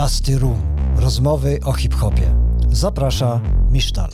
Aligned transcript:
Dusty 0.00 0.38
Room. 0.38 0.62
Rozmowy 0.96 1.60
o 1.64 1.72
hip-hopie. 1.72 2.34
Zaprasza 2.70 3.40
Misztal. 3.70 4.08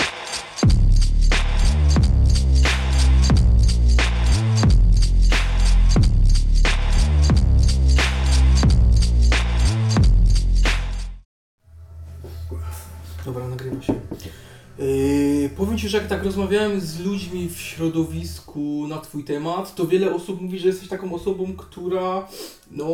Ci, 15.87 15.91
że 15.91 15.99
jak 15.99 16.07
tak 16.07 16.25
rozmawiałem 16.25 16.81
z 16.81 17.01
ludźmi 17.01 17.49
w 17.49 17.61
środowisku 17.61 18.87
na 18.89 18.99
Twój 18.99 19.25
temat, 19.25 19.75
to 19.75 19.87
wiele 19.87 20.15
osób 20.15 20.41
mówi, 20.41 20.59
że 20.59 20.69
jesteś 20.69 20.89
taką 20.89 21.13
osobą, 21.13 21.53
która 21.57 22.29
no 22.71 22.91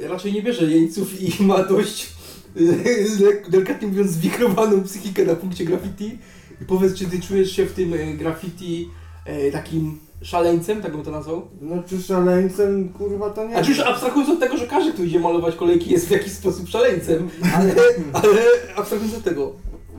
yy, 0.00 0.08
raczej 0.08 0.32
nie 0.32 0.42
bierze 0.42 0.64
jeńców 0.64 1.20
i 1.20 1.42
ma 1.48 1.64
dość, 1.64 2.12
yy, 2.56 3.42
delikatnie 3.48 3.88
mówiąc, 3.88 4.10
zwikrowaną 4.10 4.82
psychikę 4.82 5.24
na 5.24 5.34
punkcie 5.34 5.64
graffiti. 5.64 6.18
I 6.62 6.64
powiedz, 6.64 6.94
czy 6.94 7.06
Ty 7.06 7.20
czujesz 7.20 7.52
się 7.52 7.66
w 7.66 7.72
tym 7.72 7.90
yy, 7.90 8.14
graffiti 8.14 8.88
yy, 9.26 9.52
takim 9.52 9.98
szaleńcem, 10.22 10.82
tak 10.82 10.92
bym 10.92 11.02
to 11.02 11.10
nazwał? 11.10 11.48
Znaczy 11.62 12.02
szaleńcem, 12.02 12.88
kurwa, 12.88 13.30
to 13.30 13.48
nie 13.48 13.56
A 13.56 13.62
czy 13.62 13.70
już 13.70 13.80
abstrahując 13.80 14.30
od 14.30 14.40
tego, 14.40 14.56
że 14.56 14.66
każdy, 14.66 14.92
kto 14.92 15.02
idzie 15.02 15.20
malować 15.20 15.56
kolejki 15.56 15.90
jest 15.90 16.08
w 16.08 16.10
jakiś 16.10 16.32
sposób 16.32 16.68
szaleńcem, 16.68 17.28
ale, 17.56 17.74
ale 18.22 18.40
abstrahując 18.76 19.14
od 19.14 19.24
tego. 19.24 19.52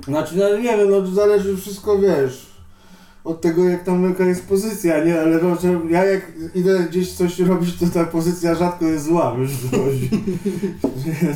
Znaczy, 0.08 0.38
no 0.38 0.58
nie 0.58 0.78
wiem, 0.78 0.90
no 0.90 1.02
to 1.02 1.08
zależy 1.08 1.58
wszystko, 1.58 2.00
wiesz, 2.00 2.48
od 3.24 3.42
tego 3.42 3.70
jak 3.70 3.84
tam 3.84 4.10
jaka 4.10 4.26
jest 4.26 4.48
pozycja, 4.48 5.04
nie? 5.04 5.22
Ale 5.22 5.40
no, 5.42 5.58
ja 5.90 6.06
jak 6.06 6.22
idę 6.56 6.80
gdzieś 6.80 7.14
coś 7.14 7.40
robić, 7.40 7.80
to 7.80 7.86
ta 7.94 8.06
pozycja 8.06 8.56
rzadko 8.56 8.86
jest 8.86 9.06
zła, 9.06 9.36
wiesz, 9.40 9.52
chodzi. 9.72 10.10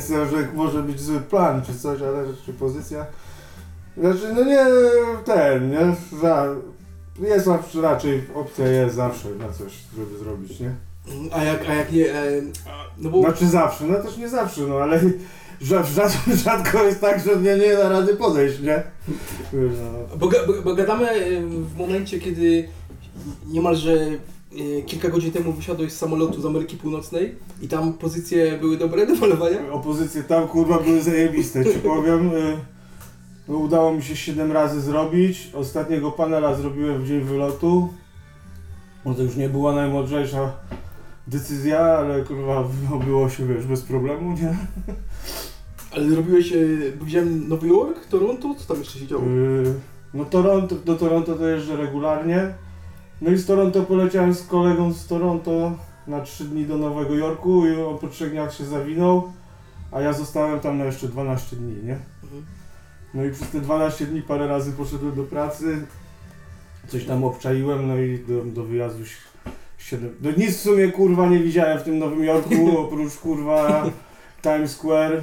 Że 0.32 0.48
może 0.54 0.84
być 0.84 1.02
zły 1.02 1.20
plan 1.20 1.62
czy 1.62 1.80
coś, 1.80 2.02
ale 2.02 2.24
czy 2.46 2.54
pozycja... 2.54 3.06
Znaczy, 3.98 4.34
no 4.36 4.44
nie, 4.44 4.66
ten, 5.26 5.72
nie? 5.72 5.96
Za, 6.22 6.48
jest 7.22 7.46
zawsze, 7.46 7.82
raczej 7.82 8.24
opcja 8.36 8.68
jest 8.68 8.96
zawsze 8.96 9.30
na 9.30 9.50
coś, 9.50 9.74
żeby 9.98 10.18
zrobić, 10.18 10.60
nie? 10.60 10.76
A 11.32 11.44
jak, 11.44 11.70
a 11.70 11.74
jak 11.74 11.92
nie, 11.92 12.14
e, 12.14 12.42
no 12.98 13.10
bo... 13.10 13.22
Znaczy 13.22 13.48
zawsze, 13.48 13.86
no 13.86 14.00
też 14.00 14.18
nie 14.18 14.30
zawsze, 14.30 14.62
no 14.62 14.78
ale 14.78 15.02
rzadko, 15.62 16.36
rzadko 16.44 16.84
jest 16.84 17.02
tak, 17.02 17.24
że 17.26 17.36
nie, 17.36 17.58
nie 17.66 17.74
da 17.74 17.90
rady 17.90 18.16
podejść, 18.16 18.60
nie? 18.60 18.84
No. 19.54 20.18
Bo, 20.18 20.30
bo, 20.48 20.54
bo 20.64 20.76
gadamy 20.76 21.10
e, 21.10 21.42
w 21.42 21.78
momencie, 21.78 22.20
kiedy 22.20 22.68
niemalże 23.48 23.94
e, 23.98 24.82
kilka 24.82 25.10
godzin 25.10 25.32
temu 25.32 25.54
wysiadłeś 25.54 25.92
z 25.94 25.98
samolotu 25.98 26.42
z 26.42 26.46
Ameryki 26.46 26.78
Północnej 26.78 27.36
i 27.62 27.68
tam 27.68 27.94
pozycje 27.94 28.58
były 28.58 28.78
dobre 28.78 29.08
do 29.08 29.16
malowania? 29.16 29.72
Opozycje 29.72 30.24
tam 30.24 30.48
kurwa 30.48 30.80
były 30.80 31.02
zajebiste, 31.02 31.66
ci 31.66 31.80
powiem. 31.94 32.36
y, 32.36 32.58
No, 33.48 33.58
udało 33.58 33.94
mi 33.94 34.04
się 34.04 34.16
7 34.16 34.52
razy 34.52 34.82
zrobić. 34.82 35.50
Ostatniego 35.54 36.12
panela 36.12 36.56
zrobiłem 36.56 37.04
w 37.04 37.08
dzień 37.08 37.22
wylotu. 37.22 37.90
No 39.06 39.14
to 39.14 39.24
już 39.24 39.36
nie 39.36 39.50
była 39.50 39.74
najmądrzejsza 39.76 40.54
decyzja, 41.28 41.80
ale 41.80 42.24
kurwa 42.24 42.64
było 43.06 43.30
się 43.30 43.48
wiesz 43.48 43.66
bez 43.66 43.82
problemu, 43.82 44.32
nie? 44.38 44.56
Ale 45.92 46.16
robiłeś, 46.16 46.54
e, 46.54 46.58
bo 47.00 47.06
widziałem 47.06 47.50
Nowy 47.50 47.68
Jork, 47.68 48.06
Toronto, 48.06 48.56
co 48.58 48.68
tam 48.68 48.78
jeszcze 48.78 49.00
się 49.00 49.08
działo? 49.08 49.24
Yy, 49.26 49.74
No 50.14 50.26
Toronto, 50.26 50.76
do 50.76 50.96
Toronto 50.96 51.36
to 51.36 51.48
jeżdżę 51.48 51.78
regularnie. 51.78 52.54
No 53.22 53.32
i 53.32 53.38
z 53.38 53.46
Toronto 53.46 53.84
poleciałem 53.84 54.34
z 54.34 54.48
kolegą 54.48 54.94
z 54.94 55.08
Toronto 55.08 55.72
na 56.08 56.22
3 56.22 56.44
dni 56.44 56.66
do 56.66 56.78
Nowego 56.78 57.16
Jorku 57.16 57.66
i 57.68 57.82
on 57.82 57.98
po 57.98 58.08
3 58.08 58.30
dniach 58.30 58.54
się 58.54 58.66
zawinął, 58.66 59.32
a 59.92 60.02
ja 60.02 60.14
zostałem 60.14 60.60
tam 60.60 60.78
na 60.78 60.86
jeszcze 60.86 61.08
12 61.08 61.56
dni, 61.56 61.84
nie? 61.84 61.98
Mhm. 62.24 62.46
No 63.14 63.26
i 63.26 63.32
przez 63.32 63.50
te 63.50 63.62
12 63.62 64.06
dni 64.06 64.22
parę 64.22 64.48
razy 64.48 64.72
poszedłem 64.72 65.16
do 65.16 65.24
pracy, 65.24 65.88
coś 66.88 67.06
tam 67.06 67.24
obczaiłem, 67.24 67.88
no 67.88 67.98
i 67.98 68.20
do, 68.20 68.46
do 68.46 68.64
wyjazdu 68.64 69.04
7... 69.78 70.16
No 70.22 70.30
nic 70.38 70.58
w 70.58 70.62
sumie 70.62 70.92
kurwa 70.92 71.30
nie 71.30 71.40
widziałem 71.40 71.80
w 71.80 71.84
tym 71.84 72.00
Nowym 72.00 72.24
Jorku, 72.24 72.78
oprócz 72.86 73.16
kurwa 73.16 73.86
Times 74.42 74.72
Square, 74.72 75.22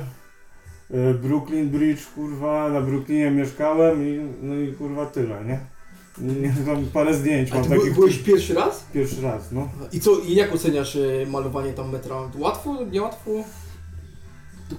Brooklyn 1.22 1.68
Bridge, 1.68 2.06
kurwa, 2.14 2.68
na 2.68 2.80
Brooklynie 2.80 3.30
mieszkałem 3.30 4.08
i 4.08 4.20
no 4.42 4.54
i 4.54 4.72
kurwa 4.72 5.06
tyle, 5.06 5.44
nie? 5.44 5.60
nie 6.20 6.54
tam 6.66 6.86
parę 6.92 7.14
zdjęć 7.14 7.52
A 7.52 7.54
mam 7.54 7.64
ty 7.64 7.70
by, 7.70 7.76
takich 7.76 7.94
byłeś 7.94 8.18
pierwszy 8.18 8.54
raz? 8.54 8.84
pierwszy 8.94 9.22
raz, 9.22 9.52
no. 9.52 9.68
I 9.92 10.00
co, 10.00 10.18
i 10.18 10.34
jak 10.34 10.54
oceniasz 10.54 10.96
e, 10.96 11.26
malowanie 11.26 11.72
tam 11.72 11.92
metra? 11.92 12.16
Łatwo, 12.38 12.84
niełatwo? 12.90 13.30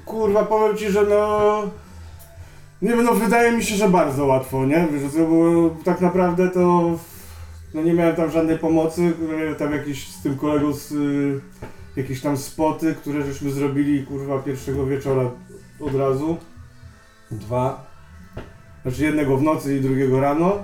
Kurwa, 0.05 0.45
powiem 0.45 0.77
ci, 0.77 0.89
że 0.91 1.03
no... 1.03 1.63
Nie 2.81 2.89
wiem, 2.89 3.03
no 3.03 3.13
wydaje 3.13 3.51
mi 3.51 3.63
się, 3.63 3.75
że 3.75 3.89
bardzo 3.89 4.25
łatwo, 4.25 4.65
nie? 4.65 4.87
Wiesz, 4.93 5.11
co, 5.13 5.25
bo 5.25 5.69
tak 5.83 6.01
naprawdę 6.01 6.49
to... 6.49 6.97
No 7.73 7.83
nie 7.83 7.93
miałem 7.93 8.15
tam 8.15 8.31
żadnej 8.31 8.57
pomocy, 8.57 9.13
tam 9.57 9.71
jakiś 9.71 10.07
z 10.07 10.21
tym 10.21 10.37
kolegą 10.37 10.73
z... 10.73 10.91
Y, 10.91 11.41
jakieś 11.95 12.21
tam 12.21 12.37
spoty, 12.37 12.95
które 12.95 13.25
żeśmy 13.25 13.51
zrobili, 13.51 14.05
kurwa, 14.05 14.39
pierwszego 14.39 14.85
wieczora 14.85 15.31
od 15.79 15.95
razu. 15.95 16.37
Dwa. 17.31 17.85
Znaczy 18.81 19.03
jednego 19.03 19.37
w 19.37 19.43
nocy 19.43 19.77
i 19.77 19.81
drugiego 19.81 20.19
rano. 20.19 20.63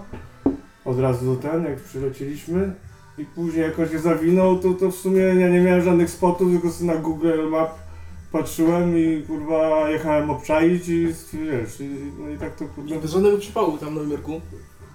Od 0.86 1.00
razu 1.00 1.36
do 1.36 1.42
ten, 1.42 1.64
jak 1.64 1.80
przylecieliśmy. 1.80 2.76
I 3.18 3.26
później 3.26 3.64
jak 3.64 3.80
on 3.80 3.90
się 3.90 4.00
zawinął, 4.00 4.60
to, 4.60 4.74
to 4.74 4.92
w 4.92 4.96
sumie 4.96 5.22
ja 5.22 5.50
nie 5.50 5.62
miałem 5.62 5.82
żadnych 5.82 6.10
spotów, 6.10 6.52
tylko 6.52 6.72
sobie 6.72 6.94
na 6.94 7.00
Google 7.00 7.50
Map 7.50 7.86
patrzyłem 8.32 8.98
i 8.98 9.24
kurwa 9.28 9.90
jechałem 9.90 10.30
obczaić 10.30 10.90
i 10.90 11.08
wiesz, 11.34 11.82
i, 11.82 11.90
no 12.20 12.30
i 12.30 12.38
tak 12.38 12.56
to 12.56 12.66
kurwa... 12.66 12.96
Bez 12.96 13.12
żadnego 13.12 13.38
przypału 13.38 13.78
tam 13.78 13.96
Nowym 13.96 14.12
Jorku. 14.12 14.42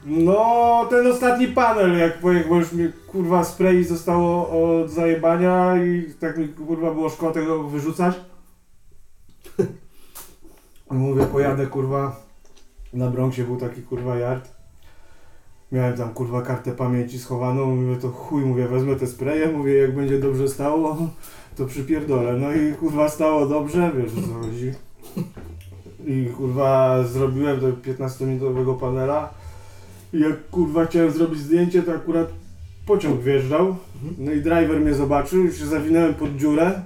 No, 0.07 0.87
ten 0.91 1.07
ostatni 1.07 1.49
panel, 1.49 1.99
jak 1.99 2.19
pojechał, 2.19 2.57
już 2.57 2.73
mi 2.73 2.93
kurwa 3.07 3.45
spray 3.45 3.85
zostało 3.85 4.51
od 4.51 4.91
zajebania 4.91 5.85
i 5.85 6.15
tak 6.21 6.39
mi 6.39 6.49
kurwa 6.49 6.95
było 6.95 7.09
szkoda 7.09 7.33
tego 7.33 7.65
wyrzucać. 7.65 8.21
Mówię, 10.91 11.27
pojadę 11.27 11.67
kurwa, 11.67 12.17
na 12.93 13.11
Bronxie 13.11 13.45
był 13.45 13.57
taki 13.57 13.83
kurwa 13.83 14.17
yard. 14.17 14.51
Miałem 15.73 15.97
tam 15.97 16.15
kurwa 16.15 16.43
kartę 16.43 16.73
pamięci 16.73 17.19
schowaną, 17.19 17.77
mówię 17.77 17.97
to 17.97 18.09
chuj, 18.09 18.45
mówię, 18.45 18.69
wezmę 18.69 18.97
te 18.97 19.07
spraye, 19.07 19.53
mówię 19.53 19.75
jak 19.75 19.95
będzie 19.95 20.19
dobrze 20.19 20.49
stało, 20.49 20.97
to 21.57 21.67
przypierdolę. 21.67 22.33
No 22.33 22.53
i 22.53 22.75
kurwa 22.75 23.09
stało 23.09 23.47
dobrze, 23.47 23.93
wiesz 23.97 24.13
o 24.13 24.29
co 24.29 24.35
chodzi. 24.35 24.73
I 26.07 26.27
kurwa 26.37 27.03
zrobiłem 27.05 27.61
do 27.61 27.73
15-minutowego 27.73 28.79
panela. 28.79 29.31
I 30.13 30.21
jak 30.21 30.51
kurwa 30.51 30.87
chciałem 30.87 31.11
zrobić 31.11 31.41
zdjęcie, 31.41 31.83
to 31.83 31.93
akurat 31.93 32.29
pociąg 32.87 33.21
wjeżdżał. 33.21 33.77
No 34.19 34.33
i 34.33 34.41
driver 34.41 34.81
mnie 34.81 34.95
zobaczył, 34.95 35.45
już 35.45 35.59
się 35.59 35.67
zawinąłem 35.67 36.15
pod 36.15 36.37
dziurę. 36.37 36.83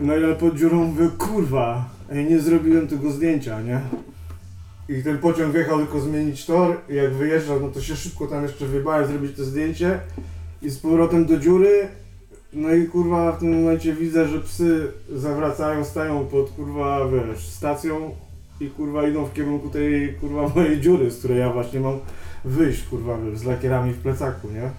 No 0.00 0.16
i 0.16 0.34
pod 0.34 0.56
dziurą 0.56 0.84
mówię, 0.84 1.08
kurwa, 1.18 1.84
ej, 2.10 2.24
nie 2.24 2.40
zrobiłem 2.40 2.88
tego 2.88 3.10
zdjęcia, 3.10 3.62
nie? 3.62 3.80
I 4.88 5.02
ten 5.02 5.18
pociąg 5.18 5.52
wjechał 5.52 5.78
tylko 5.78 6.00
zmienić 6.00 6.46
tor 6.46 6.76
i 6.88 6.94
jak 6.94 7.14
wyjeżdżał, 7.14 7.60
no 7.60 7.68
to 7.68 7.80
się 7.80 7.96
szybko 7.96 8.26
tam 8.26 8.42
jeszcze 8.42 8.66
wybałem 8.66 9.06
zrobić 9.06 9.36
to 9.36 9.44
zdjęcie 9.44 10.00
i 10.62 10.70
z 10.70 10.78
powrotem 10.78 11.26
do 11.26 11.38
dziury. 11.38 11.88
No 12.52 12.74
i 12.74 12.86
kurwa 12.86 13.32
w 13.32 13.38
tym 13.38 13.60
momencie 13.60 13.94
widzę, 13.94 14.28
że 14.28 14.40
psy 14.40 14.92
zawracają, 15.14 15.84
stają 15.84 16.26
pod 16.26 16.50
kurwa, 16.50 17.08
wiesz, 17.08 17.48
stacją 17.48 18.14
i 18.60 18.70
kurwa 18.70 19.08
idą 19.08 19.24
w 19.24 19.32
kierunku 19.32 19.70
tej 19.70 20.14
kurwa 20.14 20.48
mojej 20.54 20.80
dziury, 20.80 21.10
z 21.10 21.18
której 21.18 21.38
ja 21.38 21.52
właśnie 21.52 21.80
mam 21.80 21.98
wyjść, 22.44 22.82
kurwa, 22.82 23.18
wiesz, 23.18 23.38
z 23.38 23.44
lakierami 23.44 23.92
w 23.92 23.98
plecaku, 23.98 24.48
nie? 24.50 24.70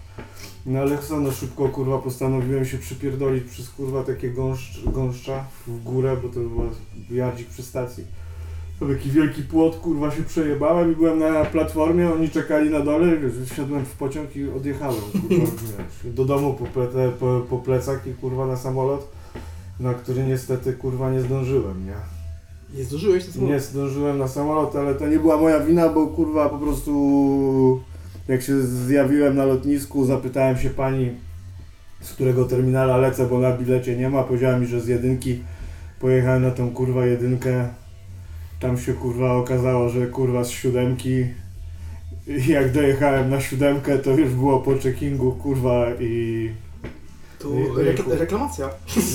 No 0.65 0.79
ale 0.79 0.97
co, 0.97 1.19
no 1.19 1.31
szybko 1.31 1.69
kurwa 1.69 1.97
postanowiłem 1.97 2.65
się 2.65 2.77
przypierdolić 2.77 3.43
przez 3.43 3.69
kurwa 3.69 4.03
takie 4.03 4.29
gąszcz, 4.29 4.83
gąszcza 4.85 5.45
w 5.67 5.83
górę, 5.83 6.17
bo 6.23 6.29
to 6.29 6.39
był 6.39 6.61
jardzik 7.11 7.47
przy 7.49 7.63
stacji. 7.63 8.03
To 8.79 8.87
taki 8.87 9.11
wielki 9.11 9.43
płot, 9.43 9.75
kurwa 9.75 10.11
się 10.11 10.23
przejebałem 10.23 10.91
i 10.91 10.95
byłem 10.95 11.19
na 11.19 11.45
platformie, 11.45 12.13
oni 12.13 12.29
czekali 12.29 12.69
na 12.69 12.79
dole, 12.79 13.17
wiesz, 13.17 13.49
wsiadłem 13.49 13.85
w 13.85 13.91
pociąg 13.91 14.35
i 14.35 14.49
odjechałem, 14.49 15.01
kurwa, 15.11 15.35
wiesz, 16.03 16.13
do 16.13 16.25
domu 16.25 16.53
po, 16.53 16.65
ple, 16.65 17.11
po, 17.19 17.41
po 17.49 17.57
plecak 17.57 18.07
i 18.07 18.13
kurwa 18.13 18.47
na 18.47 18.57
samolot, 18.57 19.11
na 19.79 19.93
który 19.93 20.23
niestety 20.23 20.73
kurwa 20.73 21.11
nie 21.11 21.21
zdążyłem, 21.21 21.85
nie? 21.85 21.95
Nie 22.77 22.83
zdążyłeś 22.83 23.25
to 23.25 23.41
Nie 23.41 23.59
zdążyłem 23.59 24.17
na 24.17 24.27
samolot, 24.27 24.75
ale 24.75 24.95
to 24.95 25.07
nie 25.07 25.19
była 25.19 25.37
moja 25.37 25.59
wina, 25.59 25.89
bo 25.89 26.07
kurwa 26.07 26.49
po 26.49 26.57
prostu 26.57 27.81
jak 28.27 28.41
się 28.41 28.61
zjawiłem 28.61 29.35
na 29.35 29.45
lotnisku, 29.45 30.05
zapytałem 30.05 30.57
się 30.57 30.69
pani, 30.69 31.11
z 32.01 32.13
którego 32.13 32.45
terminala 32.45 32.97
lecę, 32.97 33.27
bo 33.27 33.39
na 33.39 33.57
bilecie 33.57 33.97
nie 33.97 34.09
ma. 34.09 34.23
Powiedziała 34.23 34.59
mi, 34.59 34.67
że 34.67 34.81
z 34.81 34.87
jedynki 34.87 35.43
pojechałem 35.99 36.41
na 36.41 36.51
tą 36.51 36.71
kurwa 36.71 37.05
jedynkę. 37.05 37.67
Tam 38.59 38.77
się 38.77 38.93
kurwa 38.93 39.33
okazało, 39.33 39.89
że 39.89 40.07
kurwa 40.07 40.43
z 40.43 40.49
siódemki. 40.49 41.25
I 42.27 42.47
jak 42.47 42.71
dojechałem 42.71 43.29
na 43.29 43.41
siódemkę, 43.41 43.99
to 43.99 44.11
już 44.11 44.33
było 44.33 44.59
po 44.59 44.75
checkingu 44.75 45.31
kurwa 45.31 45.85
i 45.99 46.49
To 47.41 47.49
Jejku. 47.53 47.75
rekl- 47.75 48.19
reklamacja. 48.19 48.69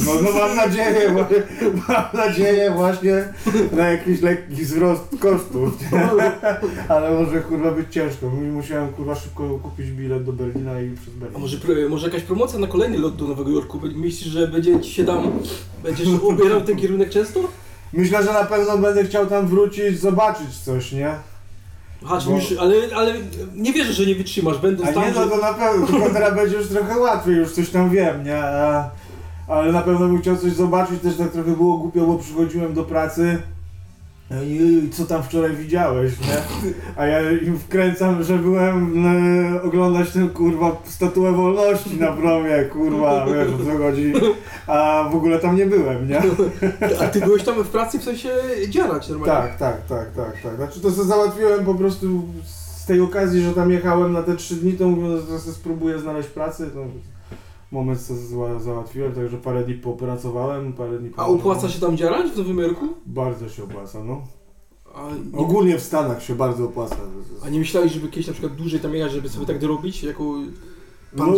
No, 0.07 0.13
no 0.23 0.39
mam 0.39 0.57
nadzieję, 0.57 1.13
mam 1.89 2.05
nadzieję 2.15 2.71
właśnie 2.71 3.25
na 3.73 3.89
jakiś 3.89 4.23
lekki 4.23 4.55
wzrost 4.65 5.03
kosztów, 5.21 5.93
nie? 5.93 6.11
ale 6.95 7.11
może 7.25 7.41
kurwa 7.41 7.71
być 7.71 7.93
ciężko. 7.93 8.31
Musiałem 8.31 8.89
kurwa 8.89 9.15
szybko 9.15 9.59
kupić 9.63 9.91
bilet 9.91 10.25
do 10.25 10.33
Berlina 10.33 10.81
i 10.81 10.91
przez 10.91 11.15
Berlin. 11.15 11.37
A 11.37 11.39
może, 11.39 11.57
może 11.89 12.07
jakaś 12.07 12.23
promocja 12.23 12.59
na 12.59 12.67
kolejny 12.67 12.99
lot 12.99 13.17
do 13.17 13.25
Nowego 13.25 13.51
Jorku? 13.51 13.81
Myślisz, 13.95 14.33
że 14.33 14.49
będzie 14.49 14.81
ci 14.81 14.91
się 14.93 15.05
tam, 15.05 15.33
będziesz 15.83 16.09
ubierał 16.23 16.61
ten 16.61 16.77
kierunek 16.77 17.11
często? 17.11 17.41
Myślę, 17.93 18.25
że 18.25 18.33
na 18.33 18.45
pewno 18.45 18.79
będę 18.79 19.05
chciał 19.05 19.27
tam 19.27 19.47
wrócić, 19.49 20.01
zobaczyć 20.01 20.59
coś, 20.65 20.93
nie? 20.93 21.15
Aha, 22.07 22.19
Bo- 22.27 22.37
już, 22.37 22.55
ale, 22.61 22.75
ale 22.95 23.15
nie 23.55 23.73
wierzę, 23.73 23.93
że 23.93 24.07
nie 24.07 24.15
wytrzymasz, 24.15 24.59
będąc 24.59 24.89
A 24.89 24.93
tam, 24.93 25.03
nie, 25.03 25.13
no 25.13 25.25
że... 25.25 25.31
to 25.31 25.37
na 25.37 25.55
pewno, 25.55 25.87
tylko 25.87 26.11
teraz 26.19 26.35
będzie 26.35 26.57
już 26.57 26.69
trochę 26.69 26.99
łatwiej, 26.99 27.37
już 27.37 27.53
coś 27.53 27.71
tam 27.71 27.91
wiem, 27.91 28.25
nie? 28.25 28.43
Ale 29.49 29.73
na 29.73 29.83
pewno 29.83 30.07
bym 30.07 30.21
chciał 30.23 30.37
coś 30.37 30.53
zobaczyć, 30.53 31.01
też 31.03 31.17
tak 31.17 31.33
trochę 31.33 31.51
było 31.51 31.79
głupio, 31.79 32.07
bo 32.07 32.19
przychodziłem 32.19 32.75
do 32.75 32.85
pracy 32.85 33.39
i 34.31 34.89
co 34.93 35.05
tam 35.05 35.23
wczoraj 35.23 35.57
widziałeś, 35.57 36.13
nie? 36.21 36.37
A 36.97 37.07
ja 37.07 37.31
im 37.31 37.59
wkręcam, 37.59 38.23
że 38.23 38.39
byłem 38.39 39.07
e, 39.07 39.63
oglądać 39.63 40.11
tę 40.11 40.29
kurwa 40.35 40.77
statuę 40.85 41.33
wolności 41.33 42.01
na 42.01 42.13
promie, 42.13 42.65
kurwa, 42.65 43.27
wiesz 43.27 43.49
o 43.49 43.65
co 43.65 43.79
chodzi, 43.79 44.13
a 44.67 45.09
w 45.13 45.17
ogóle 45.17 45.39
tam 45.39 45.57
nie 45.57 45.67
byłem, 45.67 46.09
nie? 46.09 46.23
A 47.01 47.07
ty 47.07 47.21
byłeś 47.21 47.43
tam 47.45 47.65
w 47.65 47.69
pracy 47.69 47.99
w 47.99 48.05
sensie 48.05 48.29
dziarać 48.69 49.09
normalnie? 49.09 49.35
Tak, 49.35 49.59
tak, 49.59 49.87
tak, 49.87 50.13
tak, 50.17 50.43
tak. 50.43 50.57
Znaczy 50.57 50.81
to 50.81 50.91
sobie 50.91 51.09
załatwiłem 51.09 51.65
po 51.65 51.75
prostu 51.75 52.23
z 52.45 52.87
tej 52.87 53.01
okazji, 53.01 53.43
że 53.43 53.53
tam 53.53 53.71
jechałem 53.71 54.13
na 54.13 54.23
te 54.23 54.37
trzy 54.37 54.55
dni, 54.55 54.73
to 54.73 54.89
mówię, 54.89 55.09
że 55.31 55.39
sobie 55.39 55.55
spróbuję 55.55 55.99
znaleźć 55.99 56.29
pracę, 56.29 56.67
to 56.67 56.85
moment 57.71 57.99
zła- 58.01 58.61
załatwiłem, 58.61 59.13
także 59.13 59.37
parę 59.37 59.65
dni 59.65 59.75
popracowałem, 59.75 60.73
parę 60.73 60.99
dni 60.99 61.11
A 61.17 61.27
opłaca 61.27 61.69
się 61.69 61.81
tam 61.81 61.97
dziarać 61.97 62.31
w 62.31 62.39
Nowym 62.39 62.59
Jorku? 62.59 62.89
Bardzo 63.07 63.49
się 63.49 63.65
opłaca, 63.65 64.05
no. 64.05 64.23
A 64.95 65.11
nie, 65.33 65.39
Ogólnie 65.39 65.79
w 65.79 65.83
Stanach 65.83 66.23
się 66.23 66.35
bardzo 66.35 66.65
opłaca. 66.65 66.97
a 67.45 67.49
nie 67.49 67.59
myślałeś, 67.59 67.93
żeby 67.93 68.09
kiedyś 68.09 68.27
na 68.27 68.33
przykład 68.33 68.55
dłużej 68.55 68.81
tam 68.81 68.95
jechać, 68.95 69.13
żeby 69.13 69.29
sobie 69.29 69.47
tak 69.47 69.59
dorobić, 69.59 70.03
jako 70.03 70.35
pan 71.17 71.31
No? 71.31 71.37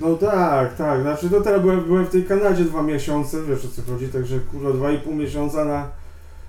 No 0.00 0.16
tak, 0.16 0.76
tak, 0.76 1.02
znaczy 1.02 1.30
to 1.30 1.40
teraz 1.40 1.62
byłem, 1.62 1.84
byłem 1.84 2.06
w 2.06 2.10
tej 2.10 2.24
Kanadzie 2.24 2.64
dwa 2.64 2.82
miesiące, 2.82 3.42
wiesz 3.42 3.64
o 3.64 3.68
co 3.68 3.92
chodzi, 3.92 4.08
także 4.08 4.40
kurwa 4.40 4.72
dwa 4.72 4.92
i 4.92 4.98
pół 4.98 5.14
miesiąca 5.14 5.64
na, 5.64 5.90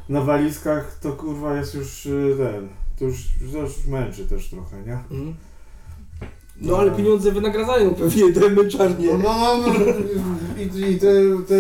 na 0.09 0.21
walizkach 0.21 0.99
to 1.01 1.11
kurwa 1.11 1.57
jest 1.57 1.75
już 1.75 2.05
y, 2.05 2.35
ten, 2.37 2.69
to 2.99 3.05
już, 3.05 3.27
to 3.51 3.57
już 3.57 3.85
męczy 3.87 4.25
też 4.27 4.49
trochę, 4.49 4.81
nie? 4.85 4.93
Mhm. 4.93 5.35
No 6.63 6.77
ale 6.77 6.91
pieniądze 6.91 7.31
wynagradzają 7.31 7.93
pewnie 7.95 8.33
te 8.33 8.49
męczarnie. 8.49 9.07
No, 9.13 9.17
no, 9.23 9.57
no 9.57 9.73
i, 10.61 10.91
i 10.91 10.99
te, 10.99 11.07
te, 11.47 11.55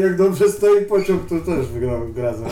jak 0.00 0.16
dobrze 0.16 0.48
stoi 0.48 0.84
pociąg, 0.84 1.22
to 1.28 1.40
też 1.40 1.66
wynagradza? 1.66 2.46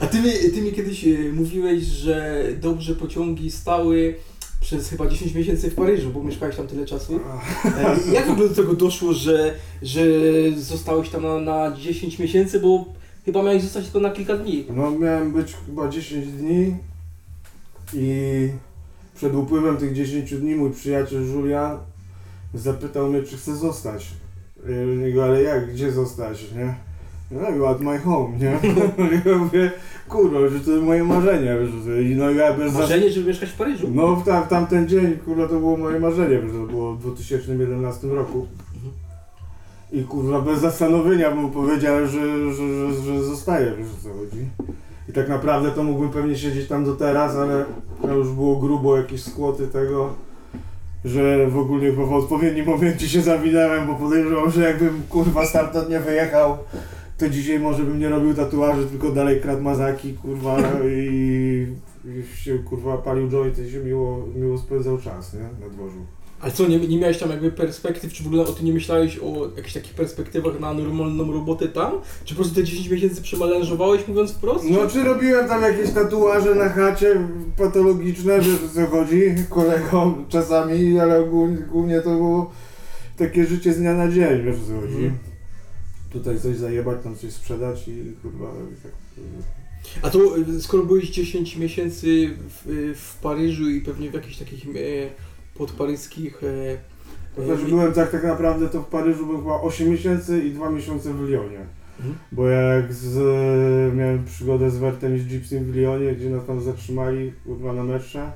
A 0.00 0.06
ty 0.06 0.20
mi, 0.20 0.30
ty 0.54 0.62
mi 0.62 0.72
kiedyś 0.72 1.04
e, 1.04 1.32
mówiłeś, 1.32 1.82
że 1.82 2.44
dobrze 2.60 2.94
pociągi 2.94 3.50
stały 3.50 4.14
przez 4.60 4.88
chyba 4.88 5.06
10 5.06 5.34
miesięcy 5.34 5.70
w 5.70 5.74
Paryżu, 5.74 6.10
bo 6.10 6.22
mieszkałeś 6.24 6.56
tam 6.56 6.66
tyle 6.66 6.86
czasu. 6.86 7.20
E, 7.64 8.12
Jak 8.12 8.26
w 8.26 8.30
ogóle 8.30 8.48
do 8.48 8.54
tego 8.54 8.74
doszło, 8.74 9.12
że, 9.12 9.54
że 9.82 10.00
zostałeś 10.56 11.08
tam 11.08 11.22
na, 11.22 11.40
na 11.40 11.76
10 11.76 12.18
miesięcy, 12.18 12.60
bo 12.60 12.84
chyba 13.24 13.42
miałeś 13.42 13.62
zostać 13.62 13.84
tylko 13.84 14.00
na 14.00 14.10
kilka 14.10 14.36
dni. 14.36 14.64
No 14.76 14.90
miałem 14.90 15.32
być 15.32 15.54
chyba 15.66 15.88
10 15.88 16.26
dni 16.26 16.76
i 17.94 18.48
przed 19.16 19.34
upływem 19.34 19.76
tych 19.76 19.92
10 19.92 20.34
dni 20.34 20.54
mój 20.54 20.70
przyjaciel 20.70 21.22
Julian 21.32 21.78
zapytał 22.54 23.08
mnie, 23.08 23.22
czy 23.22 23.36
chcę 23.36 23.56
zostać. 23.56 24.14
Ja 24.68 24.86
do 24.86 24.94
niego, 24.94 25.24
ale 25.24 25.42
jak, 25.42 25.72
gdzie 25.72 25.92
zostać, 25.92 26.52
nie? 26.52 26.74
Ja 27.30 27.50
mówię, 27.50 27.68
at 27.68 27.80
my 27.80 27.98
home, 27.98 28.38
nie? 28.38 28.58
Ja 29.30 29.38
mówię, 29.38 29.70
kurwa, 30.08 30.48
że 30.48 30.60
to 30.60 30.70
moje 30.70 31.04
marzenie, 31.04 31.56
wiesz, 31.60 32.04
i 32.06 32.16
no 32.16 32.30
ja 32.30 32.54
bez... 32.54 32.74
Marzenie, 32.74 33.10
żeby 33.10 33.28
mieszkać 33.28 33.48
w 33.48 33.56
Paryżu. 33.56 33.88
No 33.94 34.16
w, 34.16 34.24
tam, 34.24 34.44
w 34.44 34.48
tamten 34.48 34.88
dzień, 34.88 35.16
kurwa, 35.24 35.48
to 35.48 35.60
było 35.60 35.76
moje 35.76 36.00
marzenie, 36.00 36.38
wiesz, 36.38 36.52
to 36.52 36.66
było 36.66 36.94
w 36.94 37.00
2011 37.00 38.06
roku. 38.06 38.46
I 39.92 40.02
kurwa, 40.02 40.40
bez 40.40 40.60
zastanowienia 40.60 41.34
mu 41.34 41.48
powiedziałem, 41.48 42.06
że, 42.06 42.52
że, 42.52 42.92
że, 42.92 43.02
że 43.02 43.24
zostaję, 43.24 43.72
wiesz 43.78 43.88
o 43.88 44.02
co 44.02 44.08
chodzi. 44.08 44.46
I 45.08 45.12
tak 45.12 45.28
naprawdę 45.28 45.70
to 45.70 45.82
mógłbym 45.82 46.10
pewnie 46.10 46.36
siedzieć 46.36 46.68
tam 46.68 46.84
do 46.84 46.96
teraz, 46.96 47.36
ale 47.36 47.64
już 48.16 48.28
było 48.28 48.56
grubo 48.56 48.96
jakieś 48.96 49.22
skłoty 49.22 49.68
tego, 49.68 50.14
że 51.04 51.46
w 51.46 51.58
ogóle 51.58 51.92
w 51.92 52.12
odpowiednim 52.12 52.66
momencie 52.66 53.08
się 53.08 53.22
zawinęłem, 53.22 53.86
bo 53.86 53.94
podejrzewam, 53.94 54.50
że 54.50 54.62
jakbym 54.62 55.02
kurwa 55.08 55.46
stamtąd 55.46 55.90
nie 55.90 56.00
wyjechał, 56.00 56.58
to 57.18 57.28
dzisiaj 57.28 57.60
może 57.60 57.82
bym 57.82 57.98
nie 57.98 58.08
robił 58.08 58.34
tatuaży, 58.34 58.86
tylko 58.86 59.10
dalej 59.10 59.40
kradł 59.40 59.62
mazaki, 59.62 60.14
kurwa, 60.14 60.56
i, 60.84 61.66
i 62.04 62.36
się 62.36 62.58
kurwa 62.58 62.98
palił 62.98 63.28
jointy 63.30 63.66
i 63.66 63.70
się 63.70 63.78
miło, 63.78 64.26
miło 64.36 64.58
spędzał 64.58 64.98
czas, 64.98 65.34
nie? 65.34 65.66
Na 65.66 65.72
dworzu. 65.72 66.15
Ale 66.40 66.52
co, 66.52 66.66
nie, 66.66 66.78
nie 66.78 66.98
miałeś 66.98 67.18
tam 67.18 67.30
jakby 67.30 67.52
perspektyw, 67.52 68.12
czy 68.12 68.22
w 68.22 68.26
ogóle 68.26 68.42
o 68.42 68.52
tym 68.52 68.66
nie 68.66 68.72
myślałeś 68.72 69.18
o 69.18 69.50
jakichś 69.56 69.74
takich 69.74 69.94
perspektywach 69.94 70.60
na 70.60 70.74
normalną 70.74 71.32
robotę 71.32 71.68
tam? 71.68 71.92
Czy 72.24 72.34
po 72.34 72.40
prostu 72.40 72.54
te 72.54 72.64
10 72.64 72.88
miesięcy 72.88 73.22
przemelanżowałeś, 73.22 74.08
mówiąc 74.08 74.32
wprost? 74.32 74.64
No 74.70 74.88
czy 74.88 75.04
robiłem 75.04 75.48
tam 75.48 75.62
jakieś 75.62 75.90
tatuaże 75.90 76.54
na 76.54 76.68
chacie 76.68 77.28
patologiczne, 77.56 78.36
o 78.36 78.74
co 78.74 78.86
chodzi, 78.86 79.34
kolegom 79.48 80.24
czasami, 80.28 80.98
ale 80.98 81.20
ogólnie, 81.20 81.56
głównie 81.56 82.00
to 82.00 82.10
było 82.10 82.50
takie 83.16 83.46
życie 83.46 83.74
z 83.74 83.78
dnia 83.78 83.94
na 83.94 84.12
dzień, 84.12 84.42
wiesz 84.44 84.56
co 84.68 84.80
chodzi. 84.80 84.94
Mhm. 84.94 85.18
Tutaj 86.12 86.40
coś 86.40 86.56
zajebać, 86.56 86.98
tam 87.04 87.16
coś 87.16 87.32
sprzedać 87.32 87.88
i 87.88 88.12
kurwa 88.22 88.46
tak. 88.82 88.92
A 90.02 90.10
to 90.10 90.38
y, 90.38 90.62
skoro 90.62 90.82
byłeś 90.84 91.10
10 91.10 91.56
miesięcy 91.56 92.30
w, 92.48 92.70
y, 92.70 92.94
w 92.94 93.16
Paryżu 93.22 93.70
i 93.70 93.80
pewnie 93.80 94.10
w 94.10 94.14
jakichś 94.14 94.36
takich 94.36 94.66
e, 94.66 94.70
podparyskich... 95.58 96.42
E, 96.44 97.42
e, 97.42 97.46
znaczy 97.46 97.64
byłem 97.68 97.92
tak, 97.92 98.10
tak 98.10 98.24
naprawdę 98.24 98.68
to 98.68 98.82
w 98.82 98.86
Paryżu 98.86 99.26
byłem 99.26 99.42
chyba 99.42 99.60
8 99.60 99.90
miesięcy 99.90 100.44
i 100.44 100.50
2 100.50 100.70
miesiące 100.70 101.14
w 101.14 101.20
Lyonie. 101.20 101.60
Mhm. 101.98 102.14
Bo 102.32 102.48
jak 102.48 102.92
z, 102.92 103.16
miałem 103.96 104.24
przygodę 104.24 104.70
z 104.70 104.78
Wertem 104.78 105.16
i 105.16 105.18
z 105.18 105.26
Gypsym 105.26 105.64
w 105.64 105.76
Lyonie, 105.76 106.14
gdzie 106.14 106.30
nas 106.30 106.46
tam 106.46 106.60
zatrzymali 106.60 107.32
kurwa 107.44 107.72
na 107.72 107.84
metrze, 107.84 108.30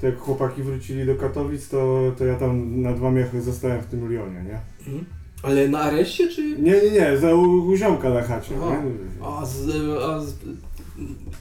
to 0.00 0.06
jak 0.06 0.18
chłopaki 0.18 0.62
wrócili 0.62 1.06
do 1.06 1.14
Katowic, 1.14 1.68
to, 1.68 2.12
to 2.18 2.24
ja 2.24 2.34
tam 2.34 2.82
na 2.82 2.92
dwa 2.92 3.10
miechy 3.10 3.42
zostałem 3.42 3.82
w 3.82 3.86
tym 3.86 4.08
Lyonie, 4.08 4.44
nie? 4.44 4.60
Mhm. 4.86 5.04
Ale 5.42 5.68
na 5.68 5.80
areszcie, 5.80 6.28
czy... 6.28 6.42
Nie, 6.42 6.72
nie, 6.72 6.90
nie, 6.90 7.18
za 7.18 7.34
u, 7.34 7.42
u 7.42 7.76
ziomka 7.76 8.10
na 8.10 8.22
chacie, 8.22 8.54
Aha. 8.62 8.82
nie? 8.82 9.26
A, 9.26 9.46
z, 9.46 9.68
a 10.02 10.20
z, 10.20 10.34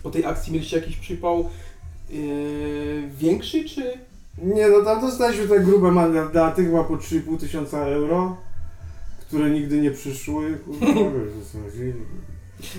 po 0.03 0.11
tej 0.11 0.25
akcji 0.25 0.53
mieliście 0.53 0.77
jakiś 0.77 0.97
przypał 0.97 1.49
e, 2.09 2.15
większy, 3.19 3.63
czy... 3.63 3.93
Nie, 4.37 4.69
no 4.69 4.81
tam 4.81 5.01
dostaliśmy 5.01 5.47
te 5.47 5.59
grube 5.59 5.91
mandaty, 5.91 6.65
chyba 6.65 6.83
po 6.83 6.93
3,5 6.97 7.37
tysiąca 7.39 7.85
euro, 7.85 8.37
które 9.27 9.49
nigdy 9.49 9.81
nie 9.81 9.91
przyszły, 9.91 10.57
kurwa, 10.65 10.85
wiesz 11.15 11.33
o 11.41 11.51
co 11.53 11.57
chodzi. 11.63 11.93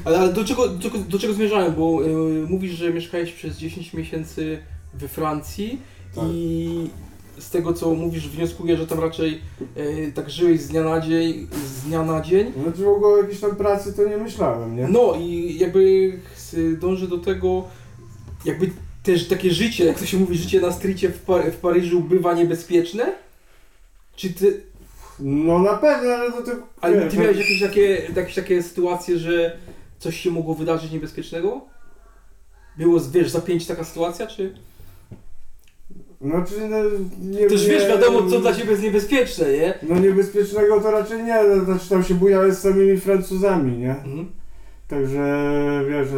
Ale, 0.04 0.18
ale 0.18 0.32
do, 0.32 0.44
czego, 0.44 0.68
do, 0.68 0.80
czego- 0.82 0.99
do 0.99 1.18
czego 1.18 1.32
zmierzałem? 1.34 1.75
Bo 1.75 2.04
e, 2.04 2.08
mówisz, 2.49 2.73
że 2.73 2.92
mieszkałeś 2.92 3.32
przez 3.32 3.56
10 3.58 3.94
miesięcy 3.94 4.58
we 4.94 5.08
Francji 5.08 5.82
Tak. 6.14 6.25
i 6.28 6.90
z 7.38 7.50
tego 7.50 7.73
co 7.73 7.94
mówisz 7.94 8.28
wnioskuję, 8.28 8.76
że 8.76 8.87
tam 8.87 9.00
raczej 9.00 9.40
e, 9.76 10.12
tak 10.12 10.30
żyłeś 10.30 10.61
z 10.61 10.68
dnia 10.68 10.82
na 10.84 11.00
dzień, 11.00 11.46
z 11.66 11.82
dnia 11.82 12.02
na 12.04 12.20
dzień. 12.20 12.52
Znaczy 12.62 12.84
w 12.84 12.88
ogóle 12.88 13.14
o 13.14 13.16
jakiejś 13.18 13.40
tam 13.40 13.56
pracy 13.56 13.92
to 13.92 14.08
nie 14.08 14.16
myślałem, 14.16 14.76
nie? 14.76 14.88
No 14.88 15.14
i 15.20 15.56
jakby 15.58 16.12
ch- 16.37 16.78
dążę 16.78 17.08
do 17.08 17.18
tego, 17.18 17.64
jakby 18.44 18.70
też 19.04 19.28
takie 19.28 19.50
życie, 19.50 19.84
jak 19.84 19.99
to 19.99 20.06
się 20.06 20.16
mówi, 20.16 20.38
życie 20.38 20.61
na 20.61 20.73
strycie 20.73 21.08
w, 21.08 21.18
Par- 21.18 21.52
w 21.52 21.56
Paryżu 21.56 22.00
bywa 22.00 22.34
niebezpieczne? 22.34 23.12
Czy 24.16 24.34
ty, 24.34 24.61
No 25.20 25.58
na 25.58 25.75
pewno, 25.75 26.14
ale 26.14 26.32
to, 26.32 26.42
to 26.42 26.50
ale 26.80 27.08
ty 27.08 27.16
miałeś 27.18 27.38
jakieś 27.38 27.61
takie, 27.61 28.02
jakieś 28.16 28.34
takie 28.34 28.62
sytuacje, 28.62 29.18
że 29.18 29.58
coś 29.99 30.20
się 30.20 30.30
mogło 30.30 30.54
wydarzyć 30.54 30.92
niebezpiecznego? 30.92 31.61
Było, 32.78 33.00
wiesz, 33.00 33.30
zapięć 33.30 33.66
taka 33.66 33.84
sytuacja, 33.84 34.26
czy? 34.26 34.54
Znaczy, 36.20 36.68
no, 36.68 36.76
nie 37.20 37.46
Też 37.46 37.66
wiesz, 37.66 37.88
wiadomo, 37.88 38.30
co 38.30 38.40
dla 38.40 38.54
ciebie 38.54 38.70
jest 38.70 38.82
niebezpieczne, 38.82 39.52
nie? 39.52 39.78
No 39.82 39.99
niebezpiecznego 39.99 40.80
to 40.80 40.90
raczej 40.90 41.23
nie, 41.23 41.42
no, 41.42 41.64
znaczy 41.64 41.88
tam 41.88 42.04
się 42.04 42.14
bujałeś 42.14 42.54
z 42.54 42.58
samymi 42.58 43.00
Francuzami, 43.00 43.78
nie? 43.78 43.90
Mhm. 43.90 44.32
Także 44.88 45.20
wiesz, 45.88 46.08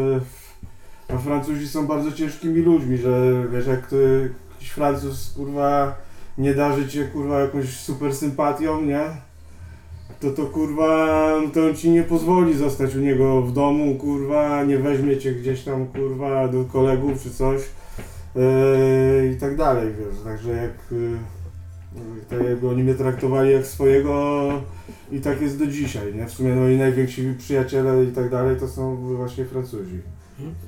a 1.09 1.19
Francuzi 1.19 1.69
są 1.69 1.87
bardzo 1.87 2.13
ciężkimi 2.13 2.63
ludźmi, 2.63 2.97
że 2.97 3.45
wiesz, 3.53 3.67
jak 3.67 3.87
ty, 3.87 4.31
jakiś 4.55 4.71
Francuz 4.71 5.33
kurwa 5.37 5.97
nie 6.39 6.55
darzy 6.55 6.89
cię 6.89 7.05
kurwa 7.05 7.41
jakąś 7.41 7.77
super 7.77 8.15
sympatią, 8.15 8.83
nie? 8.83 9.03
To 10.21 10.31
to 10.31 10.47
kurwa, 10.47 11.33
to 11.55 11.67
on 11.67 11.77
ci 11.77 11.91
nie 11.91 12.03
pozwoli 12.03 12.55
zostać 12.55 12.97
u 12.97 13.01
niego 13.01 13.43
w 13.43 13.53
domu, 13.53 13.95
kurwa, 13.95 14.65
nie 14.65 14.79
weźmie 14.79 15.19
cię 15.19 15.33
gdzieś 15.33 15.65
tam 15.65 15.87
kurwa 15.87 16.49
do 16.49 16.65
kolegów 16.65 17.23
czy 17.23 17.31
coś 17.31 17.63
yy, 18.35 19.33
i 19.33 19.37
tak 19.41 19.57
dalej, 19.57 19.95
wiesz, 19.99 20.25
także 20.25 20.51
jak 20.51 20.73
yy, 20.91 21.19
Tak 22.31 22.45
jakby 22.49 22.69
oni 22.69 22.83
mnie 22.83 22.95
traktowali 22.95 23.53
jak 23.53 23.67
swojego 23.67 24.49
i 25.13 25.21
tak 25.21 25.41
jest 25.41 25.59
do 25.59 25.67
dzisiaj, 25.67 26.15
nie? 26.15 26.27
W 26.27 26.33
sumie 26.33 26.55
no 26.55 26.69
i 26.69 26.77
najwięksi 26.77 27.35
przyjaciele 27.39 28.05
i 28.05 28.13
tak 28.13 28.31
dalej 28.31 28.57
to 28.61 28.69
są 28.69 28.97
właśnie 28.97 29.45
Francuzi. 29.45 30.01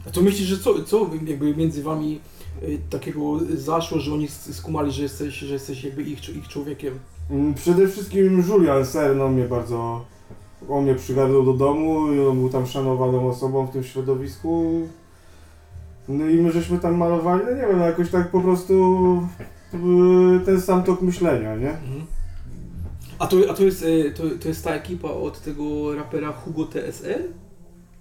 A 0.06 0.10
to 0.10 0.20
myślisz, 0.22 0.48
że 0.48 0.58
co, 0.58 0.82
co 0.82 1.10
jakby 1.26 1.56
między 1.56 1.82
wami 1.82 2.20
y, 2.62 2.78
takiego 2.90 3.38
zaszło, 3.54 3.98
że 3.98 4.12
oni 4.14 4.28
skumali, 4.28 4.92
że 4.92 5.02
jesteś, 5.02 5.34
że 5.34 5.52
jesteś 5.54 5.84
jakby 5.84 6.02
ich, 6.02 6.36
ich 6.36 6.48
człowiekiem? 6.48 6.98
Mm, 7.30 7.54
Przede 7.54 7.88
wszystkim 7.88 8.44
Julian 8.48 8.86
Serno 8.86 9.28
mnie 9.28 9.44
bardzo, 9.44 10.04
on 10.68 10.84
mnie 10.84 10.94
przygarnął 10.94 11.44
do 11.44 11.52
domu 11.52 12.12
i 12.12 12.20
on 12.20 12.38
był 12.40 12.48
tam 12.48 12.66
szanowaną 12.66 13.28
osobą 13.28 13.66
w 13.66 13.70
tym 13.70 13.84
środowisku. 13.84 14.80
No 16.08 16.26
i 16.26 16.34
my 16.34 16.52
żeśmy 16.52 16.78
tam 16.78 16.96
malowali, 16.96 17.42
no 17.44 17.50
nie 17.50 17.66
wiem, 17.66 17.78
no 17.78 17.86
jakoś 17.86 18.10
tak 18.10 18.30
po 18.30 18.40
prostu 18.40 19.02
y, 19.74 20.40
ten 20.44 20.60
sam 20.60 20.82
tok 20.82 21.02
myślenia, 21.02 21.56
nie? 21.56 21.70
Mhm. 21.70 22.06
A 23.18 23.26
to, 23.26 23.36
a 23.50 23.54
to, 23.54 23.64
jest, 23.64 23.82
y, 23.82 24.12
to, 24.16 24.22
to 24.42 24.48
jest 24.48 24.64
ta 24.64 24.70
ekipa 24.74 25.08
od 25.08 25.40
tego 25.40 25.94
rapera 25.94 26.32
Hugo 26.32 26.64
TSL? 26.66 27.22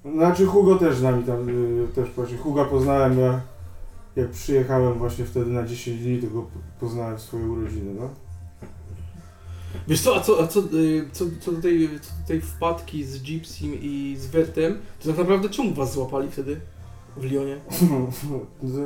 Znaczy 0.05 0.45
Hugo 0.45 0.75
też 0.75 0.97
z 0.97 1.03
nami 1.03 1.23
tam, 1.23 1.49
y, 1.49 1.87
też 1.95 2.09
właśnie, 2.09 2.37
Huga 2.37 2.65
poznałem 2.65 3.19
ja, 3.19 3.41
jak 4.15 4.29
przyjechałem 4.29 4.93
właśnie 4.93 5.25
wtedy 5.25 5.51
na 5.51 5.63
10 5.63 6.01
dni, 6.01 6.21
to 6.21 6.27
go 6.27 6.47
poznałem 6.79 7.17
w 7.17 7.21
swoje 7.21 7.45
urodziny, 7.45 7.93
no. 7.99 8.09
Wiesz 9.87 10.01
co, 10.01 10.15
a 10.15 10.19
co, 10.19 10.43
a 10.43 10.47
co, 10.47 10.59
y, 10.59 11.09
co, 11.11 11.25
co, 11.39 11.51
do 11.51 11.61
tej, 11.61 11.89
co 12.01 12.11
do 12.21 12.27
tej 12.27 12.41
wpadki 12.41 13.03
z 13.03 13.23
Gypsym 13.23 13.71
i 13.81 14.15
z 14.19 14.27
Wertem, 14.27 14.77
to 14.99 15.09
tak 15.09 15.17
naprawdę 15.17 15.49
czemu 15.49 15.73
was 15.73 15.93
złapali 15.93 16.31
wtedy 16.31 16.59
w 17.17 17.31
Lyonie? 17.31 17.57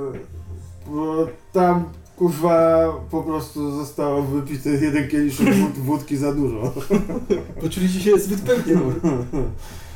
Bo 0.88 1.28
tam 1.54 1.86
kurwa 2.18 2.94
po 3.12 3.24
prostu 3.24 3.72
zostało 3.72 4.22
wypity 4.22 4.80
jeden 4.82 5.08
kieliszek 5.08 5.56
wód, 5.56 5.74
wódki 5.74 6.18
za 6.18 6.34
dużo. 6.34 6.74
Poczuliście 7.62 8.00
się 8.00 8.20
zbyt 8.20 8.42
pewnie. 8.42 8.76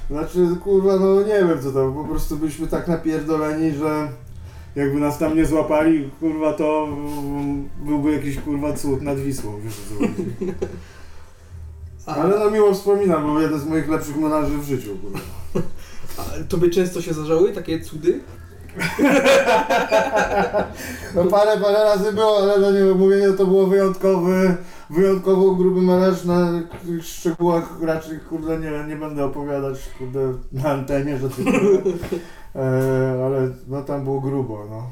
Znaczy 0.09 0.47
kurwa 0.63 0.95
no 0.99 1.21
nie 1.21 1.47
wiem 1.47 1.61
co 1.63 1.71
tam, 1.71 1.93
po 1.93 2.03
prostu 2.03 2.37
byliśmy 2.37 2.67
tak 2.67 2.87
napierdoleni, 2.87 3.71
że 3.71 4.07
jakby 4.75 4.99
nas 4.99 5.17
tam 5.17 5.37
nie 5.37 5.45
złapali, 5.45 6.09
kurwa 6.19 6.53
to 6.53 6.87
byłby 7.85 8.11
jakiś 8.11 8.39
kurwa 8.39 8.73
cud 8.73 9.01
nad 9.01 9.19
Wisłą, 9.19 9.59
wiesz 9.63 9.73
o 9.73 9.89
co 9.89 9.99
chodzi. 9.99 10.25
Ale 12.05 12.39
no 12.39 12.51
miło 12.51 12.73
wspominam, 12.73 13.27
bo 13.27 13.41
jeden 13.41 13.59
z 13.59 13.65
moich 13.65 13.89
lepszych 13.89 14.17
menaży 14.17 14.57
w 14.57 14.63
życiu, 14.63 14.89
kurwa. 15.01 15.19
a 16.17 16.23
tobie 16.49 16.69
często 16.69 17.01
się 17.01 17.13
zdarzały 17.13 17.53
takie 17.53 17.81
cudy? 17.81 18.19
No 21.15 21.23
parę, 21.25 21.57
parę 21.61 21.83
razy 21.83 22.13
było, 22.13 22.37
ale 22.37 22.59
no 22.59 22.71
nie 22.71 22.83
mówię, 22.93 23.15
no 23.27 23.33
to 23.33 23.45
było 23.45 23.67
wyjątkowy, 23.67 24.57
wyjątkowo 24.89 25.55
gruby 25.55 25.81
menaż, 25.81 26.23
na 26.23 26.51
szczegółach 27.01 27.81
raczej 27.81 28.19
kurde 28.19 28.59
nie, 28.59 28.87
nie 28.87 28.95
będę 28.95 29.25
opowiadać 29.25 29.89
kurde 29.97 30.33
na 30.51 30.69
antenie, 30.69 31.17
że 31.17 31.29
to 31.29 31.35
e, 32.55 33.25
ale 33.25 33.51
no 33.67 33.81
tam 33.81 34.03
było 34.03 34.21
grubo, 34.21 34.65
no. 34.69 34.89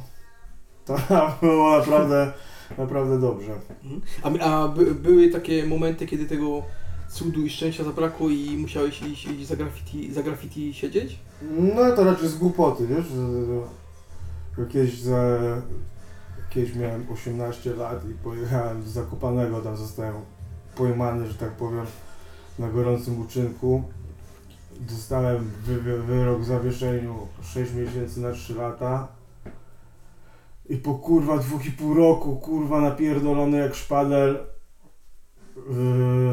Tam 0.86 1.32
było 1.42 1.78
naprawdę, 1.78 2.34
naprawdę 2.78 3.20
dobrze. 3.20 3.52
Mhm. 3.84 4.42
A, 4.42 4.46
a 4.46 4.68
by, 4.68 4.96
były 4.96 5.30
takie 5.30 5.66
momenty, 5.66 6.06
kiedy 6.06 6.26
tego 6.26 6.64
cudu 7.10 7.42
i 7.42 7.50
szczęścia 7.50 7.84
zabrakło 7.84 8.30
i 8.30 8.58
musiałeś 8.58 9.02
iść, 9.02 9.28
iść 9.28 9.48
za, 9.48 9.56
graffiti, 9.56 10.14
za 10.14 10.24
graffiti 10.24 10.74
siedzieć? 10.74 11.20
No 11.76 11.92
to 11.96 12.04
raczej 12.04 12.30
z 12.30 12.38
głupoty, 12.38 12.88
wiesz, 12.88 13.06
kiedyś 14.70 15.00
za, 15.00 15.38
kiedyś 16.54 16.76
miałem 16.76 17.06
18 17.14 17.76
lat 17.76 18.10
i 18.10 18.14
pojechałem 18.14 18.84
z 18.84 18.88
Zakopanego, 18.88 19.62
tam 19.62 19.78
zostałem 19.78 20.16
pojmany, 20.76 21.28
że 21.28 21.34
tak 21.34 21.52
powiem, 21.52 21.86
na 22.60 22.70
gorącym 22.70 23.22
uczynku. 23.22 23.84
Dostałem 24.80 25.52
wy, 25.66 25.82
wy, 25.82 26.04
wyrok 26.04 26.42
w 26.42 26.46
zawieszeniu 26.46 27.16
6 27.42 27.74
miesięcy 27.74 28.22
na 28.22 28.32
3 28.32 28.56
lata. 28.56 29.08
I 30.70 30.78
po 30.78 30.94
kurwa 30.94 31.38
dwóch 31.38 31.66
i 31.66 31.72
pół 31.72 31.94
roku, 31.94 32.36
kurwa 32.36 32.82
napierdolony 32.82 33.58
jak 33.58 33.76
szpadel 33.76 34.34
yy, 35.56 35.64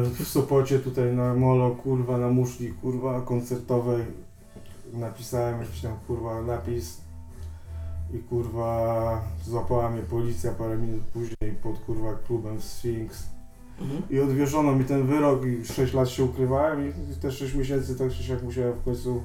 w 0.03 0.27
Sopocie 0.27 0.79
tutaj 0.79 1.15
na 1.15 1.33
molo, 1.33 1.71
kurwa 1.71 2.17
na 2.17 2.29
muszli, 2.29 2.73
kurwa 2.73 3.21
koncertowej 3.21 4.05
napisałem 4.93 5.61
jakiś 5.61 5.81
tam 5.81 5.95
kurwa 6.07 6.41
napis 6.41 7.00
i 8.13 8.19
kurwa 8.19 9.21
złapała 9.45 9.89
mnie 9.89 10.01
policja 10.01 10.51
parę 10.51 10.77
minut 10.77 11.01
później 11.13 11.55
pod 11.63 11.79
kurwa 11.79 12.13
klubem 12.27 12.61
Sphinx 12.61 13.23
Mhm. 13.81 14.01
i 14.09 14.19
odwieszono 14.19 14.71
mi 14.75 14.85
ten 14.85 15.07
wyrok 15.07 15.45
i 15.45 15.65
6 15.65 15.93
lat 15.93 16.09
się 16.09 16.23
ukrywałem 16.23 16.89
i 16.89 17.15
te 17.21 17.31
6 17.31 17.53
miesięcy 17.55 17.95
tak 17.95 18.11
czy 18.11 18.23
siak 18.23 18.43
musiałem 18.43 18.73
w 18.73 18.83
końcu 18.83 19.21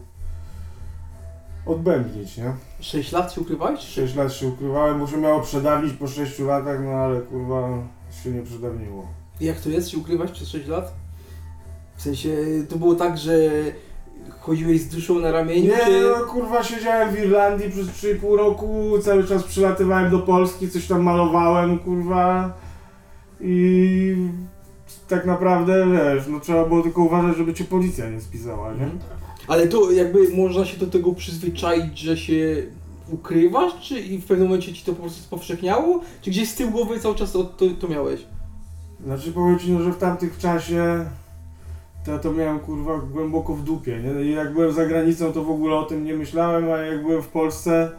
odbębnić, 1.66 2.36
nie? 2.36 2.52
6 2.80 3.12
lat 3.12 3.32
się 3.32 3.40
ukrywałeś? 3.40 3.80
6 3.80 4.14
lat 4.14 4.32
się 4.32 4.48
ukrywałem, 4.48 5.06
się 5.06 5.16
miało 5.16 5.40
przedawnić 5.40 5.92
po 5.92 6.08
6 6.08 6.38
latach, 6.38 6.80
no 6.84 6.90
ale 6.90 7.20
kurwa 7.20 7.68
się 8.22 8.30
nie 8.30 8.42
przedawniło. 8.42 9.06
Jak 9.40 9.60
to 9.60 9.68
jest 9.68 9.88
się 9.90 9.98
ukrywać 9.98 10.30
przez 10.32 10.48
6 10.48 10.66
lat? 10.68 10.94
W 11.96 12.02
sensie, 12.02 12.36
to 12.68 12.76
było 12.76 12.94
tak, 12.94 13.18
że 13.18 13.32
chodziłeś 14.40 14.80
z 14.80 14.88
duszą 14.88 15.18
na 15.18 15.32
ramieniu, 15.32 15.72
Nie, 15.72 15.84
czy... 15.86 16.00
no 16.00 16.24
kurwa 16.24 16.62
siedziałem 16.62 17.14
w 17.14 17.18
Irlandii 17.18 17.70
przez 17.70 17.86
3,5 17.86 18.36
roku, 18.36 18.92
cały 19.02 19.24
czas 19.24 19.42
przylatywałem 19.42 20.10
do 20.10 20.18
Polski, 20.18 20.70
coś 20.70 20.86
tam 20.86 21.02
malowałem, 21.02 21.78
kurwa. 21.78 22.52
I 23.40 24.16
tak 25.08 25.26
naprawdę, 25.26 25.86
wiesz, 25.92 26.24
no 26.28 26.40
trzeba 26.40 26.64
było 26.64 26.82
tylko 26.82 27.02
uważać, 27.02 27.36
żeby 27.36 27.54
cię 27.54 27.64
policja 27.64 28.10
nie 28.10 28.20
spisała, 28.20 28.68
nie? 28.68 28.84
Mhm. 28.84 28.98
Ale 29.48 29.66
to 29.66 29.90
jakby 29.90 30.28
można 30.36 30.64
się 30.64 30.78
do 30.78 30.86
tego 30.86 31.12
przyzwyczaić, 31.12 31.98
że 31.98 32.16
się 32.16 32.62
ukrywasz, 33.10 33.72
czy 33.80 34.00
i 34.00 34.18
w 34.18 34.24
pewnym 34.24 34.48
momencie 34.48 34.74
ci 34.74 34.84
to 34.84 34.92
po 34.92 35.00
prostu 35.00 35.22
spowszechniało? 35.22 36.00
Czy 36.22 36.30
gdzieś 36.30 36.48
z 36.48 36.54
tyłu 36.54 36.70
głowy 36.70 37.00
cały 37.00 37.14
czas 37.14 37.32
to, 37.32 37.44
to, 37.44 37.64
to 37.80 37.88
miałeś? 37.88 38.26
Znaczy 39.04 39.32
powiem 39.32 39.58
ci, 39.58 39.72
no, 39.72 39.82
że 39.82 39.92
w 39.92 39.98
tamtych 39.98 40.38
czasie 40.38 41.04
to, 42.06 42.12
ja 42.12 42.18
to 42.18 42.32
miałem 42.32 42.60
kurwa 42.60 42.98
głęboko 42.98 43.54
w 43.54 43.62
dupie, 43.62 44.00
nie? 44.00 44.24
I 44.24 44.34
jak 44.34 44.52
byłem 44.52 44.72
za 44.72 44.86
granicą, 44.86 45.32
to 45.32 45.44
w 45.44 45.50
ogóle 45.50 45.76
o 45.76 45.82
tym 45.82 46.04
nie 46.04 46.14
myślałem, 46.14 46.70
a 46.72 46.76
jak 46.76 47.02
byłem 47.02 47.22
w 47.22 47.28
Polsce, 47.28 47.90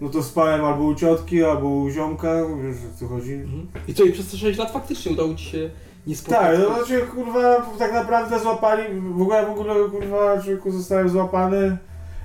no 0.00 0.08
to 0.08 0.22
spałem 0.22 0.64
albo 0.64 0.84
u 0.84 0.94
ciotki, 0.94 1.44
albo 1.44 1.68
u 1.68 1.90
ziomka, 1.90 2.32
wiesz 2.62 2.76
o 2.76 2.98
co 2.98 3.06
chodzi? 3.06 3.32
Mhm. 3.32 3.66
I 3.88 3.94
co, 3.94 4.04
i 4.04 4.12
przez 4.12 4.30
te 4.30 4.36
6 4.36 4.58
lat 4.58 4.70
faktycznie 4.72 5.12
udało 5.12 5.34
ci 5.34 5.44
się 5.44 5.70
nie 6.06 6.16
spotkać? 6.16 6.58
Tak, 6.58 6.58
no 6.58 6.74
znaczy 6.74 7.00
kurwa 7.00 7.66
tak 7.78 7.92
naprawdę 7.92 8.40
złapali, 8.40 8.82
w 9.00 9.22
ogóle 9.22 9.46
w 9.46 9.50
ogóle 9.50 9.74
kurwa 9.90 10.42
człowieku 10.42 10.70
zostałem 10.70 11.08
złapany, 11.08 11.76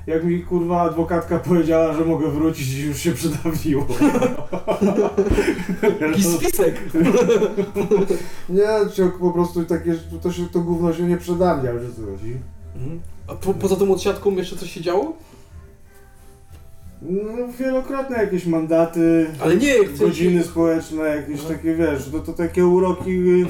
jak 0.08 0.24
mi 0.24 0.44
kurwa 0.44 0.82
adwokatka 0.82 1.40
powiedziała, 1.40 1.94
że 1.94 2.06
mogę 2.06 2.32
wrócić 2.32 2.74
i 2.74 2.82
już 2.82 2.98
się 2.98 3.12
przedawniło. 3.12 3.86
Jakiś 6.02 6.26
spisek! 6.26 6.76
Nie, 8.50 8.68
czy 8.94 9.12
po 9.20 9.32
prostu 9.32 9.66
takie, 9.66 9.96
to 10.22 10.32
się, 10.32 10.48
to 10.48 10.60
gówno 10.60 10.94
się 10.94 11.04
nie 11.04 11.18
przedawnia, 11.18 11.72
że 11.74 11.94
co 11.94 12.12
chodzi. 12.12 12.38
Mhm. 12.76 13.00
A 13.28 13.36
po, 13.36 13.54
poza 13.54 13.76
tą 13.76 13.92
odsiadką 13.92 14.32
jeszcze 14.32 14.58
coś 14.58 14.72
się 14.72 14.82
działo? 14.82 15.14
No, 17.02 17.48
wielokrotne 17.60 18.18
jakieś 18.18 18.46
mandaty, 18.46 19.28
Ale 19.40 19.56
nie, 19.56 19.76
godziny 20.00 20.44
społeczne, 20.44 21.04
jakieś 21.04 21.40
Aha. 21.40 21.50
takie, 21.50 21.76
wiesz, 21.76 22.12
no 22.14 22.20
to 22.20 22.34
takie 22.34 22.66
uroki 22.66 23.12
y, 23.12 23.46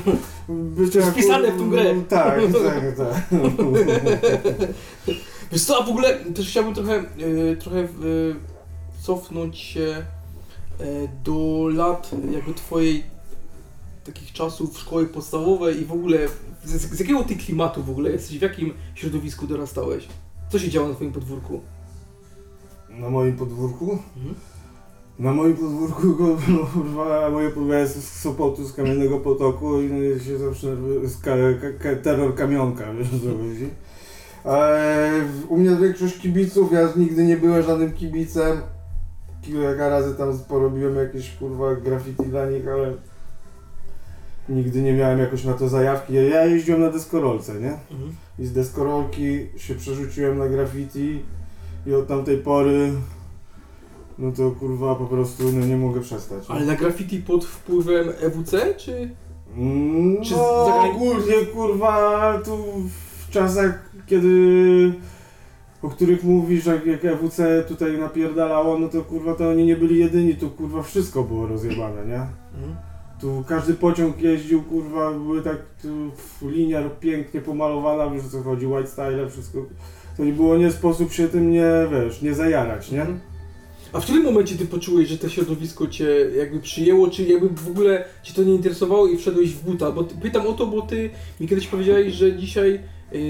bycia... 0.49 1.01
Wpisane 1.01 1.51
w 1.51 1.57
tą 1.57 1.69
grę. 1.69 1.95
Tak, 2.09 2.39
tak, 2.63 2.95
tak. 2.97 3.23
Wiesz 5.51 5.63
co, 5.63 5.81
a 5.81 5.85
w 5.85 5.89
ogóle 5.89 6.19
też 6.19 6.49
chciałbym 6.49 6.73
trochę, 6.73 6.95
e, 6.95 7.55
trochę 7.55 7.79
e, 7.79 7.87
cofnąć 9.01 9.57
się 9.57 9.81
e, 9.81 10.05
do 11.23 11.69
lat 11.73 12.11
jakby 12.31 12.53
twojej 12.53 13.03
takich 14.03 14.33
czasów 14.33 14.79
szkoły 14.79 15.07
podstawowej 15.07 15.81
i 15.81 15.85
w 15.85 15.91
ogóle 15.91 16.17
z, 16.63 16.95
z 16.95 16.99
jakiego 16.99 17.23
ty 17.23 17.35
klimatu 17.35 17.83
w 17.83 17.89
ogóle 17.89 18.11
jesteś, 18.11 18.39
w 18.39 18.41
jakim 18.41 18.73
środowisku 18.95 19.47
dorastałeś? 19.47 20.07
Co 20.49 20.59
się 20.59 20.69
działo 20.69 20.89
na 20.89 20.95
twoim 20.95 21.11
podwórku? 21.11 21.61
Na 22.89 23.09
moim 23.09 23.37
podwórku? 23.37 23.99
Mhm. 24.17 24.35
Na 25.19 25.33
moim 25.33 25.55
podwórku, 25.55 26.37
no, 26.47 26.65
kurwa, 26.73 27.29
moje 27.29 27.49
podwórko 27.49 27.73
jest 27.73 28.03
z 28.03 28.21
Sopotu, 28.21 28.65
z 28.65 28.73
Kamiennego 28.73 29.19
Potoku 29.19 29.81
i 29.81 29.89
się 30.25 30.37
zawsze 30.37 30.77
z 31.03 31.17
ka, 31.17 31.31
ka, 31.79 31.95
terror 31.95 32.35
kamionka, 32.35 32.93
wiesz 32.93 33.09
co 33.09 33.37
chodzi. 33.37 33.69
Ale 34.43 35.11
u 35.49 35.57
mnie 35.57 35.75
większość 35.75 36.17
kibiców, 36.19 36.71
ja 36.71 36.89
nigdy 36.95 37.23
nie 37.25 37.37
byłem 37.37 37.63
żadnym 37.63 37.91
kibicem. 37.93 38.61
Kilka 39.41 39.89
razy 39.89 40.15
tam 40.15 40.39
porobiłem 40.47 40.95
jakieś 40.95 41.29
kurwa 41.37 41.75
graffiti 41.75 42.23
dla 42.23 42.45
nich, 42.49 42.67
ale 42.67 42.93
nigdy 44.49 44.81
nie 44.81 44.93
miałem 44.93 45.19
jakoś 45.19 45.43
na 45.43 45.53
to 45.53 45.69
zajawki. 45.69 46.13
Ja- 46.13 46.21
Ja 46.21 46.45
jeździłem 46.45 46.81
na 46.81 46.89
deskorolce, 46.91 47.53
nie? 47.53 47.71
Mhm. 47.91 48.15
I 48.39 48.45
z 48.45 48.53
deskorolki 48.53 49.47
się 49.57 49.75
przerzuciłem 49.75 50.37
na 50.37 50.47
graffiti 50.47 51.21
i 51.87 51.93
od 51.93 52.07
tamtej 52.07 52.37
pory 52.37 52.91
no 54.19 54.31
to 54.31 54.51
kurwa 54.51 54.95
po 54.95 55.05
prostu 55.05 55.43
no, 55.53 55.65
nie 55.65 55.77
mogę 55.77 56.01
przestać. 56.01 56.43
Ale 56.47 56.65
na 56.65 56.75
graffiti 56.75 57.19
pod 57.19 57.45
wpływem 57.45 58.09
EWC, 58.21 58.73
czy? 58.77 59.09
Mm, 59.57 60.23
Czy 60.23 60.33
No, 60.33 60.65
zagrani- 60.65 60.95
ogólnie 60.95 61.45
kurwa 61.53 62.33
tu 62.45 62.57
w 63.27 63.29
czasach, 63.29 63.88
kiedy 64.09 64.93
o 65.81 65.89
których 65.89 66.23
mówisz, 66.23 66.65
jak, 66.65 66.85
jak 66.85 67.05
EWC 67.05 67.65
tutaj 67.67 67.97
napierdalało, 67.97 68.79
no 68.79 68.89
to 68.89 69.01
kurwa 69.01 69.33
to 69.33 69.49
oni 69.49 69.65
nie 69.65 69.75
byli 69.75 69.99
jedyni, 69.99 70.35
tu 70.35 70.49
kurwa 70.49 70.83
wszystko 70.83 71.23
było 71.23 71.47
rozjebane, 71.47 72.05
nie? 72.05 72.21
Mhm. 72.55 72.75
Tu 73.21 73.43
każdy 73.47 73.73
pociąg 73.73 74.21
jeździł, 74.21 74.63
kurwa, 74.63 75.11
były 75.11 75.41
tak 75.41 75.57
tu 75.81 76.11
linia 76.49 76.89
pięknie 76.89 77.41
pomalowana, 77.41 78.09
wiesz 78.09 78.25
o 78.25 78.29
co 78.29 78.43
chodzi, 78.43 78.67
white 78.67 78.89
style, 78.89 79.29
wszystko. 79.29 79.65
To 80.17 80.25
nie 80.25 80.33
było 80.33 80.57
nie 80.57 80.71
sposób 80.71 81.13
się 81.13 81.27
tym 81.27 81.51
nie, 81.51 81.71
wiesz, 81.91 82.21
nie 82.21 82.33
zajarać, 82.33 82.91
nie? 82.91 83.05
A 83.93 83.99
w 83.99 84.03
którym 84.03 84.23
momencie 84.23 84.55
ty 84.55 84.65
poczułeś, 84.65 85.09
że 85.09 85.17
to 85.17 85.29
środowisko 85.29 85.87
cię 85.87 86.05
jakby 86.37 86.59
przyjęło, 86.59 87.09
czy 87.09 87.23
jakby 87.23 87.49
w 87.49 87.67
ogóle 87.67 88.05
cię 88.23 88.33
to 88.33 88.43
nie 88.43 88.55
interesowało 88.55 89.07
i 89.07 89.17
wszedłeś 89.17 89.53
w 89.53 89.63
buta? 89.63 89.91
Bo 89.91 90.03
ty, 90.03 90.15
pytam 90.21 90.47
o 90.47 90.53
to, 90.53 90.67
bo 90.67 90.81
ty 90.81 91.09
mi 91.39 91.47
kiedyś 91.47 91.67
powiedziałeś, 91.67 92.13
że 92.13 92.37
dzisiaj 92.37 92.79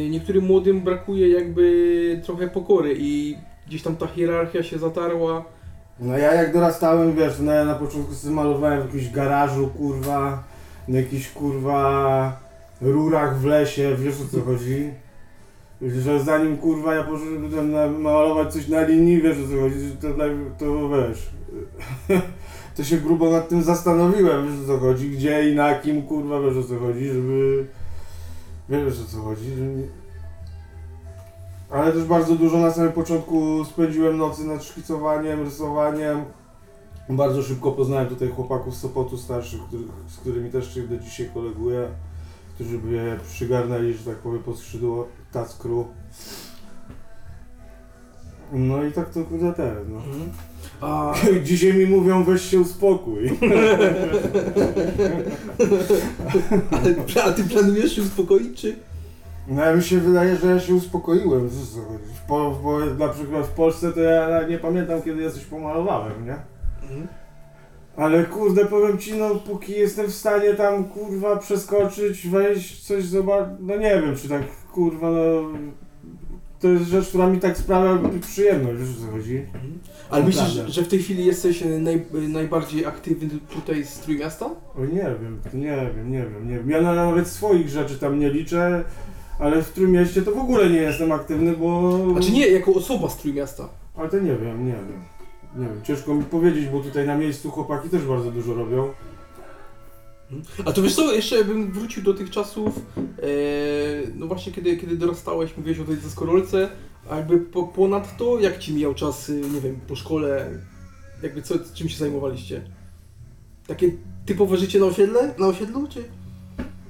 niektórym 0.09 0.45
młodym 0.45 0.81
brakuje 0.81 1.29
jakby 1.29 2.21
trochę 2.25 2.47
pokory 2.47 2.95
i 2.97 3.37
gdzieś 3.67 3.83
tam 3.83 3.95
ta 3.95 4.07
hierarchia 4.07 4.63
się 4.63 4.79
zatarła. 4.79 5.45
No 5.99 6.17
ja 6.17 6.33
jak 6.33 6.53
dorastałem, 6.53 7.15
wiesz, 7.15 7.39
no 7.39 7.51
ja 7.51 7.65
na 7.65 7.75
początku 7.75 8.13
sobie 8.13 8.35
malowałem 8.35 8.81
w 8.81 8.85
jakimś 8.85 9.09
garażu, 9.09 9.67
kurwa, 9.67 10.43
na 10.87 10.97
jakichś, 10.97 11.31
kurwa, 11.31 12.39
rurach 12.81 13.37
w 13.37 13.45
lesie, 13.45 13.95
wiesz 13.95 14.15
o 14.21 14.37
co 14.37 14.41
chodzi? 14.41 14.91
Że 15.81 16.23
zanim, 16.23 16.57
kurwa, 16.57 16.95
ja 16.95 17.03
poszedłem 17.03 17.71
na, 17.71 17.87
malować 17.87 18.53
coś 18.53 18.67
na 18.67 18.81
linii, 18.81 19.21
wiesz 19.21 19.37
o 19.37 19.47
co 19.49 19.61
chodzi, 19.61 19.75
to, 20.01 20.07
to 20.59 20.89
wiesz, 20.89 21.29
to 22.75 22.83
się 22.83 22.97
grubo 22.97 23.29
nad 23.31 23.49
tym 23.49 23.63
zastanowiłem, 23.63 24.47
wiesz 24.47 24.63
o 24.63 24.67
co 24.67 24.77
chodzi, 24.77 25.09
gdzie 25.09 25.49
i 25.49 25.55
na 25.55 25.75
kim, 25.75 26.01
kurwa, 26.01 26.41
wiesz 26.41 26.57
o 26.57 26.63
co 26.63 26.79
chodzi, 26.79 27.07
żeby, 27.07 27.65
wiesz 28.69 29.01
o 29.01 29.05
co 29.05 29.21
chodzi. 29.21 29.51
Ale 31.69 31.91
też 31.91 32.03
bardzo 32.03 32.35
dużo 32.35 32.57
na 32.57 32.71
samym 32.71 32.91
początku 32.91 33.65
spędziłem 33.65 34.17
nocy 34.17 34.43
nad 34.43 34.63
szkicowaniem, 34.63 35.43
rysowaniem. 35.43 36.25
Bardzo 37.09 37.43
szybko 37.43 37.71
poznałem 37.71 38.07
tutaj 38.07 38.29
chłopaków 38.29 38.75
z 38.75 38.79
Sopotu 38.79 39.17
starszych, 39.17 39.59
z 40.07 40.17
którymi 40.17 40.51
też 40.51 40.73
się 40.73 40.87
do 40.87 40.97
dzisiaj 40.97 41.29
koleguję, 41.33 41.87
którzy 42.55 42.77
mnie 42.77 43.17
przygarnęli, 43.23 43.93
że 43.93 44.05
tak 44.05 44.15
powiem, 44.15 44.43
pod 44.43 44.57
skrzydło 44.57 45.07
Taskru. 45.31 45.87
No 48.53 48.83
i 48.83 48.91
tak 48.91 49.09
to 49.09 49.23
kurde 49.23 49.53
ten, 49.53 49.75
no. 49.89 50.01
A, 50.81 51.13
Dzisiaj 51.43 51.73
mi 51.73 51.85
mówią, 51.85 52.23
weź 52.23 52.41
się 52.41 52.59
uspokój. 52.59 53.31
ale, 56.71 57.23
a 57.25 57.31
ty 57.31 57.43
planujesz 57.43 57.95
się 57.95 58.01
uspokoić, 58.01 58.61
czy? 58.61 58.75
No 59.47 59.65
ja 59.65 59.75
mi 59.75 59.83
się 59.83 59.99
wydaje, 59.99 60.35
że 60.35 60.47
ja 60.47 60.59
się 60.59 60.75
uspokoiłem, 60.75 61.49
Po, 62.27 62.59
bo 62.63 62.79
na 62.79 63.07
przykład 63.07 63.45
w 63.45 63.49
Polsce 63.51 63.91
to 63.91 63.99
ja 63.99 64.47
nie 64.47 64.57
pamiętam, 64.57 65.01
kiedy 65.01 65.21
ja 65.21 65.31
coś 65.31 65.45
pomalowałem, 65.45 66.25
nie? 66.25 66.35
Mhm. 66.81 67.07
Ale 67.97 68.23
kurde, 68.25 68.65
powiem 68.65 68.97
ci, 68.97 69.17
no 69.17 69.35
póki 69.35 69.71
jestem 69.71 70.07
w 70.07 70.15
stanie 70.15 70.53
tam 70.53 70.83
kurwa 70.83 71.35
przeskoczyć, 71.35 72.27
wejść, 72.27 72.87
coś 72.87 73.03
zobaczyć, 73.03 73.53
no 73.59 73.75
nie 73.75 74.01
wiem, 74.01 74.15
czy 74.15 74.29
tak 74.29 74.41
kurwa, 74.73 75.11
no... 75.11 75.49
To 76.59 76.67
jest 76.67 76.83
rzecz, 76.85 77.07
która 77.09 77.27
mi 77.27 77.39
tak 77.39 77.57
sprawia 77.57 78.09
przyjemność, 78.21 78.79
wiesz 78.79 78.89
o 78.89 79.05
co 79.05 79.11
chodzi? 79.11 79.45
Ale 80.09 80.23
myślisz, 80.25 80.43
Naprawdę. 80.47 80.71
że 80.71 80.81
w 80.83 80.87
tej 80.87 80.99
chwili 80.99 81.25
jesteś 81.25 81.63
e, 81.63 81.65
naj, 81.65 82.01
najbardziej 82.13 82.85
aktywny 82.85 83.29
tutaj 83.53 83.85
z 83.85 83.99
Trójmiasta? 83.99 84.45
O 84.77 84.85
nie 84.85 84.87
wiem, 85.21 85.39
nie 85.53 85.91
wiem, 85.95 86.11
nie 86.11 86.19
wiem, 86.23 86.49
nie 86.49 86.55
wiem. 86.57 86.69
Ja 86.69 86.81
na- 86.81 86.95
nawet 86.95 87.27
swoich 87.27 87.69
rzeczy 87.69 87.95
tam 87.99 88.19
nie 88.19 88.29
liczę, 88.29 88.83
ale 89.39 89.61
w 89.61 89.71
Trójmieście 89.71 90.21
to 90.21 90.31
w 90.31 90.37
ogóle 90.37 90.69
nie 90.69 90.77
jestem 90.81 91.11
aktywny, 91.11 91.53
bo... 91.57 91.97
Znaczy 92.11 92.31
nie, 92.31 92.47
jako 92.47 92.73
osoba 92.73 93.09
z 93.09 93.17
Trójmiasta. 93.17 93.69
Ale 93.95 94.09
to 94.09 94.19
nie 94.19 94.35
wiem, 94.35 94.65
nie 94.65 94.71
wiem. 94.73 95.01
Nie 95.57 95.65
wiem, 95.65 95.81
ciężko 95.83 96.15
mi 96.15 96.23
powiedzieć, 96.23 96.65
bo 96.69 96.79
tutaj 96.79 97.07
na 97.07 97.17
miejscu 97.17 97.51
chłopaki 97.51 97.89
też 97.89 98.01
bardzo 98.05 98.31
dużo 98.31 98.53
robią. 98.53 98.87
A 100.65 100.71
to 100.71 100.81
wiesz 100.81 100.95
co, 100.95 101.13
jeszcze 101.13 101.45
bym 101.45 101.71
wrócił 101.71 102.03
do 102.03 102.13
tych 102.13 102.29
czasów, 102.29 102.81
e, 102.97 103.01
no 104.15 104.27
właśnie 104.27 104.51
kiedy, 104.51 104.77
kiedy 104.77 104.97
dorastałeś, 104.97 105.57
mówiłeś 105.57 105.79
o 105.79 105.83
tej 105.83 105.97
deskorolce, 105.97 106.69
a 107.09 107.15
jakby 107.15 107.37
po, 107.37 107.63
ponad 107.63 108.17
to, 108.17 108.39
jak 108.39 108.57
ci 108.57 108.73
mijał 108.73 108.93
czas, 108.93 109.29
y, 109.29 109.41
nie 109.53 109.61
wiem, 109.61 109.79
po 109.87 109.95
szkole, 109.95 110.49
jakby 111.23 111.41
co, 111.41 111.55
czym 111.73 111.89
się 111.89 111.97
zajmowaliście? 111.97 112.61
Takie 113.67 113.91
typowe 114.25 114.57
życie 114.57 114.79
na 114.79 114.85
osiedle, 114.85 115.33
na 115.39 115.47
osiedlu, 115.47 115.87
czy? 115.87 116.03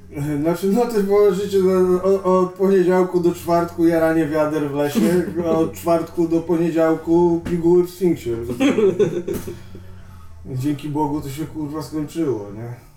Znaczy, 0.41 0.67
no 0.67 1.03
było 1.03 1.33
życie 1.33 1.57
od, 2.03 2.25
od 2.25 2.53
poniedziałku 2.53 3.19
do 3.19 3.31
czwartku 3.31 3.87
jaranie 3.87 4.27
wiader 4.27 4.69
w 4.69 4.75
lesie, 4.75 5.23
a 5.45 5.49
od 5.49 5.73
czwartku 5.73 6.27
do 6.27 6.41
poniedziałku 6.41 7.41
piguły 7.45 7.83
w 7.83 7.89
Sfinksie. 7.89 8.31
Dzięki 10.45 10.89
Bogu 10.89 11.21
to 11.21 11.29
się 11.29 11.45
kurwa 11.45 11.83
skończyło, 11.83 12.51
nie? 12.51 12.88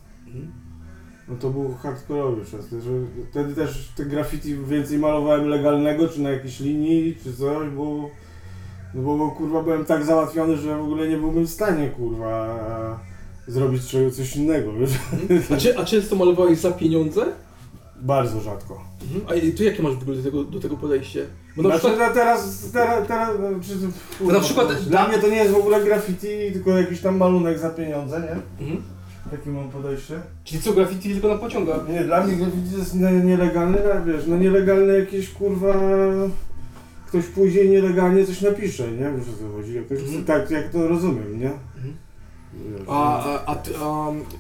No 1.29 1.37
to 1.37 1.51
był 1.51 1.75
hardkorowy 1.83 2.45
czas, 2.45 2.71
że 2.71 2.90
wtedy 3.31 3.55
też 3.55 3.92
te 3.97 4.05
graffiti 4.05 4.57
więcej 4.57 4.99
malowałem 4.99 5.49
legalnego, 5.49 6.09
czy 6.09 6.21
na 6.21 6.31
jakiejś 6.31 6.61
linii, 6.61 7.16
czy 7.25 7.37
coś, 7.37 7.68
bo, 7.71 8.11
no 8.95 9.03
bo, 9.03 9.18
bo 9.18 9.31
kurwa 9.31 9.62
byłem 9.62 9.85
tak 9.85 10.05
załatwiony, 10.05 10.57
że 10.57 10.77
w 10.79 10.83
ogóle 10.83 11.09
nie 11.09 11.16
byłbym 11.16 11.45
w 11.47 11.51
stanie 11.51 11.88
kurwa 11.90 13.01
zrobić 13.47 13.83
czegoś- 13.87 14.14
coś 14.16 14.37
innego, 14.37 14.73
wiesz? 14.73 14.90
A, 15.51 15.57
czy, 15.57 15.79
a 15.79 15.85
często 15.85 16.16
malowałeś 16.16 16.59
za 16.59 16.71
pieniądze? 16.73 17.27
Bardzo 18.01 18.40
rzadko. 18.40 18.85
A 19.29 19.33
y, 19.35 19.53
ty 19.53 19.64
jakie 19.64 19.83
masz 19.83 19.95
w 19.97 20.03
ogóle 20.03 20.16
do 20.16 20.23
tego, 20.23 20.45
do 20.45 20.61
tego 20.61 20.77
podejście? 20.77 21.27
Bo 21.57 21.62
na 21.62 21.68
Znaczy, 21.68 21.87
przykład, 21.87 22.14
teraz, 22.14 22.71
teraz, 22.73 23.09
teraz, 23.09 23.31
czy, 23.62 23.75
To 24.27 24.33
na 24.33 24.40
przykład- 24.40 24.73
Dla 24.88 25.09
mnie 25.09 25.18
to 25.18 25.29
nie 25.29 25.37
jest 25.37 25.53
w 25.53 25.57
ogóle 25.57 25.85
graffiti, 25.85 26.27
tylko 26.53 26.71
jakiś 26.71 27.01
tam 27.01 27.16
malunek 27.16 27.59
za 27.59 27.71
pieniądze, 27.71 28.21
nie? 28.21 28.64
mhm. 28.66 28.83
Takie 29.33 29.51
mam 29.51 29.71
podejście. 29.71 30.14
czyli 30.45 30.62
co, 30.62 30.73
graffiti 30.73 31.12
tylko 31.12 31.29
na 31.29 31.35
pociągach? 31.35 31.88
Nie, 31.88 32.05
dla 32.05 32.27
mnie 32.27 32.37
graffiti 32.37 32.71
to 32.73 32.79
jest 32.79 32.95
nie, 32.95 33.11
nielegalne, 33.12 33.79
no 33.95 34.12
wiesz, 34.12 34.27
no 34.27 34.37
nielegalne 34.37 34.92
jakieś 34.99 35.29
kurwa... 35.31 35.75
Ktoś 37.07 37.25
później 37.27 37.68
nielegalnie 37.71 38.27
coś 38.27 38.40
napisze, 38.40 38.92
nie? 38.92 39.12
Wiesz 39.18 39.29
o 39.29 39.38
co 39.38 39.57
chodzi, 39.57 39.75
jakoś, 39.75 39.99
Mhm. 40.01 40.25
tak 40.25 40.51
jak 40.51 40.68
to 40.68 40.88
rozumiem, 40.88 41.40
nie? 41.40 41.51
Mhm. 41.51 41.95
Wiesz, 42.55 42.83
A, 42.88 43.25
a, 43.25 43.45
a, 43.47 43.55
ty- 43.55 43.71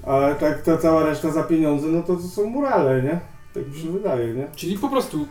a 0.06 0.34
tak 0.34 0.62
ta 0.62 0.76
cała 0.78 1.06
reszta 1.06 1.30
za 1.30 1.42
pieniądze, 1.42 1.86
no 1.88 2.02
to, 2.02 2.16
to 2.16 2.22
są 2.22 2.44
murale, 2.46 3.02
nie? 3.02 3.20
Tak 3.54 3.68
mi 3.68 3.80
się 3.82 3.92
wydaje, 3.92 4.34
nie? 4.34 4.46
czyli 4.56 4.78
po 4.78 4.88
prostu 4.88 5.26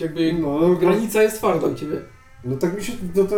jakby 0.00 0.32
No, 0.32 0.60
no, 0.60 0.74
granica 0.74 1.22
jest 1.22 1.36
twarda 1.38 1.66
u 1.66 1.74
ciebie. 1.74 1.96
No 2.44 2.56
tak 2.56 2.76
mi 2.76 2.82
się, 2.84 2.92
no 3.16 3.24
to, 3.24 3.36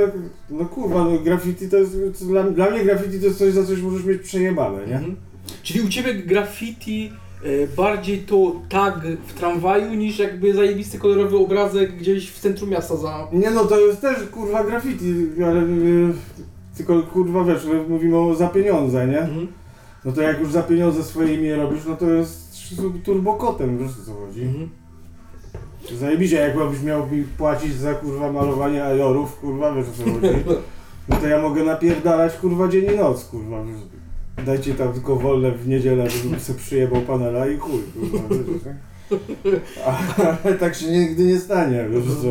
no 0.50 0.64
kurwa, 0.64 1.04
no 1.04 1.18
graffiti 1.18 1.68
to 1.68 1.76
jest, 1.76 1.96
dla, 2.26 2.42
dla 2.42 2.70
mnie 2.70 2.84
graffiti 2.84 3.20
to 3.20 3.26
jest 3.26 3.38
coś, 3.38 3.52
za 3.52 3.64
coś 3.64 3.80
możesz 3.82 4.04
mieć 4.04 4.22
przejebane, 4.22 4.86
nie? 4.86 4.94
Mhm. 4.96 5.16
Czyli 5.62 5.80
u 5.80 5.88
ciebie 5.88 6.14
graffiti 6.14 7.12
e, 7.42 7.66
bardziej 7.76 8.18
to 8.18 8.52
tag 8.68 9.00
w 9.26 9.34
tramwaju 9.34 9.94
niż 9.94 10.18
jakby 10.18 10.54
zajebisty 10.54 10.98
kolorowy 10.98 11.36
obrazek 11.36 11.96
gdzieś 11.96 12.30
w 12.30 12.40
centrum 12.40 12.70
miasta 12.70 12.96
za... 12.96 13.28
Nie 13.32 13.50
no, 13.50 13.64
to 13.64 13.80
jest 13.80 14.00
też 14.00 14.16
kurwa 14.32 14.64
graffiti, 14.64 15.14
ale 15.46 15.62
y, 15.62 16.12
tylko 16.76 17.02
kurwa 17.02 17.44
wiesz, 17.44 17.66
mówimy 17.88 18.18
o 18.18 18.34
za 18.34 18.48
pieniądze, 18.48 19.06
nie? 19.06 19.20
Mhm. 19.20 19.48
No 20.04 20.12
to 20.12 20.22
jak 20.22 20.40
już 20.40 20.52
za 20.52 20.62
pieniądze 20.62 21.04
swoje 21.04 21.34
imię 21.34 21.56
robisz, 21.56 21.84
no 21.88 21.96
to 21.96 22.10
jest 22.10 22.56
turbokotem, 23.04 23.78
wiesz 23.78 23.90
o 24.02 24.06
co 24.06 24.14
chodzi? 24.14 24.42
Mhm. 24.42 24.68
Zajebiście, 25.98 26.36
jakbyś 26.36 26.82
miał 26.82 27.06
mi 27.06 27.22
płacić 27.22 27.74
za 27.74 27.94
kurwa 27.94 28.32
malowanie 28.32 28.84
ajorów, 28.84 29.36
kurwa, 29.40 29.74
wiesz 29.74 29.86
o 29.88 29.92
co 29.92 30.10
chodzi? 30.10 30.44
No 31.08 31.16
to 31.16 31.26
ja 31.26 31.42
mogę 31.42 31.64
napierdalać 31.64 32.36
kurwa 32.36 32.68
dzień 32.68 32.84
i 32.94 32.96
noc, 32.96 33.24
kurwa. 33.24 33.64
Dajcie 34.44 34.74
tam 34.74 34.92
tylko 34.92 35.16
wolne 35.16 35.52
w 35.52 35.68
niedzielę, 35.68 36.10
żebym 36.10 36.40
sobie 36.40 36.58
przyjebał 36.58 37.00
panela 37.02 37.46
i 37.48 37.56
chuj, 37.56 37.80
kurwa. 38.10 38.34
A- 39.86 40.36
Ale 40.44 40.54
tak 40.54 40.74
się 40.74 40.86
nigdy 40.86 41.24
nie 41.24 41.38
stanie, 41.40 41.86
wiesz 41.90 42.04
co 42.04 42.28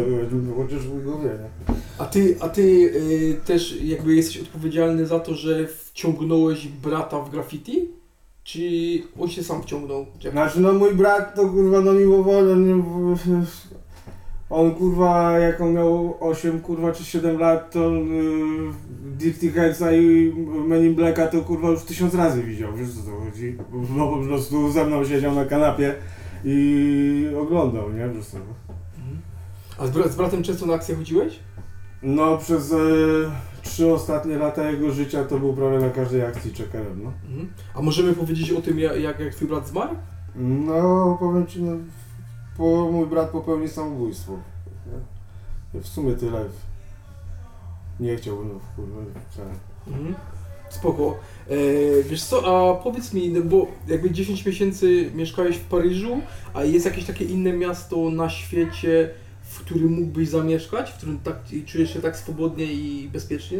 chociaż 0.55 0.79
w 0.79 1.03
głowie, 1.03 1.29
nie? 1.29 1.75
A 1.97 2.05
ty, 2.05 2.37
a 2.39 2.49
ty 2.49 2.61
y, 2.61 3.37
też 3.45 3.81
jakby 3.83 4.15
jesteś 4.15 4.37
odpowiedzialny 4.37 5.05
za 5.05 5.19
to, 5.19 5.33
że 5.33 5.67
wciągnąłeś 5.67 6.67
brata 6.67 7.21
w 7.21 7.29
graffiti? 7.31 7.89
Czy 8.43 8.59
on 9.19 9.29
się 9.29 9.43
sam 9.43 9.63
wciągnął? 9.63 10.05
Jak... 10.23 10.33
Znaczy 10.33 10.59
no 10.59 10.73
mój 10.73 10.93
brat 10.93 11.35
to 11.35 11.49
kurwa 11.49 11.81
no 11.81 11.93
mimowolnie, 11.93 12.73
on, 12.73 13.17
on 14.49 14.75
kurwa 14.75 15.39
jak 15.39 15.61
on 15.61 15.73
miał 15.73 16.17
8 16.19 16.61
kurwa 16.61 16.91
czy 16.91 17.05
7 17.05 17.39
lat 17.39 17.71
to 17.71 17.87
on 17.87 17.95
y, 17.95 18.73
Dirty 19.17 19.51
Headsa 19.51 19.91
i 19.91 20.33
Men 20.67 20.85
in 20.85 20.95
Blacka 20.95 21.27
to 21.27 21.41
kurwa 21.41 21.69
już 21.69 21.83
tysiąc 21.83 22.15
razy 22.15 22.43
widział, 22.43 22.73
wiesz 22.73 22.89
co 22.89 23.11
to 23.11 23.17
chodzi? 23.19 23.57
Bo 23.89 24.17
po 24.17 24.23
prostu 24.23 24.71
ze 24.71 24.85
mną 24.85 25.05
siedział 25.05 25.35
na 25.35 25.45
kanapie 25.45 25.95
i 26.45 27.27
oglądał, 27.41 27.91
nie? 27.93 28.09
Co? 28.23 28.37
Mhm. 28.37 29.17
A 29.77 29.87
z, 29.87 29.91
bra- 29.91 30.09
z 30.09 30.15
bratem 30.15 30.43
często 30.43 30.65
na 30.65 30.73
akcję 30.73 30.95
chodziłeś? 30.95 31.39
No 32.03 32.37
przez 32.37 32.71
e, 32.71 32.75
trzy 33.61 33.93
ostatnie 33.93 34.37
lata 34.37 34.71
jego 34.71 34.91
życia 34.91 35.23
to 35.23 35.39
był 35.39 35.53
prawie 35.53 35.79
na 35.79 35.89
każdej 35.89 36.25
akcji 36.25 36.53
czekerem, 36.53 37.03
no. 37.03 37.11
Mhm. 37.29 37.49
A 37.75 37.81
możemy 37.81 38.13
powiedzieć 38.13 38.51
o 38.51 38.61
tym, 38.61 38.79
jak, 38.79 39.01
jak, 39.01 39.19
jak 39.19 39.35
twój 39.35 39.47
brat 39.47 39.67
zmarł? 39.67 39.95
No, 40.35 41.17
powiem 41.19 41.47
ci, 41.47 41.63
no, 41.63 41.71
po, 42.57 42.91
mój 42.91 43.07
brat 43.07 43.29
popełnił 43.29 43.67
samobójstwo. 43.67 44.31
Nie? 45.73 45.81
W 45.81 45.87
sumie 45.87 46.13
tyle. 46.13 46.45
Nie 47.99 48.15
chciałbym, 48.15 48.47
no, 48.47 48.59
kurwa. 48.75 49.01
Mhm. 49.87 50.15
Spoko. 50.69 51.17
E, 51.49 51.55
wiesz 52.03 52.23
co, 52.23 52.37
a 52.45 52.83
powiedz 52.83 53.13
mi, 53.13 53.29
no 53.29 53.41
bo 53.41 53.67
jakby 53.87 54.11
10 54.11 54.45
miesięcy 54.45 55.11
mieszkałeś 55.15 55.57
w 55.57 55.65
Paryżu, 55.65 56.21
a 56.53 56.63
jest 56.63 56.85
jakieś 56.85 57.05
takie 57.05 57.25
inne 57.25 57.53
miasto 57.53 58.09
na 58.09 58.29
świecie, 58.29 59.09
w 59.41 59.59
którym 59.59 59.91
mógłbyś 59.91 60.29
zamieszkać, 60.29 60.91
w 60.91 60.97
którym 60.97 61.19
tak, 61.19 61.35
czujesz 61.65 61.93
się 61.93 62.01
tak 62.01 62.17
swobodnie 62.17 62.65
i 62.65 63.09
bezpiecznie? 63.13 63.59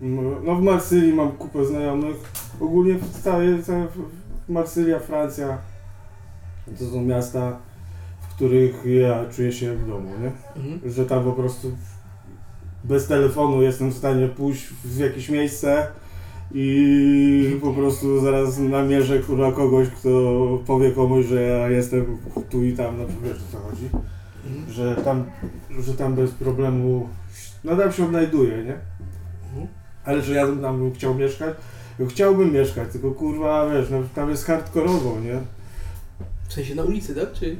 No, 0.00 0.22
no 0.44 0.54
w 0.54 0.62
Marsylii 0.62 1.12
mam 1.12 1.32
kupę 1.32 1.64
znajomych. 1.64 2.16
Ogólnie 2.60 2.94
w 2.94 3.22
całej, 3.22 3.62
całe, 3.62 3.86
Marsylia, 4.48 4.98
Francja. 4.98 5.58
To 6.78 6.84
są 6.84 7.02
miasta, 7.02 7.58
w 8.20 8.34
których 8.34 8.82
ja 8.86 9.24
czuję 9.36 9.52
się 9.52 9.66
jak 9.66 9.78
w 9.78 9.88
domu, 9.88 10.10
nie? 10.22 10.32
Mhm. 10.62 10.92
Że 10.92 11.06
tam 11.06 11.24
po 11.24 11.32
prostu 11.32 11.70
bez 12.84 13.06
telefonu 13.06 13.62
jestem 13.62 13.90
w 13.90 13.96
stanie 13.96 14.28
pójść 14.28 14.68
w 14.84 14.98
jakieś 14.98 15.28
miejsce 15.28 15.86
i 16.54 17.58
po 17.62 17.72
prostu 17.72 18.20
zaraz 18.20 18.58
namierzę 18.58 19.18
kurwa 19.18 19.52
kogoś, 19.52 19.88
kto 19.88 20.10
powie 20.66 20.90
komuś, 20.90 21.26
że 21.26 21.42
ja 21.42 21.70
jestem 21.70 22.18
tu 22.50 22.64
i 22.64 22.72
tam, 22.72 22.98
no 22.98 23.04
wiesz 23.24 23.36
o 23.36 23.52
co 23.52 23.58
chodzi. 23.58 23.88
Mhm. 24.46 24.72
Że 24.72 24.96
tam, 24.96 25.24
że 25.80 25.94
tam 25.94 26.14
bez 26.14 26.30
problemu, 26.30 27.08
no 27.64 27.76
tam 27.76 27.92
się 27.92 28.04
odnajduję, 28.04 28.56
nie? 28.56 28.74
Mhm. 29.50 29.66
Ale 30.04 30.22
że 30.22 30.34
ja 30.34 30.46
tam 30.46 30.78
bym 30.78 30.92
chciał 30.92 31.14
mieszkać, 31.14 31.54
no 31.98 32.06
chciałbym 32.06 32.52
mieszkać, 32.52 32.88
tylko 32.92 33.10
kurwa, 33.10 33.70
wiesz, 33.70 33.90
no, 33.90 33.98
tam 34.14 34.30
jest 34.30 34.44
hardkorowo, 34.44 35.20
nie? 35.20 35.38
W 36.50 36.52
sensie 36.52 36.74
na 36.74 36.82
ulicy, 36.84 37.14
tak? 37.14 37.32
Czy, 37.32 37.56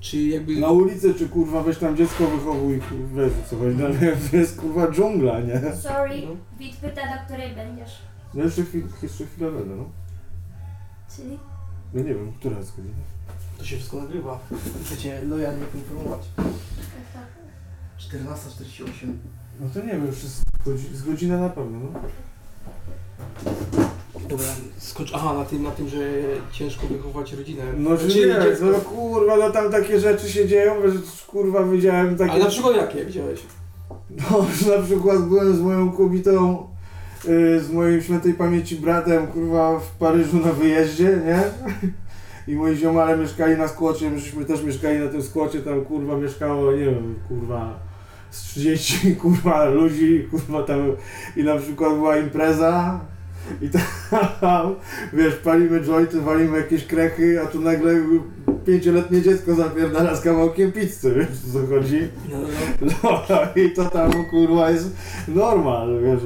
czy 0.00 0.22
jakby... 0.22 0.56
Na 0.56 0.68
ulicy, 0.70 1.14
czy 1.14 1.28
kurwa, 1.28 1.62
weź 1.62 1.78
tam 1.78 1.96
dziecko 1.96 2.26
wychowuj, 2.26 2.80
wiesz 3.14 3.32
co 3.50 3.56
chodzi, 3.56 3.76
no, 3.76 3.86
to 4.30 4.36
jest 4.36 4.60
kurwa 4.60 4.90
dżungla, 4.92 5.40
nie? 5.40 5.60
Sorry, 5.76 6.22
No. 6.26 6.36
Wit 6.58 6.76
pyta, 6.76 7.00
do 7.02 7.24
której 7.26 7.54
będziesz. 7.54 7.90
No 8.34 8.44
jeszcze, 8.44 8.62
chwil, 8.64 8.82
jeszcze 9.02 9.26
chwilę 9.26 9.50
będę, 9.50 9.76
no. 9.76 9.84
Czyli? 11.16 11.38
No 11.94 12.02
nie 12.02 12.14
wiem, 12.14 12.32
która 12.32 12.58
jest 12.58 12.76
godzina? 12.76 12.94
To 13.58 13.64
się 13.64 13.76
wszystko 13.76 13.96
nagrywa. 13.96 14.40
Chcecie 14.84 15.22
lojalnie 15.24 15.64
poinformować. 15.66 16.20
Tak, 16.36 17.26
14.48. 17.98 19.12
No 19.60 19.66
to 19.74 19.80
nie 19.80 19.86
wiem, 19.92 20.06
już 20.06 20.22
jest 20.22 20.42
godzi- 20.64 20.94
z 20.96 21.02
godzina 21.02 21.38
na 21.40 21.48
pewno, 21.48 21.78
no. 21.78 22.00
Skocz... 24.78 25.12
Aha, 25.14 25.34
na 25.34 25.44
tym, 25.44 25.62
na 25.62 25.70
tym, 25.70 25.88
że 25.88 25.98
ciężko 26.52 26.86
wychować 26.86 27.32
rodzinę. 27.32 27.62
No 27.76 27.96
że 27.96 28.06
nie, 28.06 28.14
dziecko. 28.14 28.64
no 28.64 28.78
kurwa, 28.78 29.36
no 29.36 29.50
tam 29.50 29.70
takie 29.70 30.00
rzeczy 30.00 30.30
się 30.30 30.48
dzieją, 30.48 30.74
że 30.84 30.98
kurwa 31.26 31.64
widziałem 31.64 32.16
takie... 32.16 32.32
Ale 32.32 32.44
na 32.44 32.50
przykład 32.50 32.76
jakie 32.76 33.04
widziałeś? 33.04 33.40
No, 34.10 34.46
że 34.60 34.70
na 34.78 34.82
przykład 34.82 35.28
byłem 35.28 35.56
z 35.56 35.60
moją 35.60 35.92
kobietą, 35.92 36.66
yy, 37.28 37.60
z 37.60 37.70
moim 37.70 38.02
świętej 38.02 38.34
pamięci 38.34 38.76
bratem, 38.76 39.26
kurwa, 39.26 39.78
w 39.78 39.90
Paryżu 39.90 40.36
na 40.36 40.52
wyjeździe, 40.52 41.20
nie? 41.26 41.42
I 42.48 42.56
moi 42.56 42.76
ziomale 42.76 43.16
mieszkali 43.16 43.56
na 43.56 43.68
skłocie, 43.68 44.10
myśmy 44.10 44.44
też 44.44 44.62
mieszkali 44.62 44.98
na 44.98 45.08
tym 45.08 45.22
skłocie, 45.22 45.60
tam 45.60 45.84
kurwa 45.84 46.16
mieszkało, 46.16 46.72
nie 46.72 46.84
wiem, 46.84 47.14
kurwa, 47.28 47.78
z 48.30 48.42
30 48.42 49.16
kurwa 49.22 49.64
ludzi, 49.64 50.28
kurwa 50.30 50.62
tam 50.62 50.92
i 51.36 51.44
na 51.44 51.56
przykład 51.56 51.94
była 51.94 52.16
impreza 52.16 53.00
i 53.62 53.68
tam, 54.40 54.74
wiesz, 55.12 55.34
palimy 55.34 55.80
jointy, 55.80 56.20
walimy 56.20 56.58
jakieś 56.58 56.86
krechy, 56.86 57.40
a 57.42 57.46
tu 57.46 57.60
nagle 57.60 57.94
pięcioletnie 58.66 59.22
dziecko 59.22 59.54
zapierdala 59.54 60.16
z 60.16 60.20
kawałkiem 60.20 60.72
pizzy, 60.72 61.14
wiesz 61.14 61.28
o 61.28 61.52
co 61.52 61.66
chodzi? 61.66 62.08
No, 62.30 62.38
no, 63.02 63.22
no. 63.28 63.62
I 63.62 63.70
to 63.72 63.84
tam 63.90 64.10
kurwa 64.30 64.70
jest 64.70 64.96
normal, 65.28 65.88
wiesz, 66.02 66.20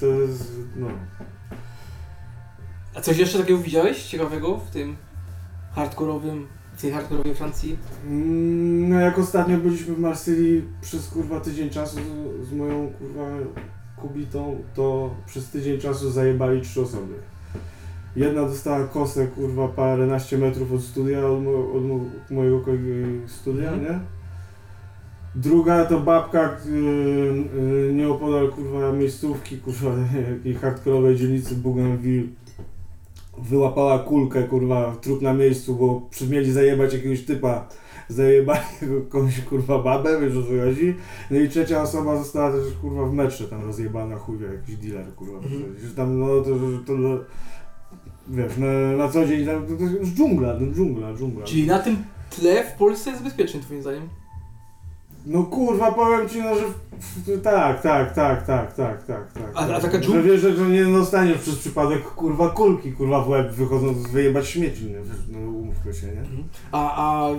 to 0.00 0.06
jest, 0.06 0.52
no. 0.76 0.86
A 2.94 3.00
coś 3.00 3.18
jeszcze 3.18 3.38
takiego 3.38 3.58
widziałeś 3.58 4.02
ciekawego 4.04 4.56
w 4.58 4.70
tym 4.70 4.96
hardkorowym, 5.74 6.46
w 6.76 6.82
tej 6.82 6.92
hardkorowej 6.92 7.34
Francji? 7.34 7.76
Mm, 8.06 8.88
No 8.88 9.00
jak 9.00 9.18
ostatnio 9.18 9.58
byliśmy 9.58 9.94
w 9.94 9.98
Marsylii 9.98 10.64
przez 10.80 11.08
kurwa 11.08 11.40
tydzień 11.40 11.70
czasu 11.70 11.96
z, 12.42 12.48
z 12.48 12.52
moją 12.52 12.88
kurwa 12.98 13.22
kobietą, 14.08 14.56
to 14.74 15.10
przez 15.26 15.50
tydzień 15.50 15.78
czasu 15.80 16.10
zajebali 16.10 16.60
trzy 16.60 16.80
osoby. 16.82 17.14
Jedna 18.16 18.42
dostała 18.42 18.86
kosę 18.86 19.26
kurwa 19.26 19.68
paręnaście 19.68 20.38
metrów 20.38 20.72
od 20.72 20.82
studia, 20.82 21.26
od, 21.26 21.42
mo, 21.44 21.50
od 21.72 21.84
mo, 21.84 22.00
mojego 22.30 22.60
kolegi 22.60 22.92
studia, 23.26 23.72
Mhm. 23.72 23.82
nie? 23.82 24.00
Druga 25.34 25.84
to 25.84 26.00
babka 26.00 26.56
y, 26.66 26.70
y, 27.88 27.92
nieopodal 27.94 28.48
kurwa 28.48 28.92
miejscówki, 28.92 29.58
kurwa 29.58 29.90
jakiej 30.36 30.54
hardkorowej 30.54 31.16
dzielnicy 31.16 31.54
Bougainville 31.54 32.26
wyłapała 33.38 33.98
kulkę, 33.98 34.42
kurwa, 34.42 34.96
trup 35.00 35.22
na 35.22 35.34
miejscu, 35.34 35.74
bo 35.74 36.00
przy- 36.10 36.28
mieli 36.28 36.52
zajebać 36.52 36.92
jakiegoś 36.94 37.24
typa, 37.24 37.68
zajebali 38.08 38.60
jakąś, 39.04 39.40
kurwa, 39.40 39.78
babę, 39.82 40.20
wiesz 40.20 40.36
o 40.36 40.42
co 40.42 40.48
chodzi. 40.66 40.94
No 41.30 41.38
i 41.38 41.48
trzecia 41.48 41.82
osoba 41.82 42.16
została 42.16 42.50
też, 42.52 42.62
kurwa, 42.80 43.06
w 43.06 43.12
metrze 43.12 43.44
tam 43.48 43.64
rozjebana, 43.64 44.16
chuj, 44.16 44.38
wie, 44.38 44.46
jakiś 44.46 44.76
dealer, 44.76 45.14
kurwa. 45.14 45.38
Mhm. 45.38 45.76
Że 45.88 45.94
tam, 45.94 46.20
no, 46.20 46.26
to, 46.26 46.50
to, 46.50 46.56
to 46.86 47.24
wiesz, 48.28 48.52
na, 48.58 48.96
na 49.04 49.08
co 49.12 49.26
dzień 49.26 49.46
tam, 49.46 49.66
to, 49.66 49.76
to 49.76 49.82
jest 49.84 50.14
dżungla, 50.14 50.54
no, 50.60 50.74
dżungla, 50.74 51.14
dżungla. 51.14 51.44
Czyli 51.44 51.66
na 51.66 51.78
tym 51.78 51.96
tle 52.30 52.64
w 52.64 52.72
Polsce 52.72 53.10
jest 53.10 53.22
bezpieczny 53.22 53.60
twoim 53.60 53.82
zdaniem? 53.82 54.08
No 55.26 55.42
kurwa, 55.42 55.92
powiem 55.92 56.28
ci, 56.28 56.38
no, 56.42 56.54
że 56.54 56.64
tak, 57.38 57.82
tak, 57.82 58.14
tak, 58.14 58.46
tak, 58.46 58.74
tak, 58.74 59.06
tak, 59.06 59.32
tak. 59.32 59.50
A- 59.54 59.58
a 59.58 59.66
tak. 59.68 59.82
taka 59.82 60.02
Że 60.02 60.08
dżungla- 60.08 60.22
wiesz, 60.22 60.40
że 60.40 60.68
nie 60.70 60.84
dostaniesz 60.84 61.38
przez 61.38 61.56
przypadek, 61.58 62.02
kurwa, 62.02 62.48
kulki, 62.50 62.92
kurwa, 62.92 63.20
w 63.24 63.28
łeb 63.28 63.52
wychodząc 63.52 63.98
wyjebać 64.10 64.48
śmieci, 64.48 64.84
nie? 64.84 64.92
Wiesz, 64.92 65.16
no 65.28 65.38
umówmy 65.38 65.94
się, 65.94 66.06
nie? 66.06 66.22
A, 66.72 67.06
a 67.06 67.30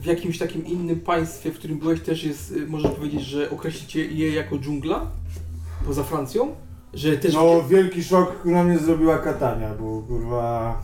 w, 0.00 0.06
jakimś 0.06 0.38
takim 0.38 0.66
innym 0.66 1.00
państwie, 1.00 1.52
w 1.52 1.58
którym 1.58 1.78
byłeś 1.78 2.00
też 2.00 2.24
jest, 2.24 2.52
y, 2.52 2.66
można 2.66 2.88
powiedzieć, 2.88 3.22
że 3.22 3.50
określicie 3.50 4.06
je 4.06 4.32
jako 4.32 4.58
dżungla? 4.58 5.06
Poza 5.86 6.02
Francją? 6.02 6.54
Że 6.94 7.16
też... 7.16 7.34
No, 7.34 7.62
wielki 7.62 8.04
szok 8.04 8.44
na 8.44 8.64
mnie 8.64 8.78
zrobiła 8.78 9.18
Katania, 9.18 9.74
bo 9.80 10.02
kurwa 10.02 10.82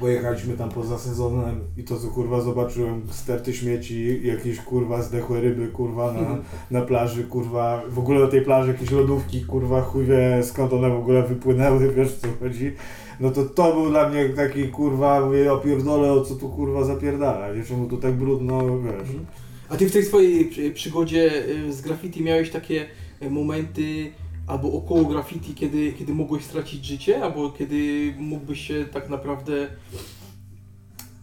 pojechaliśmy 0.00 0.56
tam 0.56 0.70
poza 0.70 0.98
sezonem 0.98 1.60
i 1.76 1.84
to 1.84 1.96
co 1.96 2.08
kurwa 2.08 2.40
zobaczyłem 2.40 3.02
sterty 3.10 3.52
śmieci, 3.54 4.20
jakieś 4.26 4.58
kurwa 4.60 5.02
zdechłe 5.02 5.40
ryby 5.40 5.68
kurwa 5.68 6.12
na, 6.12 6.18
Mhm. 6.20 6.42
na 6.70 6.80
plaży 6.82 7.24
kurwa, 7.24 7.82
w 7.88 7.98
ogóle 7.98 8.20
na 8.20 8.26
tej 8.26 8.42
plaży 8.42 8.72
jakieś 8.72 8.90
lodówki 8.90 9.44
kurwa 9.44 9.82
chuj 9.82 10.04
wie 10.04 10.40
skąd 10.42 10.72
one 10.72 10.90
w 10.90 10.96
ogóle 10.98 11.22
wypłynęły, 11.22 11.92
wiesz 11.94 12.08
o 12.08 12.20
co 12.20 12.28
chodzi. 12.44 12.72
No 13.20 13.30
to 13.30 13.44
to 13.44 13.72
był 13.74 13.90
dla 13.90 14.08
mnie 14.08 14.28
taki 14.28 14.68
kurwa, 14.68 15.26
mówię 15.26 15.52
opierdolę 15.52 16.12
o 16.12 16.20
co 16.20 16.34
tu 16.34 16.48
kurwa 16.48 16.84
zapierdala, 16.84 17.54
nie 17.54 17.64
czemu 17.64 17.86
tu 17.88 17.96
tak 17.96 18.12
brudno, 18.14 18.78
wiesz. 18.80 18.92
Mhm. 19.00 19.26
A 19.68 19.76
ty 19.76 19.88
w 19.88 19.92
tej 19.92 20.04
swojej 20.04 20.44
przy- 20.44 20.70
przygodzie 20.70 21.46
y, 21.68 21.72
z 21.72 21.80
graffiti 21.80 22.22
miałeś 22.24 22.50
takie 22.50 22.86
y, 23.22 23.30
momenty 23.30 24.10
albo 24.50 24.72
około 24.72 25.04
graffiti, 25.04 25.54
kiedy, 25.54 25.92
kiedy 25.92 26.14
mogłeś 26.14 26.44
stracić 26.44 26.84
życie, 26.84 27.24
albo 27.24 27.50
kiedy 27.50 28.14
mógłbyś 28.18 28.60
się 28.60 28.86
tak 28.92 29.08
naprawdę 29.08 29.68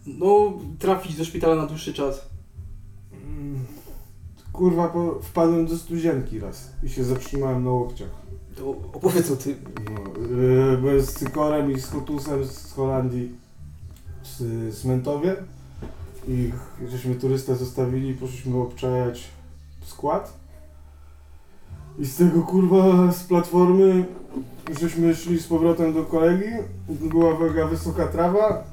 no, 0.06 0.52
trafić 0.78 1.16
do 1.16 1.24
szpitala 1.24 1.54
na 1.54 1.66
dłuższy 1.66 1.94
czas? 1.94 2.28
Mm, 3.12 3.64
Kurwa, 4.52 4.88
po, 4.88 5.20
wpadłem 5.22 5.66
do 5.66 5.78
studzienki 5.78 6.40
raz 6.40 6.72
i 6.82 6.88
się 6.88 7.04
zatrzymałem 7.04 7.64
na 7.64 7.70
łokciach. 7.70 8.10
To 8.56 8.70
opowiedz 8.70 9.30
o 9.30 9.36
tym. 9.36 9.56
No, 9.84 10.36
yy, 10.36 10.78
byłem 10.78 11.02
z 11.02 11.12
Cykorem 11.12 11.72
i 11.72 11.80
z 11.80 11.86
Hotusem 11.86 12.44
z 12.44 12.72
Holandii 12.72 13.32
z, 14.22 14.38
z 14.74 14.84
Mentowie 14.84 15.36
i 16.28 16.52
żeśmy 16.88 17.14
turystę 17.14 17.56
zostawili 17.56 18.14
poszliśmy 18.14 18.56
obczajać 18.56 19.24
skład. 19.84 20.47
I 21.98 22.06
z 22.06 22.16
tego 22.16 22.42
kurwa 22.42 23.12
z 23.12 23.24
platformy 23.24 24.04
żeśmy 24.80 25.14
szli 25.14 25.38
z 25.38 25.46
powrotem 25.46 25.94
do 25.94 26.04
kolegi, 26.04 26.50
była 26.88 27.38
mega 27.38 27.66
wysoka 27.66 28.06
trawa, 28.06 28.64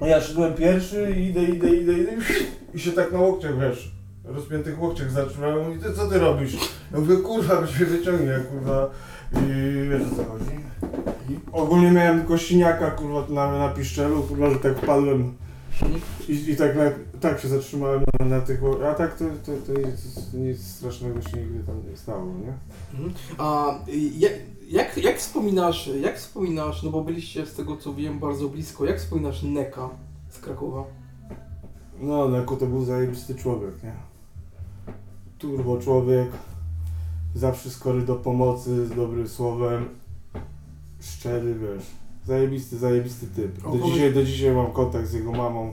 a 0.00 0.06
ja 0.06 0.20
szedłem 0.20 0.54
pierwszy 0.54 1.10
idę, 1.10 1.44
idę, 1.44 1.68
idę, 1.68 1.92
idę 1.92 2.12
i 2.74 2.78
się 2.78 2.92
tak 2.92 3.12
na 3.12 3.18
łokciach, 3.18 3.60
wiesz, 3.60 3.92
rozpiętych 4.24 4.82
łokciach 4.82 5.10
zatrzymałem 5.10 5.78
i 5.78 5.82
ty 5.82 5.92
co 5.92 6.08
ty 6.08 6.18
robisz? 6.18 6.56
Ja 6.92 7.00
mówię, 7.00 7.16
kurwa, 7.16 7.62
byś 7.62 7.76
mnie 7.76 7.86
wyciągnie, 7.86 8.40
kurwa, 8.50 8.90
i 9.32 9.88
wiesz 9.90 10.02
o 10.02 10.16
co 10.16 10.24
chodzi. 10.24 10.50
I 11.30 11.38
ogólnie 11.52 11.90
miałem 11.90 12.18
tylko 12.18 12.38
siniaka, 12.38 12.90
kurwa, 12.90 13.26
na, 13.28 13.58
na 13.58 13.68
piszczelu, 13.68 14.22
kurwa, 14.22 14.50
że 14.50 14.56
tak 14.56 14.78
wpadłem? 14.78 15.34
I, 16.28 16.50
i 16.50 16.56
tak, 16.56 16.76
na, 16.76 16.82
tak 17.20 17.40
się 17.40 17.48
zatrzymałem 17.48 18.04
na, 18.20 18.26
na 18.26 18.40
tych, 18.40 18.60
a 18.90 18.94
tak 18.94 19.18
to, 19.18 19.24
to, 19.24 19.52
to 19.66 19.80
nic, 19.80 20.32
nic 20.34 20.66
strasznego 20.66 21.22
się 21.22 21.36
nigdy 21.36 21.64
tam 21.64 21.90
nie 21.90 21.96
stało, 21.96 22.24
nie? 22.24 22.52
Mhm. 22.94 23.14
A 23.38 23.78
jak, 24.18 24.32
jak, 24.68 24.96
jak 24.96 25.18
wspominasz, 25.18 25.90
jak 26.00 26.18
wspominasz, 26.18 26.82
no 26.82 26.90
bo 26.90 27.04
byliście 27.04 27.46
z 27.46 27.54
tego 27.54 27.76
co 27.76 27.94
wiem 27.94 28.18
bardzo 28.18 28.48
blisko, 28.48 28.84
jak 28.84 28.98
wspominasz 28.98 29.42
Neka 29.42 29.90
z 30.28 30.38
Krakowa? 30.38 30.84
No, 32.00 32.28
Neko 32.28 32.56
to 32.56 32.66
był 32.66 32.84
zajebisty 32.84 33.34
człowiek, 33.34 33.82
nie? 33.82 33.92
Turbo 35.38 35.78
człowiek, 35.78 36.28
zawsze 37.34 37.70
skory 37.70 38.02
do 38.02 38.14
pomocy, 38.14 38.86
z 38.86 38.90
dobrym 38.90 39.28
słowem, 39.28 39.88
szczery, 41.00 41.54
wiesz, 41.54 41.86
zajebisty, 42.26 42.78
zajebisty 42.78 43.26
typ. 43.26 43.62
Do 43.62 43.78
dzisiaj, 43.86 44.14
do 44.14 44.24
dzisiaj 44.24 44.54
mam 44.54 44.72
kontakt 44.72 45.08
z 45.08 45.12
jego 45.12 45.32
mamą. 45.32 45.72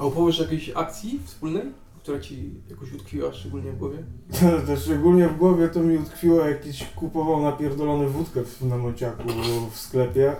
A 0.00 0.04
opowiesz 0.04 0.38
jakiejś 0.38 0.70
akcji 0.74 1.20
wspólnej, 1.24 1.62
która 2.02 2.20
ci 2.20 2.50
jakoś 2.70 2.92
utkwiła 2.92 3.32
szczególnie 3.32 3.72
w 3.72 3.78
głowie? 3.78 3.98
Szczególnie 4.84 5.28
w 5.28 5.36
głowie 5.36 5.68
to 5.68 5.80
mi 5.80 5.98
utkwiło, 5.98 6.40
jak 6.40 6.66
jakiś 6.66 6.84
kupował 6.84 7.42
napierdolony 7.42 8.08
wódkę 8.08 8.44
w, 8.44 8.62
na 8.62 8.76
Mociaku 8.76 9.28
w 9.72 9.78
sklepie 9.78 10.36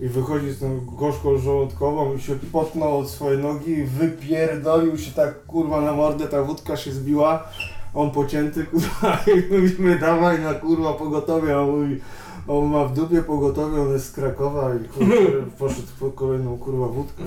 i 0.00 0.08
wychodzi 0.08 0.50
z 0.50 0.60
tą 0.60 0.80
gorzką 0.86 1.38
żołądkową 1.38 2.14
i 2.14 2.20
się 2.20 2.36
potknął 2.52 2.98
od 2.98 3.10
swojej 3.10 3.42
nogi 3.42 3.84
wypierdolił 3.84 4.98
się 4.98 5.12
tak 5.12 5.46
kurwa 5.46 5.80
na 5.80 5.92
mordę, 5.92 6.26
ta 6.26 6.42
wódka 6.42 6.76
się 6.76 6.92
zbiła, 6.92 7.48
on 7.94 8.10
pocięty 8.10 8.64
kurwa 8.64 9.20
i 9.36 9.52
mówimy 9.52 9.98
dawaj 9.98 10.40
na 10.40 10.54
kurwa 10.54 10.92
pogotowie, 10.92 11.56
a 11.56 11.60
on 11.60 11.70
mówi 11.70 12.00
on 12.48 12.70
ma 12.70 12.84
w 12.84 12.94
dupie 12.94 13.22
pogotowie, 13.22 13.82
on 13.82 13.92
jest 13.92 14.06
z 14.06 14.12
Krakowa 14.12 14.74
i 14.74 14.88
kurwa, 14.88 15.14
poszedł 15.58 15.88
po 16.00 16.10
kolejną 16.10 16.58
kurwa 16.58 16.88
wódkę. 16.88 17.22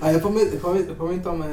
A 0.00 0.12
ja 0.12 0.18
pamię, 0.18 0.40
pamię, 0.62 0.80
pamiętam, 0.98 1.42
e, 1.42 1.46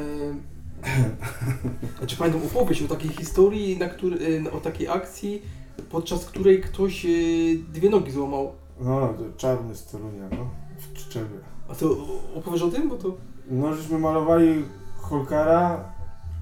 znaczy 1.98 2.16
pamiętam 2.16 2.42
opowieść 2.42 2.82
o 2.82 2.88
takiej 2.88 3.10
historii, 3.10 3.78
na 3.78 3.88
który, 3.88 4.18
e, 4.46 4.52
o 4.52 4.60
takiej 4.60 4.88
akcji, 4.88 5.42
podczas 5.90 6.24
której 6.24 6.60
ktoś 6.60 7.06
e, 7.06 7.08
dwie 7.72 7.90
nogi 7.90 8.10
złamał. 8.10 8.52
No, 8.80 9.14
to 9.18 9.24
czarny 9.36 9.74
z 9.74 9.86
Torunia, 9.86 10.28
no, 10.30 10.46
w 10.78 10.92
Czczewie. 10.92 11.38
A 11.68 11.74
to 11.74 11.96
opowiesz 12.34 12.62
o 12.62 12.70
tym, 12.70 12.88
bo 12.88 12.96
to... 12.96 13.16
No, 13.50 13.74
żeśmy 13.74 13.98
malowali 13.98 14.64
Holkara, 14.96 15.84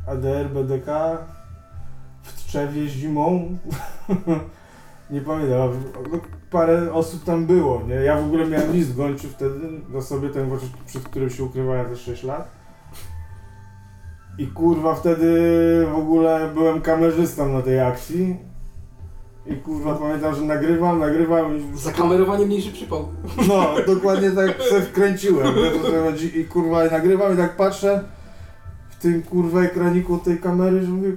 ADR, 0.07 0.51
BDK 0.51 1.19
w 2.23 2.33
Tczewie 2.33 2.89
zimą. 2.89 3.59
nie 5.11 5.21
pamiętam, 5.21 5.71
parę 6.51 6.93
osób 6.93 7.25
tam 7.25 7.47
było, 7.47 7.83
nie? 7.89 7.95
Ja 7.95 8.21
w 8.21 8.25
ogóle 8.25 8.47
miałem 8.47 8.73
list 8.73 8.97
gończy 8.97 9.29
wtedy 9.29 9.61
na 9.89 10.01
sobie, 10.01 10.29
ten 10.29 10.49
właśnie, 10.49 10.69
przed 10.87 11.03
którym 11.03 11.31
się 11.31 11.45
ukrywałem 11.45 11.87
te 11.87 11.97
6 11.97 12.23
lat. 12.23 12.49
I 14.39 14.47
kurwa 14.47 14.95
wtedy 14.95 15.27
w 15.93 15.99
ogóle 15.99 16.51
byłem 16.55 16.81
kamerzystą 16.81 17.53
na 17.53 17.63
tej 17.63 17.81
akcji. 17.81 18.37
I 19.47 19.57
kurwa 19.57 19.95
pamiętam, 19.95 20.35
że 20.35 20.43
nagrywam, 20.43 20.99
nagrywam 20.99 21.57
i 21.57 21.79
Zakamerowanie 21.79 22.47
mniejszy 22.47 22.73
przypał. 22.73 23.09
no, 23.49 23.65
dokładnie 23.87 24.31
tak 24.31 24.63
se 24.71 24.81
wkręciłem, 24.83 25.55
i 26.35 26.45
kurwa 26.45 26.87
i 26.87 26.91
nagrywam 26.91 27.35
i 27.35 27.37
tak 27.37 27.57
patrzę 27.57 28.05
w 28.91 29.03
tym 29.03 29.23
kurwa 29.23 29.63
ekraniku 29.63 30.19
tej 30.19 30.39
kamery, 30.39 30.83
że 30.83 30.89
mówię 30.89 31.13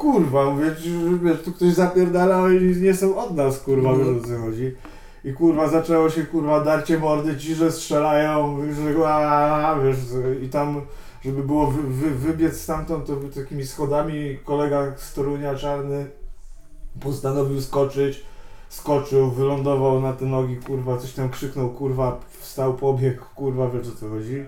kurwa, 0.00 0.50
mówię, 0.50 0.74
wiesz, 1.22 1.42
tu 1.44 1.52
ktoś 1.52 1.72
zapierdala 1.72 2.52
i 2.52 2.76
nie 2.82 2.94
są 2.94 3.18
od 3.18 3.36
nas 3.36 3.60
kurwa, 3.60 3.94
wiesz 3.96 4.24
o 4.24 4.28
co 4.28 4.38
chodzi. 4.38 4.74
I 5.24 5.32
kurwa 5.32 5.68
zaczęło 5.68 6.10
się 6.10 6.24
kurwa 6.24 6.64
darcie 6.64 6.98
mordy, 6.98 7.36
ci, 7.36 7.54
że 7.54 7.72
strzelają, 7.72 8.58
że 8.72 9.08
a, 9.08 9.76
wiesz, 9.84 9.96
i 10.42 10.48
tam 10.48 10.80
żeby 11.24 11.42
było 11.42 11.66
wy, 11.66 11.82
wy, 11.82 12.10
wybiec 12.10 12.60
stamtąd, 12.60 13.06
to 13.06 13.16
takimi 13.34 13.66
schodami 13.66 14.38
kolega 14.44 14.92
z 14.96 15.14
Torunia 15.14 15.54
czarny 15.54 16.06
postanowił 17.00 17.60
skoczyć 17.60 18.24
skoczył, 18.70 19.30
wylądował 19.30 20.00
na 20.00 20.12
te 20.12 20.26
nogi, 20.26 20.56
kurwa, 20.56 20.96
coś 20.96 21.12
tam 21.12 21.30
krzyknął, 21.30 21.70
kurwa, 21.70 22.20
wstał, 22.38 22.74
pobiegł, 22.74 23.24
kurwa, 23.34 23.70
wiesz 23.70 23.88
o 23.88 24.00
co 24.00 24.08
chodzi. 24.08 24.44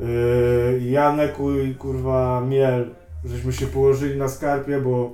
Yy, 0.00 0.80
Janek 0.90 1.36
i 1.70 1.74
kurwa 1.74 2.40
Miel, 2.40 2.94
żeśmy 3.24 3.52
się 3.52 3.66
położyli 3.66 4.18
na 4.18 4.28
skarpie, 4.28 4.80
bo 4.80 5.12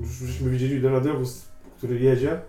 już 0.00 0.10
żeśmy 0.10 0.50
widzieli 0.50 0.80
do 0.80 0.90
radiowóz, 0.90 1.44
który 1.76 1.98
jedzie. 1.98 2.40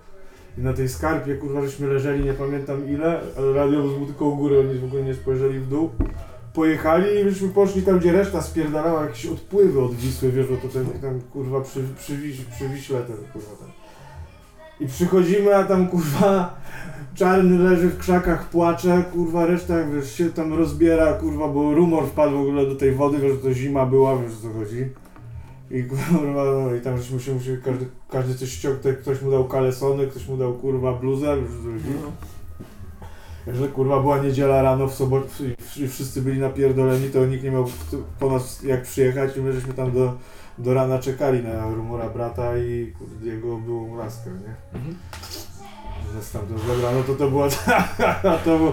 I 0.57 0.61
na 0.61 0.73
tej 0.73 0.89
skarpie, 0.89 1.35
kurwa, 1.35 1.61
żeśmy 1.61 1.87
leżeli, 1.87 2.23
nie 2.23 2.33
pamiętam 2.33 2.89
ile, 2.89 3.19
ale 3.37 3.53
radiowóz 3.53 3.97
był 3.97 4.05
tylko 4.05 4.25
u 4.25 4.37
góry, 4.37 4.59
oni 4.59 4.79
w 4.79 4.83
ogóle 4.83 5.03
nie 5.03 5.13
spojrzeli 5.13 5.59
w 5.59 5.67
dół. 5.67 5.89
Pojechali 6.53 7.19
i 7.19 7.31
żeśmy 7.31 7.49
poszli 7.49 7.81
tam, 7.81 7.99
gdzie 7.99 8.11
reszta 8.11 8.41
spierdalała 8.41 9.01
jakieś 9.05 9.25
odpływy 9.25 9.81
od 9.81 9.93
Wisły, 9.95 10.31
wiesz, 10.31 10.47
bo 10.47 10.57
to 10.57 10.67
ten, 10.67 10.85
tam, 10.85 11.21
kurwa, 11.21 11.61
przy, 11.61 11.83
przy, 11.97 12.17
Wiś- 12.17 12.45
przy 12.55 12.69
Wiśle 12.69 13.01
ten, 13.01 13.15
kurwa. 13.33 13.49
I 14.79 14.87
przychodzimy, 14.87 15.55
a 15.55 15.63
tam 15.63 15.87
kurwa 15.87 16.59
czarny 17.19 17.59
leży 17.59 17.89
w 17.89 17.97
krzakach, 17.97 18.49
płacze, 18.49 19.03
kurwa 19.13 19.45
reszta 19.45 19.73
wiesz, 19.83 20.15
się 20.15 20.29
tam 20.29 20.53
rozbiera, 20.53 21.13
kurwa, 21.13 21.47
bo 21.47 21.73
rumor 21.73 22.07
wpadł 22.07 22.37
w 22.37 22.41
ogóle 22.41 22.65
do 22.65 22.75
tej 22.75 22.91
wody, 22.91 23.17
wiesz, 23.17 23.31
że 23.31 23.37
to 23.37 23.53
zima 23.53 23.85
była, 23.85 24.17
wiesz 24.17 24.31
o 24.33 24.41
co 24.41 24.59
chodzi. 24.59 24.85
I 25.71 25.83
kurwa, 25.83 26.43
no 26.43 26.75
i 26.75 26.81
tam 26.81 26.97
żeśmy 26.97 27.19
się 27.19 27.33
musieli, 27.33 27.61
każdy, 27.61 27.85
każdy 28.09 28.35
coś 28.35 28.49
ściągnął, 28.49 28.93
ktoś 28.93 29.21
mu 29.21 29.31
dał 29.31 29.47
kalesony, 29.47 30.07
ktoś 30.07 30.27
mu 30.27 30.37
dał 30.37 30.53
kurwa 30.53 30.93
bluzę, 30.93 31.37
wiesz 31.41 31.51
o 31.51 31.63
co 31.63 31.71
chodzi. 31.71 33.59
Że 33.59 33.67
kurwa 33.67 33.99
była 33.99 34.17
niedziela 34.17 34.61
rano 34.61 34.87
w 34.87 34.93
sobotę 34.93 35.27
i 35.77 35.87
wszyscy 35.87 36.21
byli 36.21 36.39
napierdoleni, 36.39 37.09
to 37.09 37.25
nikt 37.25 37.43
nie 37.43 37.51
miał 37.51 37.65
po 38.19 38.29
nas 38.29 38.63
jak 38.63 38.83
przyjechać 38.83 39.37
i 39.37 39.41
my 39.41 39.53
żeśmy 39.53 39.73
tam 39.73 39.91
do, 39.91 40.13
do 40.57 40.73
rana 40.73 40.99
czekali 40.99 41.43
na 41.43 41.69
rumora 41.69 42.09
brata 42.09 42.57
i 42.57 42.93
kurde, 42.99 43.25
jego 43.25 43.57
było 43.57 43.95
laskę, 43.95 44.29
nie? 44.29 44.79
Mhm. 44.79 44.95
Że 46.13 46.39
tam 46.39 46.47
to 46.47 46.53
no 46.93 47.03
to 47.03 47.15
to 47.15 47.29
była 47.29 47.49
to, 48.45 48.57
był, 48.57 48.71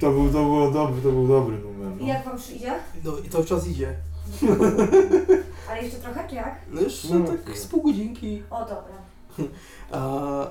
to, 0.00 0.10
był, 0.10 0.26
to, 0.26 0.44
było 0.44 0.70
dobry, 0.70 1.02
to 1.02 1.10
był 1.10 1.28
dobry 1.28 1.58
numer. 1.58 1.92
I 2.00 2.02
No. 2.02 2.08
jak 2.08 2.24
wam 2.24 2.38
przyjdzie? 2.38 2.72
No 3.04 3.12
i 3.26 3.28
cały 3.28 3.44
czas 3.44 3.68
idzie. 3.68 3.94
Ale 5.70 5.82
jeszcze 5.82 5.98
trochę, 5.98 6.28
czy 6.28 6.34
jak? 6.34 6.60
No 6.70 6.80
jeszcze 6.80 7.08
No, 7.14 7.26
tak 7.26 7.58
z 7.58 7.66
pół 7.66 7.82
godzinki. 7.82 8.42
O, 8.50 8.60
dobra. 8.60 9.48
A, 9.92 10.46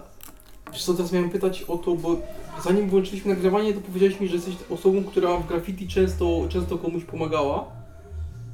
wiesz 0.74 0.84
co, 0.84 0.94
teraz 0.94 1.12
miałem 1.12 1.30
pytać 1.30 1.64
o 1.68 1.78
to, 1.78 1.96
bo 1.96 2.16
zanim 2.64 2.90
włączyliśmy 2.90 3.34
nagrywanie, 3.34 3.74
to 3.74 3.82
powiedziałeś 3.82 4.20
mi, 4.20 4.28
że 4.28 4.36
jesteś 4.36 4.56
osobą, 4.70 5.04
która 5.04 5.38
w 5.38 5.48
graffiti 5.48 5.88
często, 5.88 6.46
często 6.50 6.78
komuś 6.78 7.04
pomagała. 7.04 7.60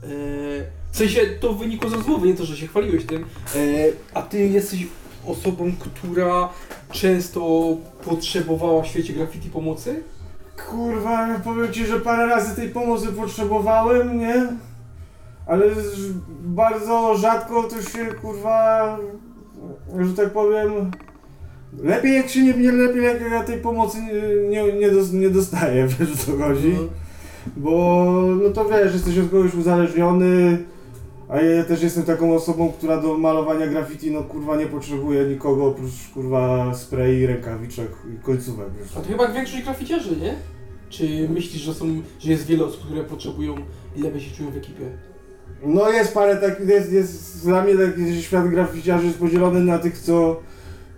E, 0.03 0.07
w 0.91 0.97
sensie 0.97 1.21
to 1.39 1.53
wynikło 1.53 1.89
z 1.89 1.93
rozmowy, 1.93 2.27
nie 2.27 2.35
to, 2.35 2.45
że 2.45 2.57
się 2.57 2.67
chwaliłeś 2.67 3.05
tym. 3.05 3.25
E, 3.55 3.57
a 4.13 4.21
ty 4.21 4.47
jesteś 4.47 4.87
osobą, 5.25 5.71
która 5.79 6.49
często 6.91 7.67
potrzebowała 8.05 8.81
w 8.81 8.87
świecie 8.87 9.13
graffiti 9.13 9.49
pomocy? 9.49 10.03
Kurwa, 10.69 11.39
powiem 11.43 11.73
ci, 11.73 11.85
że 11.85 11.99
parę 11.99 12.25
razy 12.25 12.55
tej 12.55 12.69
pomocy 12.69 13.07
potrzebowałem, 13.07 14.19
nie? 14.19 14.47
Ale 15.45 15.65
bardzo 16.41 17.17
rzadko 17.17 17.63
to 17.63 17.81
się 17.81 18.05
kurwa, 18.05 18.97
że 19.99 20.13
tak 20.13 20.33
powiem, 20.33 20.91
lepiej 21.83 22.13
jak 22.13 22.29
się 22.29 22.43
nie, 22.43 22.53
nie 22.53 22.71
lepiej 22.71 23.03
jak 23.03 23.31
ja 23.31 23.43
tej 23.43 23.57
pomocy 23.57 23.97
nie, 24.01 24.49
nie, 24.49 24.73
nie, 24.73 24.91
dos, 24.91 25.11
nie 25.11 25.29
dostaję, 25.29 25.87
wiesz 25.99 26.11
o 26.11 26.17
co 26.25 26.37
chodzi? 26.37 26.69
Mhm. 26.69 26.89
Bo 27.57 28.13
no 28.43 28.49
to 28.49 28.65
wiesz, 28.65 28.93
jesteś 28.93 29.17
od 29.17 29.29
kogoś 29.31 29.53
uzależniony, 29.53 30.57
a 31.29 31.41
ja 31.41 31.63
też 31.63 31.83
jestem 31.83 32.03
taką 32.03 32.35
osobą, 32.35 32.71
która 32.77 33.01
do 33.01 33.17
malowania 33.17 33.67
graffiti 33.67 34.11
no 34.11 34.23
kurwa 34.23 34.55
nie 34.57 34.65
potrzebuje 34.65 35.25
nikogo 35.25 35.65
oprócz 35.65 35.91
kurwa 36.13 36.71
spray'i, 36.73 37.25
rękawiczek 37.27 37.91
i 38.15 38.23
końcówek, 38.25 38.67
wiesz. 38.79 38.97
A 38.97 39.01
to 39.01 39.07
chyba 39.07 39.27
większość 39.27 39.63
graficiarzy, 39.63 40.15
nie? 40.17 40.35
Czy 40.89 41.29
myślisz, 41.29 41.61
że, 41.61 41.73
są, 41.73 41.85
że 42.19 42.31
jest 42.31 42.45
wiele 42.45 42.65
osób, 42.65 42.85
które 42.85 43.03
potrzebują 43.03 43.55
i 43.95 44.01
lepiej 44.01 44.21
się 44.21 44.35
czują 44.35 44.51
w 44.51 44.57
ekipie? 44.57 44.85
No 45.63 45.89
jest 45.89 46.13
parę 46.13 46.35
takich, 46.37 46.67
jest, 46.67 46.91
jest 46.91 47.45
dla 47.45 47.63
mnie 47.63 47.73
taki 47.75 48.21
świat 48.21 48.47
graficiarzy 48.49 49.05
jest 49.05 49.19
podzielony 49.19 49.59
na 49.59 49.79
tych, 49.79 49.97
co 49.99 50.39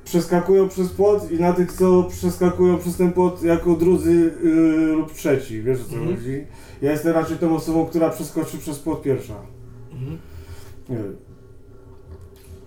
przeskakują 0.05 0.69
przez 0.69 0.89
płot 0.89 1.31
i 1.31 1.39
na 1.39 1.53
tych, 1.53 1.71
co 1.73 2.03
przeskakują 2.03 2.77
przez 2.77 2.97
ten 2.97 3.11
płot 3.11 3.43
jako 3.43 3.75
drudzy 3.75 4.33
yy, 4.43 4.51
lub 4.93 5.13
trzeci, 5.13 5.61
wiesz 5.61 5.81
o 5.81 5.89
co 5.89 5.95
Mhm. 5.95 6.15
chodzi? 6.15 6.45
Ja 6.81 6.91
jestem 6.91 7.13
raczej 7.13 7.37
tą 7.37 7.55
osobą, 7.55 7.85
która 7.85 8.09
przeskoczy 8.09 8.57
przez 8.57 8.79
płot 8.79 9.01
pierwsza. 9.01 9.35
Nie 10.91 10.97
wiem. 10.97 11.15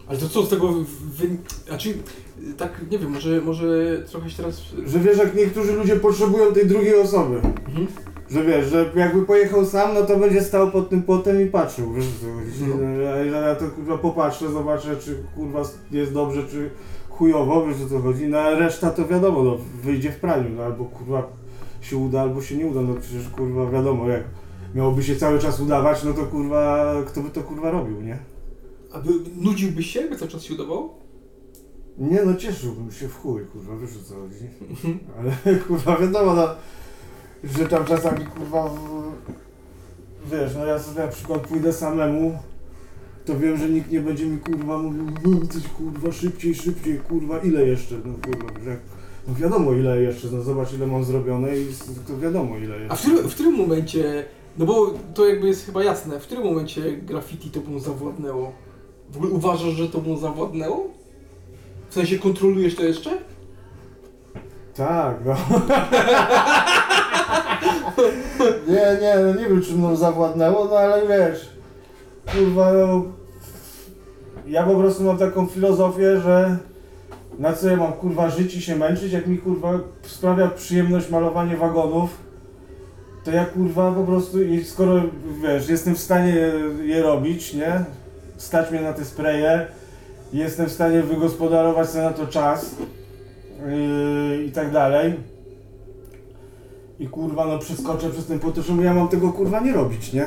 Ale 0.06 0.18
to 0.18 0.28
co 0.28 0.42
z 0.42 0.48
tego 0.48 0.72
wy... 1.18 1.28
Znaczy, 1.66 1.94
tak, 2.56 2.80
nie 2.90 2.98
wiem, 2.98 3.10
może, 3.10 3.40
może 3.40 3.98
trochę 4.10 4.30
się 4.30 4.36
teraz... 4.36 4.62
Że 4.86 4.98
wiesz, 4.98 5.18
jak 5.18 5.34
niektórzy 5.34 5.72
ludzie 5.72 5.96
potrzebują 5.96 6.52
tej 6.52 6.66
drugiej 6.66 7.00
osoby. 7.00 7.36
Mhm. 7.36 7.86
Że 8.30 8.44
wiesz, 8.44 8.66
że 8.66 8.92
jakby 8.96 9.26
pojechał 9.26 9.66
sam, 9.66 9.94
no 9.94 10.02
to 10.02 10.18
będzie 10.18 10.42
stał 10.42 10.70
pod 10.70 10.88
tym 10.88 11.02
płotem 11.02 11.42
i 11.42 11.46
patrzył, 11.46 11.92
wiesz? 11.92 12.06
No. 12.68 12.74
A 13.14 13.16
ja 13.16 13.40
ja 13.40 13.54
to 13.54 13.68
kurwa 13.70 13.98
popatrzę, 13.98 14.50
zobaczę, 14.50 14.96
czy 14.96 15.22
kurwa 15.34 15.62
jest 15.90 16.12
dobrze, 16.12 16.42
czy 16.48 16.70
chujowo, 17.10 17.66
wiesz 17.66 17.82
o 17.86 17.88
co 17.88 18.00
chodzi? 18.00 18.28
No 18.28 18.38
a 18.38 18.50
reszta 18.50 18.90
to 18.90 19.06
wiadomo, 19.06 19.42
no 19.42 19.58
wyjdzie 19.82 20.12
w 20.12 20.16
praniu, 20.16 20.50
no 20.56 20.62
albo 20.62 20.84
kurwa 20.84 21.28
się 21.80 21.96
uda 21.96 22.20
albo 22.20 22.42
się 22.42 22.56
nie 22.56 22.66
uda, 22.66 22.80
no 22.80 22.94
przecież 22.94 23.28
kurwa 23.28 23.70
wiadomo, 23.70 24.08
jak 24.08 24.24
miałoby 24.74 25.02
się 25.02 25.16
cały 25.16 25.38
czas 25.38 25.60
udawać, 25.60 26.04
no 26.04 26.12
to 26.12 26.24
kurwa, 26.26 26.94
kto 27.06 27.20
by 27.20 27.30
to 27.30 27.42
kurwa 27.42 27.70
robił, 27.70 28.00
nie? 28.00 28.18
A 28.92 29.00
by, 29.00 29.10
nudziłbyś 29.36 29.86
się, 29.90 30.00
jakby 30.00 30.16
cały 30.16 30.30
czas 30.30 30.42
się 30.42 30.54
udawało? 30.54 30.98
Nie 31.98 32.24
no, 32.24 32.34
cieszyłbym 32.34 32.92
się 32.92 33.08
w 33.08 33.16
chuj, 33.16 33.46
kurwa, 33.46 33.76
wiesz 33.76 33.90
o 33.96 34.08
co 34.08 34.14
chodzi. 34.14 34.48
Ale 35.18 35.32
kurwa 35.68 35.96
wiadomo, 35.96 36.34
no, 36.34 36.48
że 37.44 37.68
tam 37.68 37.84
czasami 37.84 38.26
kurwa, 38.26 38.70
wiesz, 40.30 40.54
no 40.54 40.66
ja 40.66 40.78
sobie 40.78 41.00
na 41.00 41.08
przykład 41.08 41.46
pójdę 41.46 41.72
samemu, 41.72 42.38
to 43.24 43.38
wiem, 43.38 43.56
że 43.56 43.68
nikt 43.68 43.90
nie 43.90 44.00
będzie 44.00 44.26
mi 44.26 44.38
kurwa 44.38 44.78
mówił, 44.78 45.04
no 45.24 45.46
coś 45.46 45.68
kurwa 45.68 46.12
szybciej, 46.12 46.54
szybciej, 46.54 46.98
kurwa, 46.98 47.38
ile 47.38 47.66
jeszcze, 47.66 47.94
no 48.04 48.14
kurwa, 48.24 48.60
że 48.64 48.76
no 49.28 49.34
wiadomo 49.34 49.72
ile 49.72 50.02
jeszcze, 50.02 50.28
no 50.32 50.42
zobacz 50.42 50.72
ile 50.72 50.86
mam 50.86 51.04
zrobione 51.04 51.58
i 51.58 51.66
to 52.08 52.18
wiadomo 52.18 52.58
ile 52.58 52.74
A 52.74 52.78
w 52.78 52.80
jeszcze. 52.82 52.96
którym, 52.96 53.30
w 53.30 53.34
którym 53.34 53.54
momencie, 53.54 54.24
no 54.58 54.66
bo 54.66 54.90
to 55.14 55.28
jakby 55.28 55.46
jest 55.46 55.66
chyba 55.66 55.84
jasne, 55.84 56.20
w 56.20 56.22
którym 56.22 56.44
momencie 56.44 56.92
graffiti 56.92 57.50
to 57.50 57.60
mu 57.60 57.78
zawładnęło? 57.78 58.52
W 59.10 59.16
ogóle 59.16 59.32
uważasz, 59.32 59.74
że 59.74 59.88
to 59.88 60.00
mu 60.00 60.16
zawładnęło? 60.16 60.86
W 61.90 61.94
sensie 61.94 62.18
kontrolujesz 62.18 62.74
to 62.74 62.82
jeszcze? 62.82 63.10
Tak, 64.74 65.16
no. 65.24 65.36
nie, 68.68 68.98
nie, 69.00 69.14
no 69.24 69.40
nie 69.40 69.48
wiem 69.48 69.62
czy 69.62 69.72
mną 69.72 69.96
zawładnęło, 69.96 70.64
no 70.64 70.76
ale 70.76 71.06
wiesz, 71.06 71.48
kurwa, 72.32 72.72
no, 72.72 73.04
ja 74.46 74.62
po 74.62 74.74
prostu 74.74 75.04
mam 75.04 75.18
taką 75.18 75.46
filozofię, 75.46 76.20
że 76.20 76.56
na 77.38 77.52
co 77.52 77.68
ja 77.68 77.76
mam 77.76 77.92
kurwa 77.92 78.30
żyć 78.30 78.54
i 78.54 78.62
się 78.62 78.76
męczyć, 78.76 79.12
jak 79.12 79.26
mi 79.26 79.38
kurwa 79.38 79.72
sprawia 80.02 80.48
przyjemność 80.48 81.10
malowanie 81.10 81.56
wagonów, 81.56 82.23
to 83.24 83.30
ja 83.30 83.44
kurwa 83.44 83.92
po 83.92 84.04
prostu, 84.04 84.38
skoro 84.64 85.02
wiesz, 85.42 85.68
jestem 85.68 85.94
w 85.94 85.98
stanie 85.98 86.36
je 86.84 87.02
robić, 87.02 87.54
nie, 87.54 87.84
stać 88.36 88.70
mnie 88.70 88.80
na 88.80 88.92
te 88.92 89.04
spreje, 89.04 89.66
jestem 90.32 90.66
w 90.66 90.72
stanie 90.72 91.02
wygospodarować 91.02 91.90
sobie 91.90 92.04
na 92.04 92.12
to 92.12 92.26
czas, 92.26 92.74
yy, 93.66 94.44
i 94.44 94.52
tak 94.52 94.72
dalej. 94.72 95.14
I 97.00 97.08
kurwa, 97.08 97.46
no 97.46 97.58
przeskoczę 97.58 98.10
przez 98.10 98.26
ten 98.26 98.40
że 98.76 98.82
ja 98.82 98.94
mam 98.94 99.08
tego 99.08 99.32
kurwa 99.32 99.60
nie 99.60 99.72
robić, 99.72 100.12
nie? 100.12 100.26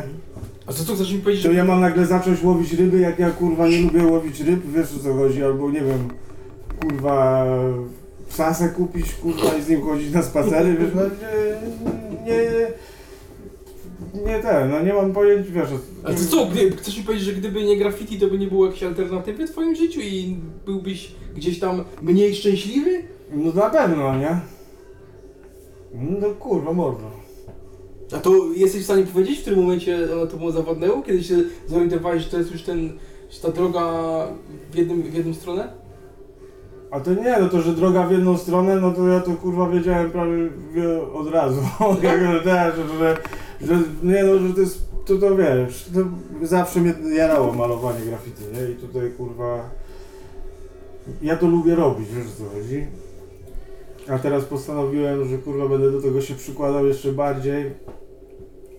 A 0.67 0.73
co 0.73 0.83
to 0.83 0.95
chcesz 0.95 1.13
mi 1.13 1.19
powiedzieć, 1.19 1.45
To 1.45 1.51
ja 1.51 1.65
mam 1.65 1.81
nagle 1.81 2.05
zacząć 2.05 2.43
łowić 2.43 2.73
ryby, 2.73 2.99
jak 2.99 3.19
ja 3.19 3.31
kurwa 3.31 3.67
nie 3.67 3.81
lubię 3.81 4.03
łowić 4.03 4.39
ryb, 4.39 4.65
wiesz 4.65 4.95
o 4.95 5.03
co 5.03 5.13
chodzi, 5.13 5.43
albo 5.43 5.71
nie 5.71 5.81
wiem, 5.81 6.10
kurwa 6.81 7.45
psa 8.29 8.69
kupić, 8.69 9.13
kurwa 9.13 9.57
i 9.57 9.61
z 9.61 9.69
nim 9.69 9.81
chodzić 9.81 10.13
na 10.13 10.23
spacery, 10.23 10.77
wiesz, 10.79 10.91
no 10.95 11.01
nie, 12.25 12.35
nie, 12.35 12.67
nie 14.25 14.43
ten, 14.43 14.69
no 14.69 14.83
nie 14.83 14.93
mam 14.93 15.13
pojęcia, 15.13 15.51
wiesz, 15.51 15.69
to 16.03 16.25
co, 16.29 16.45
gdy, 16.45 16.71
chcesz 16.71 16.97
mi 16.97 17.03
powiedzieć, 17.03 17.25
że 17.25 17.33
gdyby 17.33 17.63
nie 17.63 17.77
graffiti, 17.77 18.19
to 18.19 18.27
by 18.27 18.39
nie 18.39 18.47
było 18.47 18.65
jakiejś 18.65 18.83
alternatywy 18.83 19.47
w 19.47 19.51
twoim 19.51 19.75
życiu 19.75 19.99
i 19.99 20.37
byłbyś 20.65 21.11
gdzieś 21.35 21.59
tam 21.59 21.83
mniej 22.01 22.35
szczęśliwy? 22.35 23.03
no 23.31 23.53
na 23.53 23.69
pewno, 23.69 24.19
nie? 24.19 24.39
No 25.93 26.29
kurwa, 26.29 26.73
można. 26.73 27.07
A 28.15 28.19
to 28.19 28.31
jesteś 28.55 28.81
w 28.81 28.85
stanie 28.85 29.03
powiedzieć, 29.03 29.39
w 29.39 29.41
którym 29.41 29.59
momencie 29.59 30.13
ono 30.13 30.27
to 30.27 30.37
było 30.37 30.51
zawodnęło? 30.51 31.01
Kiedy 31.01 31.23
się 31.23 31.35
zorientowałeś, 31.67 32.23
że 32.23 32.29
to 32.29 32.37
jest 32.37 32.51
już 32.51 32.61
ten, 32.61 32.89
ta 33.41 33.51
droga 33.51 33.83
w, 34.71 34.75
jednym, 34.75 35.01
w 35.01 35.13
jedną 35.13 35.33
stronę? 35.33 35.87
A 36.91 37.00
to 37.00 37.13
nie, 37.13 37.38
no 37.39 37.50
to, 37.50 37.62
że 37.62 37.73
droga 37.73 38.08
w 38.08 38.12
jedną 38.12 38.38
stronę, 38.38 38.76
no 38.76 38.91
to 38.91 39.08
ja 39.08 39.19
to 39.19 39.32
kurwa 39.32 39.69
wiedziałem 39.69 40.12
prawie 40.12 40.50
wie, 40.73 41.02
od 41.13 41.32
razu. 41.32 41.62
Że, 42.02 42.82
że, 42.97 43.17
że 43.62 43.84
nie 44.04 44.23
no, 44.23 44.39
że 44.47 44.54
to 44.54 44.62
jest, 44.62 44.91
to 45.06 45.17
to 45.17 45.36
wiesz, 45.36 45.89
to 45.93 46.00
zawsze 46.45 46.80
mnie 46.80 46.93
jarało 47.15 47.54
malowanie 47.54 48.06
graffiti, 48.06 48.43
nie? 48.54 48.71
I 48.71 48.76
tutaj 48.76 49.12
kurwa, 49.12 49.69
ja 51.21 51.38
to 51.38 51.47
lubię 51.47 51.76
robić, 51.76 52.08
wiesz 52.10 52.32
co 52.32 52.43
chodzi. 52.43 52.88
A 54.10 54.19
teraz 54.19 54.43
postanowiłem, 54.43 55.30
że 55.30 55.38
kurwa 55.38 55.67
będę 55.67 55.91
do 55.91 56.02
tego 56.02 56.21
się 56.21 56.36
przykładał 56.36 56.86
jeszcze 56.86 57.12
bardziej, 57.12 57.71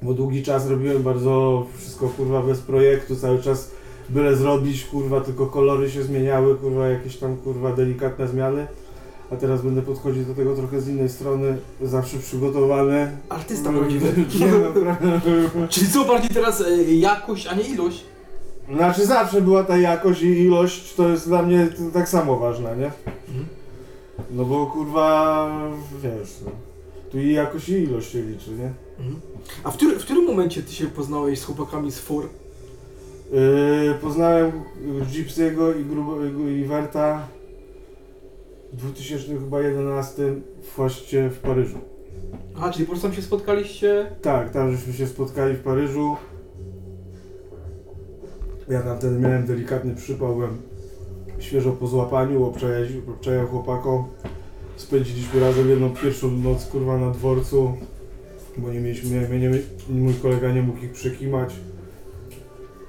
bo 0.03 0.15
długi 0.15 0.43
czas 0.43 0.71
robiłem 0.71 1.03
bardzo 1.03 1.67
wszystko 1.77 2.09
kurwa 2.09 2.43
bez 2.43 2.61
projektu, 2.61 3.17
cały 3.17 3.43
czas 3.43 3.71
byle 4.09 4.37
zrobić, 4.37 4.85
kurwa, 4.85 5.21
tylko 5.21 5.47
kolory 5.47 5.91
się 5.91 6.03
zmieniały, 6.03 6.55
kurwa, 6.57 6.89
jakieś 6.89 7.17
tam, 7.17 7.37
kurwa, 7.37 7.73
delikatne 7.73 8.29
zmiany. 8.29 8.67
A 9.33 9.37
teraz 9.37 9.63
będę 9.63 9.83
podchodzić 9.83 10.27
do 10.27 10.35
tego 10.35 10.55
trochę 10.57 10.81
z 10.81 10.89
innej 10.89 11.09
strony, 11.09 11.57
zawsze 11.83 12.19
przygotowany. 12.19 13.13
Artysta 13.29 13.71
prawdziwy. 13.73 14.07
Nie 14.41 14.47
no, 14.47 14.81
prawda. 14.83 15.21
Czyli 15.69 15.89
co 15.89 16.05
bardziej 16.05 16.31
teraz 16.31 16.61
e, 16.61 16.83
jakość, 16.95 17.47
a 17.47 17.55
nie 17.55 17.63
ilość? 17.65 18.05
Znaczy 18.75 19.07
zawsze 19.07 19.41
była 19.41 19.65
ta 19.65 19.77
jakość 19.79 20.23
i 20.23 20.27
ilość, 20.27 20.95
to 20.95 21.09
jest 21.09 21.29
dla 21.29 21.43
mnie 21.43 21.67
t- 21.67 21.91
tak 21.93 22.09
samo 22.09 22.37
ważne, 22.37 22.77
nie? 22.77 22.91
No 24.31 24.45
bo 24.45 24.67
kurwa, 24.67 25.49
wiesz, 26.03 26.29
no. 26.45 26.51
Tu 27.11 27.19
i 27.19 27.33
jakość 27.33 27.69
i 27.69 27.73
ilość 27.73 28.13
się 28.13 28.23
liczy, 28.23 28.51
nie? 28.51 28.73
A 29.65 29.71
w, 29.71 29.77
który, 29.77 29.99
w 29.99 30.03
którym 30.05 30.25
momencie 30.27 30.63
ty 30.63 30.73
się 30.73 30.87
poznałeś 30.87 31.39
z 31.41 31.45
chłopakami 31.45 31.93
z 31.93 31.99
FOR? 31.99 32.29
Yy, 33.33 33.95
poznałem 33.95 34.53
Gypsy'ego 35.13 35.81
i, 35.81 35.85
Grubo, 35.85 36.25
i 36.49 36.65
Werta 36.65 37.29
w 38.73 38.77
2011 38.77 40.35
właśnie 40.77 41.31
w 41.31 41.39
Paryżu. 41.39 41.79
Aha, 42.57 42.73
czyli 42.73 42.85
po 42.85 42.91
prostu 42.93 43.09
tam 43.09 43.17
się 43.17 43.23
spotkaliście? 43.23 44.07
Tak, 44.23 44.51
tam 44.51 44.77
żeśmy 44.77 44.93
się 44.93 45.07
spotkali 45.07 45.55
w 45.55 45.61
Paryżu. 45.61 46.17
Ja 48.69 48.83
tam 48.83 48.99
wtedy 48.99 49.19
miałem 49.19 49.47
delikatny 49.47 49.95
przypał, 49.95 50.35
byłem 50.35 50.59
świeżo 51.39 51.73
po 51.73 51.87
złapaniu, 51.87 52.45
obczajałem 52.45 53.47
chłopakom. 53.47 54.05
Spędziliśmy 54.77 55.41
razem 55.41 55.71
jedną 55.71 55.91
pierwszą 55.91 56.31
noc 56.31 56.67
kurwa 56.67 56.99
na 56.99 57.11
dworcu, 57.11 57.73
bo 58.57 58.73
nie 58.73 58.81
mieliśmy, 58.81 59.11
nie, 59.11 59.39
nie, 59.39 59.51
mój 59.89 60.15
kolega 60.15 60.53
nie 60.53 60.63
mógł 60.63 60.79
ich 60.79 60.93
przekimać. 60.93 61.55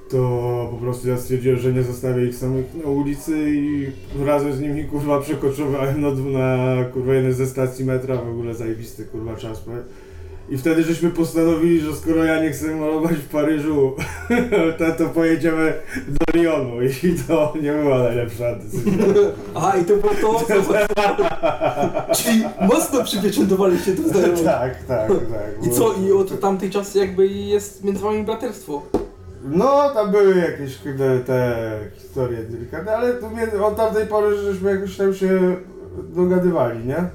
To 0.10 0.68
po 0.72 0.78
prostu 0.78 1.10
ja 1.10 1.18
stwierdziłem, 1.18 1.60
że 1.60 1.74
nie 1.74 1.84
zostawię 1.84 2.26
ich 2.26 2.36
samych 2.36 2.66
na 2.84 2.90
ulicy 2.90 3.38
i 3.50 3.88
razem 4.26 4.54
z 4.54 4.62
nimi 4.62 4.86
kurwa 4.86 5.22
przekoczowałem 5.22 6.02
na, 6.02 6.10
na 6.10 6.84
kurwa 6.84 7.14
jednej 7.14 7.34
ze 7.34 7.48
stacji 7.48 7.86
metra, 7.86 8.16
w 8.16 8.30
ogóle 8.30 8.54
zajebisty 8.54 9.06
kurwa 9.06 9.36
czas. 9.36 9.60
powiem. 9.60 9.84
I 10.50 10.58
wtedy 10.58 10.84
żeśmy 10.84 11.10
postanowili, 11.10 11.82
że 11.82 11.96
skoro 11.96 12.24
ja 12.24 12.44
nie 12.44 12.50
chcę 12.50 12.76
malować 12.76 13.16
w 13.18 13.30
Paryżu, 13.30 13.96
to, 14.78 14.92
to 14.98 15.10
pojedziemy 15.10 15.74
do 16.08 16.40
Lyonu 16.40 16.82
i 16.82 17.16
to 17.28 17.54
nie 17.62 17.72
była 17.72 18.04
najlepsza 18.04 18.56
decyzja. 18.56 18.94
Aha, 19.56 19.78
i 19.78 19.86
to 19.86 19.96
było 19.96 20.14
to, 20.22 20.46
co... 20.46 20.54
Czyli 22.24 22.44
mocno 22.68 23.04
przypieczętowaliście 23.04 23.96
to 23.96 24.10
znajomych. 24.10 24.44
tak, 24.44 24.84
tak, 24.84 25.08
tak. 25.10 25.68
I 25.68 25.70
co, 25.70 25.94
i 25.94 26.12
od 26.12 26.40
tamtej 26.40 26.70
czasy 26.70 27.00
jakby 27.00 27.28
jest 27.28 27.84
między 27.84 28.02
wami 28.02 28.24
braterstwo? 28.24 28.82
No, 29.50 29.90
tam 29.94 30.12
były 30.12 30.36
jakieś 30.36 30.78
kurde, 30.78 31.20
te 31.20 31.80
historie 31.96 32.44
delikatne, 32.44 32.96
ale 32.98 33.14
to 33.14 33.30
mnie, 33.30 33.64
od 33.64 33.76
tamtej 33.76 34.08
pory 34.08 34.38
żeśmy 34.38 34.72
jakoś 34.72 34.98
tam 34.98 35.14
się 35.14 35.56
dogadywali, 36.16 36.86
nie? 36.86 37.10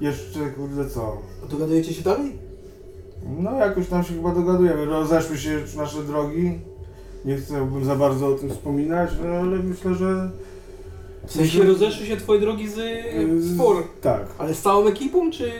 Jeszcze, 0.00 0.38
kurde, 0.56 0.90
co? 0.90 1.22
Dogadujecie 1.50 1.94
się 1.94 2.02
dalej? 2.02 2.32
No, 3.38 3.58
jakoś 3.58 3.88
tam 3.88 4.04
się 4.04 4.14
chyba 4.14 4.34
dogadujemy. 4.34 4.84
Rozeszły 4.84 5.38
się 5.38 5.58
nasze 5.76 6.02
drogi. 6.02 6.60
Nie 7.24 7.36
chciałbym 7.36 7.84
za 7.84 7.96
bardzo 7.96 8.28
o 8.28 8.32
tym 8.32 8.50
wspominać, 8.50 9.10
no, 9.24 9.28
ale 9.28 9.58
myślę, 9.58 9.94
że... 9.94 10.30
W 11.26 11.32
sensie 11.32 11.64
rozeszły 11.64 12.06
się 12.06 12.16
twoje 12.16 12.40
drogi 12.40 12.68
z, 12.68 12.76
FOR. 13.58 13.76
Tak. 14.00 14.26
Ale 14.38 14.54
z 14.54 14.62
całą 14.62 14.86
ekipą, 14.86 15.30
czy... 15.30 15.52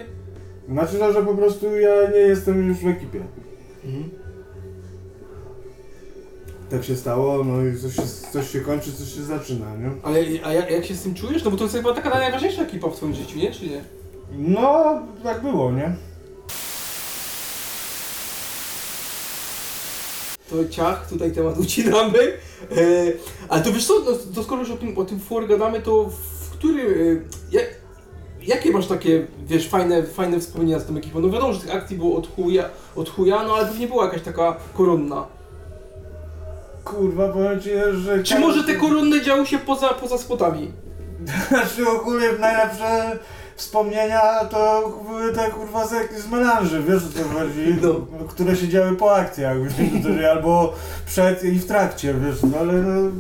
Znaczy, 0.69 0.97
no, 1.01 1.12
że 1.12 1.23
po 1.23 1.35
prostu 1.35 1.77
ja 1.77 2.11
nie 2.11 2.19
jestem 2.19 2.69
już 2.69 2.79
w 2.79 2.87
ekipie. 2.87 3.21
Mhm. 3.85 4.11
Tak 6.70 6.85
się 6.85 6.96
stało, 6.96 7.44
no 7.44 7.64
i 7.64 7.79
coś 7.79 7.94
się, 7.94 8.02
coś 8.33 8.50
się 8.50 8.61
kończy, 8.61 8.92
coś 8.92 9.14
się 9.14 9.22
zaczyna, 9.22 9.76
nie? 9.76 9.90
Ale 10.02 10.18
a 10.44 10.52
jak, 10.52 10.70
jak 10.70 10.85
się 10.85 10.94
z 10.94 11.02
tym 11.02 11.14
czujesz? 11.14 11.44
No 11.44 11.50
bo 11.50 11.57
to 11.57 11.64
jest 11.64 11.76
chyba 11.76 11.94
taka 11.94 12.11
najważniejsza 12.11 12.62
ekipa 12.62 12.88
w 12.88 12.96
twoim 12.96 13.14
życiu, 13.14 13.38
nie? 13.38 13.52
Czy 13.52 13.66
nie? 13.66 13.85
No, 14.38 15.00
tak 15.22 15.42
było, 15.42 15.72
nie? 15.72 15.96
To 20.51 20.68
ciach, 20.68 21.09
tutaj 21.09 21.32
temat 21.32 21.59
ucinamy. 21.59 22.18
E, 22.18 22.32
ale 23.49 23.62
to 23.62 23.72
wiesz 23.72 23.86
co, 23.86 23.95
no, 24.05 24.12
to 24.34 24.43
skoro 24.43 24.61
już 24.61 24.70
o 24.70 24.76
tym, 24.76 24.99
o 24.99 25.05
tym 25.05 25.20
FOR 25.20 25.49
gadamy, 25.49 25.80
to 25.80 26.11
w 26.41 26.51
którym... 26.51 26.86
E, 26.86 27.20
jak, 27.53 27.64
jakie 28.43 28.70
masz 28.70 28.86
takie, 28.86 29.26
wiesz, 29.47 29.68
fajne, 29.68 30.03
fajne 30.03 30.41
wspomnienia 30.41 30.78
z 30.78 30.86
tą 30.86 30.97
ekipą? 30.97 31.20
No 31.20 31.30
wiadomo, 31.30 31.53
że 31.53 31.61
tych 31.61 31.74
akcji 31.74 31.97
było 31.97 32.16
od 32.16 32.34
chuja, 32.34 32.68
od 32.97 33.11
chuja 33.11 33.43
no 33.43 33.55
ale 33.55 33.66
pewnie 33.66 33.86
była 33.86 34.05
jakaś 34.05 34.22
taka 34.22 34.57
koronna. 34.74 35.36
Kurwa, 36.87 37.28
powiem 37.28 37.61
ci, 37.61 37.70
że... 37.93 38.22
Czy 38.22 38.39
może 38.39 38.64
te 38.64 38.74
koronne 38.74 39.22
działy 39.22 39.47
się 39.47 39.59
poza, 39.59 39.89
poza 39.89 40.18
spotami? 40.18 40.72
Znaczy 41.49 41.89
ogólnie 41.89 42.26
najlepsze, 42.41 43.18
wspomnienia 43.57 44.45
to 44.45 44.93
były 45.09 45.32
te 45.32 45.51
kurwa 45.51 45.87
z, 45.87 46.22
z 46.22 46.30
melanży, 46.30 46.82
wiesz 46.82 47.03
o 47.05 47.18
co 47.18 47.28
chodzi? 47.28 47.76
No. 47.82 48.24
Które 48.28 48.57
się 48.57 48.68
działy 48.68 48.97
po 48.97 49.16
akcjach, 49.16 49.57
wiesz, 49.62 50.24
albo 50.30 50.74
przed 51.07 51.45
i 51.45 51.59
w 51.59 51.66
trakcie, 51.66 52.14
wiesz, 52.14 52.43
no 52.43 52.59
ale 52.59 52.72
no, 52.72 53.11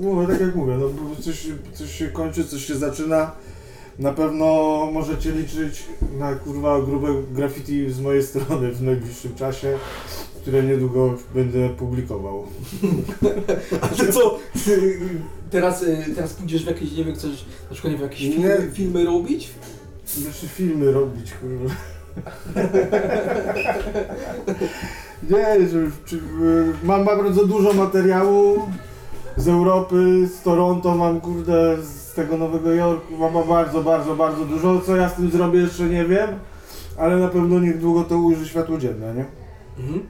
mówię, 0.00 0.26
tak 0.26 0.40
jak 0.40 0.54
mówię, 0.54 0.76
no 0.78 0.88
coś, 1.22 1.46
coś 1.74 1.98
się 1.98 2.08
kończy, 2.08 2.44
coś 2.44 2.64
się 2.64 2.74
zaczyna. 2.74 3.30
Na 3.98 4.12
pewno 4.12 4.44
możecie 4.92 5.32
liczyć 5.32 5.84
na 6.18 6.34
kurwa 6.34 6.80
grube 6.80 7.08
graffiti 7.32 7.90
z 7.90 8.00
mojej 8.00 8.22
strony 8.22 8.72
w 8.72 8.82
najbliższym 8.82 9.34
czasie, 9.34 9.78
które 10.42 10.62
niedługo 10.62 11.14
będę 11.34 11.68
publikował. 11.68 12.46
A 13.80 13.88
to 13.88 14.12
co, 14.12 14.38
ty, 14.64 15.00
teraz, 15.50 15.82
y, 15.82 16.04
teraz 16.14 16.32
pójdziesz 16.34 16.64
w 16.64 16.66
jakieś, 16.66 16.92
nie 16.92 17.04
wiem, 17.04 17.14
chcesz 17.14 17.44
na 17.70 17.74
przykład 17.74 17.92
nie 17.92 17.98
wiem, 17.98 18.08
jakieś 18.10 18.20
filmy, 18.20 18.48
Nie. 18.66 18.72
filmy 18.72 19.04
robić? 19.04 19.50
Znaczy 20.06 20.48
filmy 20.48 20.92
robić, 20.92 21.32
kurwa. 21.32 21.74
Nie, 25.30 25.68
że, 25.68 25.90
czy, 26.04 26.16
y, 26.16 26.20
mam 26.82 27.04
bardzo 27.04 27.46
dużo 27.46 27.72
materiału 27.72 28.62
z 29.36 29.48
Europy, 29.48 30.28
z 30.38 30.42
Toronto, 30.42 30.94
mam 30.94 31.20
kurde 31.20 31.76
z 31.82 32.03
tego 32.14 32.36
Nowego 32.38 32.72
Jorku, 32.72 33.16
mam 33.18 33.48
bardzo, 33.48 33.82
bardzo, 33.82 34.16
bardzo 34.16 34.44
dużo. 34.44 34.80
Co 34.80 34.96
ja 34.96 35.08
z 35.08 35.14
tym 35.14 35.30
zrobię 35.30 35.60
jeszcze 35.60 35.82
nie 35.84 36.04
wiem, 36.04 36.30
ale 36.98 37.16
na 37.16 37.28
pewno 37.28 37.60
niedługo 37.60 38.04
to 38.04 38.18
ujrzy 38.18 38.48
światło 38.48 38.78
dzienne, 38.78 39.14
nie? 39.14 39.24
Mhm. 39.78 40.06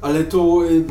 Ale 0.00 0.24
to, 0.24 0.64
y, 0.70 0.84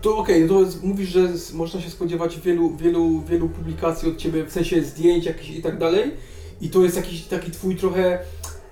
to 0.00 0.16
okej, 0.16 0.48
to 0.48 0.60
jest- 0.60 0.84
mówisz, 0.84 1.08
że 1.08 1.20
można 1.54 1.80
się 1.80 1.90
spodziewać 1.90 2.40
wielu, 2.40 2.76
wielu, 2.76 3.20
wielu 3.20 3.48
publikacji 3.48 4.08
od 4.10 4.16
Ciebie, 4.16 4.44
w 4.44 4.52
sensie 4.52 4.82
zdjęć 4.82 5.24
jakichś 5.26 5.50
i 5.50 5.62
tak 5.62 5.78
dalej. 5.78 6.10
I 6.60 6.70
to 6.70 6.82
jest 6.82 6.96
jakiś 6.96 7.22
taki 7.24 7.50
Twój 7.50 7.76
trochę 7.76 8.18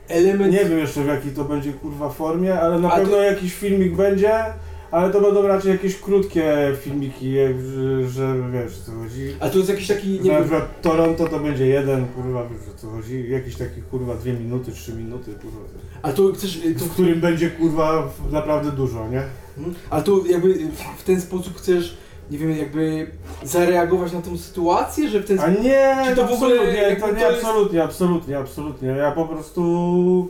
element... 0.09 0.53
Nie 0.53 0.65
wiem 0.65 0.79
jeszcze 0.79 1.05
w 1.05 1.07
jakiej 1.07 1.33
to 1.33 1.45
będzie 1.45 1.73
kurwa 1.73 2.09
formie, 2.09 2.61
ale 2.61 2.79
na 2.79 2.93
A 2.93 2.97
pewno 2.97 3.17
to- 3.17 3.23
jakiś 3.23 3.55
filmik 3.55 3.97
będzie, 3.97 4.33
ale 4.91 5.11
to 5.13 5.21
będą 5.21 5.43
raczej 5.47 5.73
jakieś 5.73 5.97
krótkie 6.01 6.73
filmiki, 6.81 7.33
jak, 7.33 7.53
że, 7.61 8.09
że 8.09 8.35
wiesz 8.53 8.79
co 8.79 8.93
chodzi. 8.93 9.35
A 9.41 9.49
to 9.49 9.57
jest 9.59 9.71
jakiś 9.71 9.87
taki, 9.87 10.21
nie 10.21 10.33
Na 10.33 10.41
przykład 10.41 10.83
Toronto 10.83 11.27
to 11.29 11.39
będzie 11.39 11.67
jeden, 11.67 12.07
kurwa, 12.07 12.43
wiesz 12.49 12.75
o 12.75 12.79
co 12.79 12.91
chodzi, 12.91 13.31
jakiś 13.31 13.57
taki 13.57 13.83
kurwa 13.91 14.15
dwie 14.15 14.33
minuty, 14.33 14.73
trzy 14.73 14.93
minuty, 14.95 15.33
kurwa. 15.43 15.59
a 16.03 16.13
to 16.13 16.33
chcesz, 16.33 16.61
to, 16.79 16.85
W 16.85 16.91
którym 16.91 17.21
będzie 17.21 17.51
kurwa 17.51 18.09
naprawdę 18.33 18.73
dużo, 18.73 19.09
nie? 19.09 19.23
Mhm. 19.59 19.77
Ale 19.91 20.03
to 20.03 20.21
jakby 20.31 20.55
w- 20.99 21.05
ten 21.05 21.21
sposób 21.21 21.57
chcesz, 21.57 21.97
nie 22.31 22.39
wiem, 22.39 22.51
jakby 22.59 23.07
zareagować 23.45 24.13
na 24.13 24.23
tą 24.23 24.39
sytuację, 24.39 25.09
że 25.09 25.21
w 25.21 25.27
ten 25.27 25.39
A 25.39 25.43
sposób... 25.43 25.63
nie, 25.65 25.97
Czy 26.11 26.17
to 26.17 26.27
w 26.27 26.33
ogóle 26.33 26.57
to 26.57 26.65
nie, 26.65 26.97
to 26.97 27.09
jest- 27.09 27.25
absolutnie, 27.25 27.85
absolutnie, 27.85 28.39
absolutnie. 28.39 28.89
Ja 28.89 29.13
po 29.13 29.25
prostu, 29.27 30.29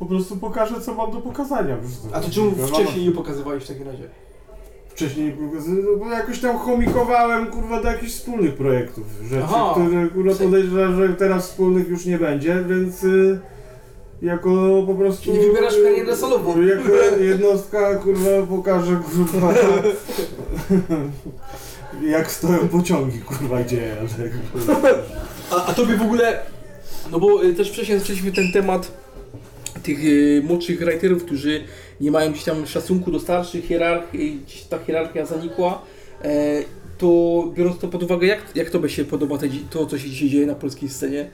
po 0.00 0.06
prostu 0.06 0.36
pokażę, 0.36 0.80
co 0.80 0.94
mam 0.94 1.10
do 1.10 1.20
pokazania. 1.20 1.76
A 2.12 2.20
to 2.20 2.30
czemu 2.30 2.50
wcześniej 2.50 3.04
nie 3.04 3.12
pokazywałeś 3.12 3.64
w 3.64 3.68
takim 3.68 3.86
razie? 3.86 4.08
Wcześniej, 4.88 5.36
no 5.68 5.96
bo 5.98 6.10
jakoś 6.10 6.40
tam 6.40 6.58
chomikowałem, 6.58 7.46
kurwa, 7.46 7.82
do 7.82 7.88
jakichś 7.88 8.12
wspólnych 8.12 8.54
projektów, 8.54 9.04
rzeczy, 9.22 9.44
Aha. 9.44 9.74
które, 9.74 10.08
kurwa, 10.08 10.34
podejrzewam, 10.34 10.96
że 10.96 11.08
teraz 11.08 11.48
wspólnych 11.48 11.88
już 11.88 12.06
nie 12.06 12.18
będzie, 12.18 12.64
więc 12.68 13.04
y, 13.04 13.40
jako 14.22 14.82
po 14.86 14.94
prostu... 14.94 15.24
Czyli 15.24 15.38
wybierasz 15.38 15.74
karierę 15.84 16.16
solową. 16.16 16.62
Jako 16.62 16.88
jednostka, 17.20 17.94
kurwa, 17.94 18.30
pokażę, 18.48 19.00
kurwa, 19.14 19.52
jak 22.16 22.30
stoją 22.30 22.68
pociągi, 22.68 23.18
kurwa, 23.18 23.60
gdzie 23.62 23.86
jadę. 23.86 24.30
kurwa. 24.52 24.88
A, 25.50 25.66
a 25.66 25.74
tobie 25.74 25.96
w 25.96 26.02
ogóle, 26.02 26.42
no 27.10 27.20
bo 27.20 27.44
y, 27.44 27.54
też 27.54 27.72
wcześniej 27.72 27.98
zaczęliśmy 27.98 28.32
ten 28.32 28.52
temat 28.52 28.99
tych 29.82 30.04
y, 30.04 30.42
młodszych 30.44 30.78
writerów, 30.78 31.24
którzy 31.24 31.60
nie 32.00 32.10
mają 32.10 32.32
gdzieś 32.32 32.44
tam 32.44 32.66
szacunku 32.66 33.10
do 33.10 33.20
starszych, 33.20 33.64
hierarchii, 33.64 34.40
gdzieś 34.46 34.62
ta 34.62 34.78
hierarchia 34.78 35.26
zanikła. 35.26 35.82
E, 36.24 36.62
to 36.98 37.44
biorąc 37.54 37.78
to 37.78 37.88
pod 37.88 38.02
uwagę, 38.02 38.26
jak, 38.26 38.40
jak 38.54 38.70
tobie 38.70 38.88
się 38.88 39.04
podoba 39.04 39.38
te, 39.38 39.46
to, 39.70 39.86
co 39.86 39.98
się 39.98 40.10
dzisiaj 40.10 40.28
dzieje 40.28 40.46
na 40.46 40.54
polskiej 40.54 40.88
scenie? 40.88 41.30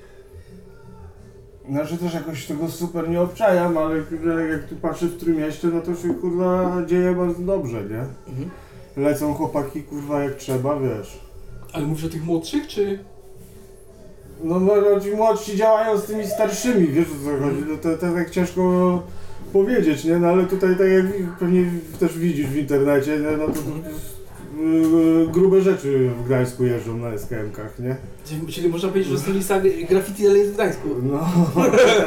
Znaczy 1.71 1.97
też 1.97 2.15
jakoś 2.15 2.47
tego 2.47 2.69
super 2.69 3.09
nie 3.09 3.21
obczajam, 3.21 3.79
ale 3.79 3.97
jak 4.51 4.69
tu 4.69 4.77
patrzę 4.77 5.07
w 5.07 5.17
Trójmieście, 5.17 5.69
no 5.69 5.81
to 5.81 5.95
się 5.95 6.15
kurwa 6.15 6.83
dzieje 6.87 7.15
bardzo 7.15 7.43
dobrze, 7.43 7.83
nie? 7.83 8.33
Mhm. 8.33 8.51
Lecą 8.97 9.35
chłopaki 9.35 9.83
kurwa 9.83 10.25
jak 10.25 10.37
trzeba, 10.37 10.81
wiesz. 10.81 11.21
Ale 11.73 11.87
mówisz 11.87 12.05
o 12.05 12.09
tych 12.09 12.25
młodszych, 12.25 12.67
czy... 12.67 12.99
No, 14.45 14.61
no 14.61 15.01
ci 15.01 15.11
młodsi 15.11 15.57
działają 15.57 15.99
z 15.99 16.05
tymi 16.05 16.27
starszymi, 16.27 16.87
wiesz 16.87 17.07
o 17.07 17.25
co 17.25 17.45
chodzi, 17.45 17.63
no 17.69 17.77
to, 17.77 17.97
to 17.97 18.15
tak 18.15 18.31
ciężko 18.31 19.03
powiedzieć, 19.53 20.05
nie? 20.05 20.19
No 20.19 20.29
ale 20.29 20.45
tutaj 20.45 20.77
tak 20.79 20.89
jak 20.89 21.37
pewnie 21.39 21.65
też 22.01 22.19
widzisz 22.19 22.47
w 22.47 22.57
internecie, 22.57 23.19
nie? 23.19 23.37
no 23.37 23.47
to, 23.47 23.61
yy, 24.63 25.27
grube 25.33 25.61
rzeczy 25.61 26.11
w 26.23 26.27
Gdańsku 26.27 26.65
jeżdżą 26.65 26.99
na 26.99 27.11
SKM-kach, 27.11 27.79
nie? 27.79 27.97
Czyli, 28.25 28.53
czyli 28.53 28.69
można 28.69 28.89
powiedzieć, 28.89 29.13
że 29.13 29.19
stylista 29.19 29.61
graffiti 29.89 30.27
ale 30.27 30.39
jest 30.39 30.51
w 30.51 30.55
Gdańsku. 30.55 30.89
No. 31.03 31.29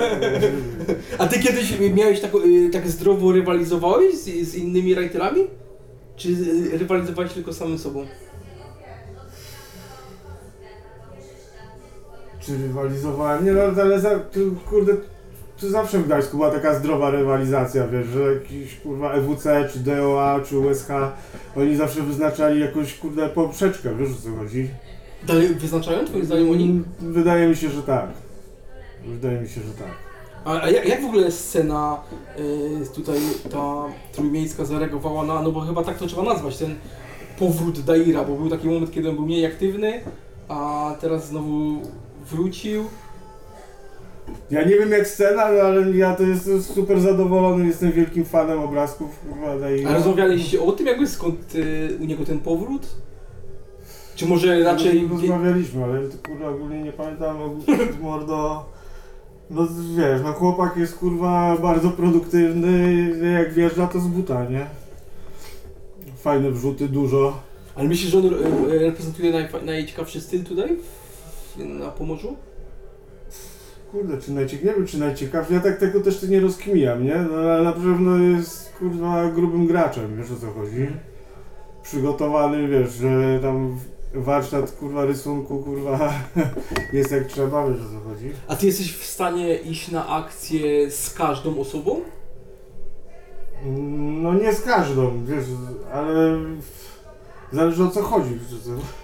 A 1.18 1.28
ty 1.28 1.40
kiedyś 1.40 1.80
miałeś 1.96 2.20
tak, 2.20 2.32
y, 2.36 2.70
tak 2.70 2.90
zdrowo 2.90 3.32
rywalizowałeś 3.32 4.16
z, 4.16 4.50
z 4.50 4.56
innymi 4.56 4.96
writerami? 4.96 5.42
Czy 6.16 6.30
y, 6.74 6.78
rywalizowałeś 6.78 7.34
tylko 7.34 7.54
z 7.54 7.58
samym 7.58 7.78
sobą? 7.78 8.06
Czy 12.40 12.58
rywalizowałem? 12.58 13.46
Nie 13.46 13.52
no, 13.52 13.62
ale 13.82 14.00
za, 14.00 14.20
tu, 14.20 14.56
kurde, 14.70 14.94
tu 15.60 15.70
zawsze 15.70 16.00
w 16.00 16.06
Gdańsku 16.06 16.38
była 16.38 16.52
taka 16.52 16.80
zdrowa 16.80 17.10
rywalizacja, 17.10 17.88
wiesz, 17.88 18.08
że 18.08 18.34
jakiś 18.34 18.76
kurwa 18.76 19.14
EWC, 19.14 19.70
czy 19.74 19.80
DOA, 19.80 20.40
czy 20.40 20.60
USH, 20.60 20.88
oni 21.58 21.76
zawsze 21.76 22.02
wyznaczali 22.02 22.62
jakąś 22.62 22.94
kurde 22.98 23.30
poprzeczkę, 23.30 23.96
wiesz 23.96 24.10
o 24.12 24.22
co 24.22 24.36
chodzi? 24.36 24.70
Dalej 25.28 25.48
wyznaczają 25.48 26.06
twoim 26.06 26.26
zdaniem 26.26 26.52
oni? 26.52 26.84
Wydaje 27.00 27.48
mi 27.48 27.56
się, 27.56 27.70
że 27.70 27.84
tak. 27.84 28.08
Wydaje 29.06 29.42
mi 29.42 29.50
się, 29.50 29.62
że 29.62 29.74
tak. 29.74 29.92
A, 30.46 30.62
a 30.62 30.70
jak, 30.70 30.88
jak 30.88 31.02
w 31.02 31.06
ogóle 31.06 31.32
scena 31.32 31.98
y, 32.40 32.96
tutaj 32.96 33.20
ta 33.52 33.86
trójmiejska 34.14 34.66
zareagowała 34.66 35.26
na, 35.26 35.42
no 35.42 35.52
bo 35.52 35.62
chyba 35.62 35.84
tak 35.84 35.98
to 35.98 36.08
trzeba 36.08 36.24
nazwać, 36.24 36.58
ten 36.58 36.76
powrót 37.40 37.80
Daira, 37.80 38.24
bo 38.24 38.36
był 38.36 38.50
taki 38.50 38.68
moment, 38.68 38.92
kiedy 38.92 39.10
on 39.10 39.16
był 39.16 39.26
mniej 39.26 39.46
aktywny, 39.46 40.02
a 40.48 40.96
teraz 41.02 41.28
znowu 41.28 41.82
wrócił. 42.32 42.84
Ja 44.52 44.62
nie 44.64 44.76
wiem 44.76 44.92
jak 44.92 45.08
scena, 45.08 45.52
no, 45.52 45.62
ale 45.62 45.92
ja 45.98 46.16
to 46.16 46.24
jestem 46.24 46.64
super 46.64 47.02
zadowolony, 47.02 47.66
jestem 47.68 47.92
wielkim 47.92 48.26
fanem 48.26 48.60
obrazków, 48.60 49.20
kurwa, 49.20 49.60
daje. 49.60 49.88
A 49.88 49.94
rozmawialiście 49.94 50.62
o 50.62 50.72
tym 50.72 50.88
jakby 50.88 51.08
skąd 51.08 51.56
y, 51.56 51.98
u 52.02 52.06
niego 52.06 52.26
ten 52.26 52.40
powrót? 52.40 52.88
Czy 54.16 54.26
może 54.26 54.64
raczej... 54.64 55.02
wie- 55.02 55.08
Rozmawialiśmy, 55.08 55.84
ale 55.84 56.02
to 56.08 56.18
kurwa 56.30 56.50
ogólnie 56.50 56.84
nie 56.84 56.92
pamiętam, 56.92 57.38
z 57.98 58.02
mordo... 58.04 58.66
No 59.50 59.68
wiesz, 59.98 60.22
no 60.24 60.34
chłopak 60.34 60.78
jest 60.78 60.96
kurwa 60.98 61.58
bardzo 61.62 61.90
produktywny, 61.90 62.94
jak 63.34 63.54
wjeżdża 63.54 63.88
to 63.88 64.00
z 64.00 64.08
buta, 64.08 64.46
nie? 64.50 64.66
Fajne 66.18 66.52
wrzuty, 66.52 66.88
dużo. 66.90 67.40
Ale 67.76 67.88
myślisz, 67.88 68.12
że 68.12 68.18
on 68.18 68.26
y, 68.26 68.80
reprezentuje 68.80 69.32
najfa- 69.34 69.64
najciekawszy 69.66 70.22
styl 70.22 70.44
tutaj? 70.44 70.78
Na 71.58 71.91
Pomorzu? 71.91 72.36
Kurde, 73.91 74.18
czy 74.18 74.32
najciek... 74.32 74.64
nie 74.64 74.74
wiem 74.74 74.88
czy 74.88 75.00
najciekawszy, 75.00 75.54
ja 75.54 75.60
tak 75.60 75.80
tego 75.80 76.00
też 76.00 76.24
nie 76.24 76.39
rozkmijam, 76.39 77.04
nie? 77.04 77.16
No 77.32 77.38
ale 77.38 77.64
na 77.64 77.72
pewno 77.72 78.18
jest 78.18 78.74
kurwa 78.74 79.32
grubym 79.32 79.68
graczem, 79.68 80.18
wiesz 80.18 80.32
o 80.32 80.36
co 80.36 80.52
chodzi? 80.52 80.88
Przygotowany, 81.84 82.68
wiesz, 82.68 82.93
że 82.93 83.39
tam 83.41 83.80
warsztat 84.14 84.72
kurwa 84.72 85.06
rysunku, 85.06 85.64
kurwa 85.64 86.14
jest 86.93 87.12
jak 87.12 87.28
trzeba, 87.28 87.68
wiesz 87.70 87.82
o 87.82 88.00
co 88.00 88.10
chodzi? 88.10 88.32
A 88.47 88.56
ty 88.56 88.66
jesteś 88.66 88.93
w 88.93 89.06
stanie 89.06 89.56
iść 89.56 89.91
na 89.91 90.08
akcję 90.08 90.91
z 90.91 91.14
każdą 91.14 91.60
osobą? 91.60 92.02
No 94.22 94.34
nie 94.34 94.54
z 94.54 94.62
każdą, 94.62 95.26
wiesz, 95.26 95.45
ale 95.93 96.39
zależy 97.52 97.84
o 97.84 97.89
co 97.89 98.02
chodzi. 98.02 98.39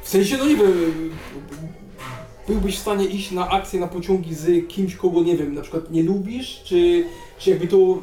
W 0.03 0.09
sensie, 0.09 0.37
no 0.37 0.45
wiem, 0.45 0.57
byłbyś 2.47 2.77
w 2.77 2.81
stanie 2.81 3.05
iść 3.05 3.31
na 3.31 3.49
akcję 3.49 3.79
na 3.79 3.87
pociągi 3.87 4.35
z 4.35 4.67
kimś, 4.67 4.95
kogo 4.95 5.23
nie 5.23 5.37
wiem, 5.37 5.53
na 5.53 5.61
przykład 5.61 5.91
nie 5.91 6.03
lubisz, 6.03 6.61
czy, 6.63 7.05
czy 7.37 7.49
jakby 7.49 7.67
to 7.67 7.97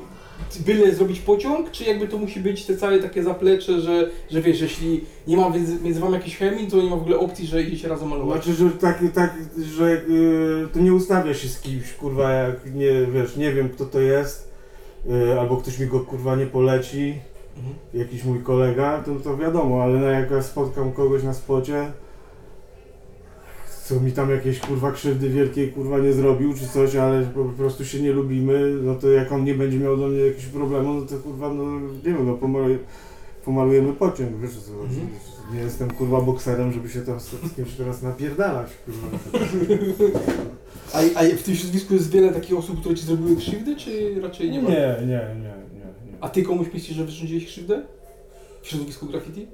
byle 0.66 0.94
zrobić 0.94 1.20
pociąg, 1.20 1.70
czy 1.70 1.84
jakby 1.84 2.08
to 2.08 2.18
musi 2.18 2.40
być 2.40 2.64
te 2.66 2.76
całe 2.76 2.98
takie 2.98 3.22
zaplecze, 3.22 3.80
że, 3.80 4.10
że 4.30 4.42
wiesz, 4.42 4.60
jeśli 4.60 5.00
nie 5.26 5.36
ma 5.36 5.50
między, 5.50 5.78
między 5.82 6.00
wami 6.00 6.14
jakiejś 6.14 6.36
chemii, 6.36 6.70
to 6.70 6.76
nie 6.76 6.90
ma 6.90 6.96
w 6.96 7.02
ogóle 7.02 7.18
opcji, 7.18 7.46
że 7.46 7.62
idziecie 7.62 7.88
razem 7.88 8.08
malować. 8.08 8.44
Znaczy, 8.44 8.58
że 8.58 8.70
tak, 8.70 9.02
tak 9.14 9.34
że 9.76 9.92
y, 9.92 10.68
to 10.72 10.80
nie 10.80 10.94
ustawia 10.94 11.34
się 11.34 11.48
z 11.48 11.60
kimś, 11.60 11.92
kurwa, 11.92 12.32
jak 12.32 12.74
nie, 12.74 13.06
wiesz, 13.14 13.36
nie 13.36 13.52
wiem 13.52 13.68
kto 13.68 13.84
to 13.86 14.00
jest, 14.00 14.52
y, 15.10 15.40
albo 15.40 15.56
ktoś 15.56 15.78
mi 15.78 15.86
go 15.86 16.00
kurwa 16.00 16.36
nie 16.36 16.46
poleci, 16.46 17.14
Mhm. 17.56 17.74
jakiś 17.94 18.24
mój 18.24 18.42
kolega, 18.42 19.02
to, 19.02 19.14
to 19.14 19.36
wiadomo, 19.36 19.82
ale 19.82 19.98
no, 19.98 20.06
jak 20.06 20.30
ja 20.30 20.42
spotkam 20.42 20.92
kogoś 20.92 21.22
na 21.22 21.34
spocie, 21.34 21.92
co 23.84 24.00
mi 24.00 24.12
tam 24.12 24.30
jakieś 24.30 24.60
kurwa 24.60 24.92
krzywdy 24.92 25.28
wielkiej 25.28 25.72
kurwa 25.72 25.98
nie 25.98 26.12
zrobił 26.12 26.54
czy 26.54 26.68
coś, 26.68 26.96
ale 26.96 27.26
po, 27.26 27.44
prostu 27.44 27.84
się 27.84 28.02
nie 28.02 28.12
lubimy, 28.12 28.70
no 28.82 28.94
to 28.94 29.10
jak 29.10 29.32
on 29.32 29.44
nie 29.44 29.54
będzie 29.54 29.78
miał 29.78 29.96
do 29.96 30.06
mnie 30.08 30.20
jakichś 30.20 30.46
problemu, 30.46 30.94
no 30.94 31.06
to 31.06 31.18
kurwa, 31.18 31.54
no 31.54 31.80
nie 31.80 32.02
wiem, 32.02 32.26
no 32.26 32.34
pomaluj, 32.34 32.78
pomalujemy 33.44 33.92
pociąg, 33.92 34.30
wiesz 34.40 34.50
o 34.50 34.60
co 34.60 34.72
chodzi. 34.72 35.00
Mhm. 35.00 35.10
Nie 35.54 35.60
jestem 35.60 35.90
kurwa 35.90 36.20
bokserem, 36.20 36.72
żeby 36.72 36.88
się 36.88 37.00
tam 37.00 37.20
z, 37.20 37.24
z 37.24 37.54
kimś 37.56 37.72
teraz 37.72 38.02
napierdalać, 38.02 38.70
kurwa. 38.84 39.18
A, 40.92 40.98
a 40.98 41.24
w 41.36 41.42
tym 41.42 41.54
środowisku 41.54 41.94
jest 41.94 42.10
wiele 42.10 42.32
takich 42.32 42.58
osób, 42.58 42.80
które 42.80 42.94
ci 42.94 43.04
zrobiły 43.04 43.36
krzywdy, 43.36 43.76
czy 43.76 44.20
raczej 44.20 44.50
nie 44.50 44.62
ma? 44.62 44.70
nie, 44.70 44.96
nie, 45.00 45.06
nie, 45.06 45.06
nie. 45.06 45.42
nie. 46.06 46.16
A 46.20 46.28
ty 46.28 46.42
komuś 46.42 46.66
myślisz, 46.74 46.96
że 46.96 47.04
wyrządziłeś 47.04 47.46
krzywdę? 47.46 47.82
W 48.62 48.68
środowisku 48.68 49.06
graffiti? 49.06 49.46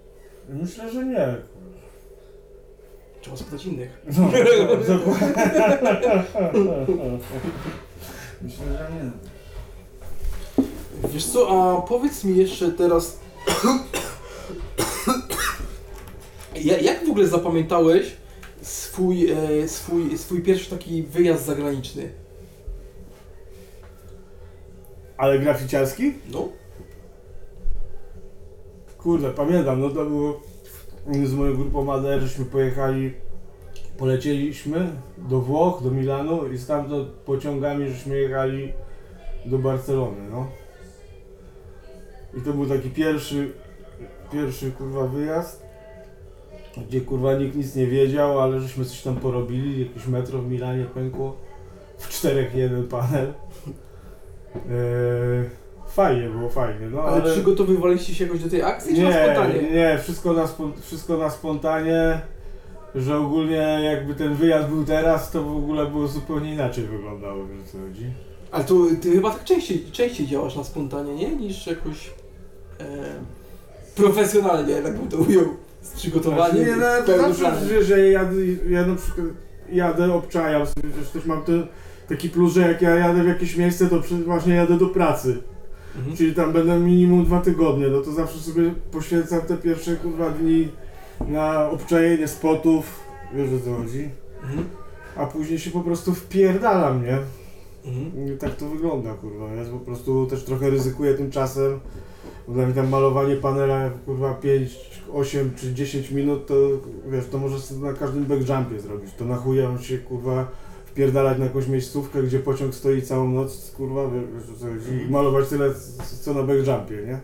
Myślę, 0.49 0.93
że 0.93 1.07
nie. 1.07 1.37
Trzeba 3.29 3.37
spytać 3.37 3.65
innych. 3.67 3.91
No, 4.19 4.25
dokładnie. 4.97 5.29
Myślę, 8.43 8.65
że 8.67 8.91
nie. 8.95 9.11
Wiesz 11.11 11.27
co, 11.27 11.49
a 11.77 11.83
powiedz 11.83 12.25
mi 12.25 12.37
jeszcze 12.37 12.73
teraz... 12.73 13.19
Ja- 16.55 16.79
Jak 16.81 17.07
w 17.07 17.11
ogóle 17.11 17.27
zapamiętałeś 17.29 18.17
swój, 18.63 19.31
e, 19.31 19.69
swój, 19.69 20.19
swój 20.19 20.43
pierwszy 20.43 20.71
taki 20.71 21.03
wyjazd 21.03 21.45
zagraniczny? 21.47 22.11
Ale 25.17 25.39
graficiarski? 25.39 26.15
No. 26.33 26.49
Kurde, 28.99 29.31
pamiętam, 29.31 29.81
no 29.81 29.89
to 29.91 30.05
było 30.05 30.41
z 31.09 31.35
moją 31.35 31.57
grupą 31.57 31.93
ADR, 31.93 32.21
żeśmy 32.21 32.45
pojechali, 32.45 33.13
polecieliśmy 33.99 34.91
do 35.19 35.41
Włoch, 35.41 35.83
do 35.83 35.91
Milanu 35.91 36.53
i 36.53 36.59
stamtąd 36.59 37.09
pociągami 37.09 37.89
żeśmy 37.89 38.19
jechali 38.19 38.73
do 39.47 39.59
Barcelony, 39.59 40.31
no. 40.31 40.47
I 42.39 42.41
to 42.41 42.53
był 42.53 42.67
taki 42.67 42.91
pierwszy, 42.91 43.53
pierwszy 44.33 44.73
kurwa 44.73 45.07
wyjazd, 45.07 45.67
gdzie 46.89 47.01
kurwa 47.01 47.35
nikt 47.35 47.57
nic 47.57 47.77
nie 47.77 47.87
wiedział, 47.87 48.41
ale 48.41 48.61
żeśmy 48.61 48.85
coś 48.85 49.03
tam 49.03 49.17
porobili, 49.17 49.87
jakieś 49.87 50.07
metro 50.07 50.39
w 50.39 50.51
Milanie 50.51 50.85
pękło, 50.85 51.37
w 51.99 52.09
czterech 52.09 52.55
jeden 52.55 52.89
panel. 52.89 53.35
Eee, 54.55 55.51
fajnie 55.99 56.29
było, 56.29 56.49
fajnie, 56.49 56.87
no 56.91 57.03
Ale, 57.03 57.33
przygotowywaliście 57.33 58.15
się 58.15 58.25
jakoś 58.25 58.43
do 58.43 58.51
tej 58.51 58.63
akcji, 58.63 58.97
czy 58.97 59.03
na 59.03 59.09
nie, 59.09 59.25
spontanie? 59.25 59.63
nie, 59.63 59.99
wszystko 60.03 60.33
na, 60.33 60.47
spon, 60.47 60.73
wszystko 60.81 61.17
na 61.17 61.31
spontanie, 61.31 62.21
że 62.95 63.19
ogólnie 63.19 63.81
jakby 63.85 64.15
ten 64.15 64.35
wyjazd 64.35 64.69
był 64.69 64.85
teraz, 64.85 65.31
to 65.31 65.43
w 65.43 65.57
ogóle 65.57 65.87
było 65.87 66.09
zupełnie 66.09 66.55
inaczej 66.55 66.85
wyglądało, 66.85 67.47
wiesz 67.47 67.71
co 67.73 67.79
chodzi. 67.79 68.07
Ale 68.51 68.65
to 68.65 68.75
ty 69.03 69.13
chyba 69.13 69.31
tak 69.31 69.45
częściej, 69.45 69.85
częściej 69.93 70.27
działasz 70.27 70.57
na 70.57 70.65
spontanie, 70.65 71.15
nie? 71.15 71.37
Niż 71.37 71.67
jakoś 71.67 72.11
e, 72.81 72.85
profesjonalnie, 73.95 74.73
jak 74.73 74.99
bym 74.99 75.09
to 75.09 75.17
ujął. 75.17 75.47
Z 75.83 75.91
przygotowaniem, 75.91 76.67
nie, 76.67 76.77
no, 76.77 76.87
to 77.07 77.35
planem. 77.35 77.69
że, 77.69 77.85
że 77.85 78.09
ja, 78.09 78.31
ja 78.69 78.87
na 78.87 78.95
przykład 78.95 79.27
jadę, 79.73 80.15
obczajam 80.15 80.67
sobie, 80.67 80.89
też, 81.13 81.25
mam 81.25 81.45
ten 81.45 81.67
taki 82.09 82.29
plus, 82.29 82.55
że 82.55 82.61
jak 82.61 82.83
ja 82.83 82.95
jadę 82.95 83.23
w 83.23 83.29
jakieś 83.29 83.57
miejsce, 83.57 83.87
to 83.87 84.03
właśnie 84.25 84.55
jadę 84.55 84.79
do 84.79 84.87
pracy. 84.87 85.43
Mhm. 85.99 86.17
Czyli 86.17 86.35
tam 86.35 86.53
będę 86.53 86.79
minimum 86.79 87.25
dwa 87.25 87.41
tygodnie, 87.41 87.89
no 87.89 88.01
to 88.01 88.13
zawsze 88.13 88.39
sobie 88.39 88.75
poświęcam 88.91 89.41
te 89.41 89.57
pierwsze 89.57 89.97
kurwa 89.97 90.31
dni 90.31 90.69
na 91.29 91.71
obczajenie 91.71 92.29
spotów, 92.29 93.01
wiesz 93.35 93.49
o 93.53 93.65
co 93.65 93.77
chodzi. 93.77 94.09
Mhm. 94.43 94.65
A 95.17 95.27
później 95.27 95.59
się 95.59 95.71
po 95.71 95.81
prostu 95.81 96.15
wpierdalam, 96.15 97.05
nie? 97.05 97.19
Mhm. 97.87 98.35
I 98.35 98.39
tak 98.39 98.55
to 98.55 98.69
wygląda, 98.69 99.15
kurwa. 99.15 99.55
Ja 99.55 99.65
po 99.65 99.79
prostu 99.79 100.27
też 100.27 100.45
trochę 100.45 100.71
ryzykuję 100.71 101.15
tym 101.15 101.31
czasem. 101.31 101.81
Bo 102.49 102.55
Dla 102.55 102.65
mnie 102.65 102.75
tam 102.75 102.89
malowanie 102.89 103.37
panela, 103.37 103.91
kurwa, 104.07 104.35
5, 104.35 104.77
8 105.13 105.51
czy 105.57 105.75
10 105.75 106.11
minut, 106.11 106.47
to 106.47 106.55
wiesz, 107.11 107.27
to 107.27 107.39
możesz 107.39 107.71
na 107.71 107.93
każdym 107.93 108.25
backjumpie 108.25 108.81
zrobić. 108.81 109.15
To 109.19 109.25
na 109.25 109.37
chuja 109.37 109.71
on 109.71 109.79
się, 109.79 109.99
kurwa, 109.99 110.49
wpierdalać 110.93 111.39
na 111.39 111.45
jakąś 111.45 111.67
miejscówkę, 111.69 112.23
gdzie 112.23 112.39
pociąg 112.39 112.75
stoi 112.75 113.03
całą 113.03 113.29
noc, 113.31 113.71
kurwa, 113.77 114.11
i 115.09 115.11
malować 115.11 115.49
tyle, 115.49 115.75
co 116.21 116.35
na 116.35 116.43
backjumpie, 116.43 116.97
nie? 117.07 117.21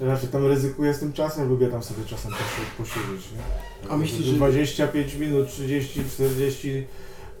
Raczej 0.00 0.28
tam 0.28 0.46
ryzykuję 0.46 0.94
z 0.94 0.98
tym 0.98 1.12
czasem, 1.12 1.48
lubię 1.48 1.66
tam 1.68 1.82
sobie 1.82 2.04
czasem 2.04 2.32
posi- 2.32 2.78
posiedzieć, 2.78 3.26
nie? 3.32 3.90
A 3.90 3.96
myślisz, 3.96 4.26
że- 4.26 4.32
25 4.36 5.14
minut, 5.14 5.48
30, 5.48 6.00
40 6.14 6.84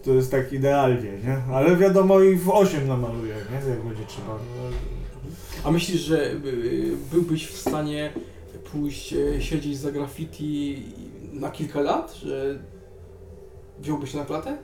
to 0.04 0.10
jest 0.14 0.30
tak 0.30 0.52
idealnie, 0.52 1.10
nie? 1.24 1.54
Ale 1.54 1.76
wiadomo 1.76 2.20
i 2.20 2.36
w 2.36 2.50
8 2.50 2.88
namaluję, 2.88 3.34
nie? 3.50 3.70
Jak 3.70 3.82
będzie 3.82 4.04
trzeba. 4.08 4.38
A 5.64 5.70
myślisz, 5.70 6.00
że 6.00 6.32
y, 6.32 6.38
byłbyś 7.12 7.46
w 7.46 7.58
stanie 7.58 8.12
pójść 8.72 9.12
e, 9.12 9.42
siedzieć 9.42 9.78
za 9.78 9.92
graffiti 9.92 10.82
na 11.32 11.50
kilka 11.50 11.80
lat? 11.80 12.14
Że 12.14 12.58
wziąłbyś 13.80 14.14
na 14.14 14.24
klatę? 14.24 14.58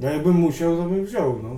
No 0.00 0.08
jakbym 0.10 0.34
musiał, 0.34 0.76
to 0.76 0.82
bym 0.82 1.04
wziął, 1.04 1.38
no. 1.42 1.50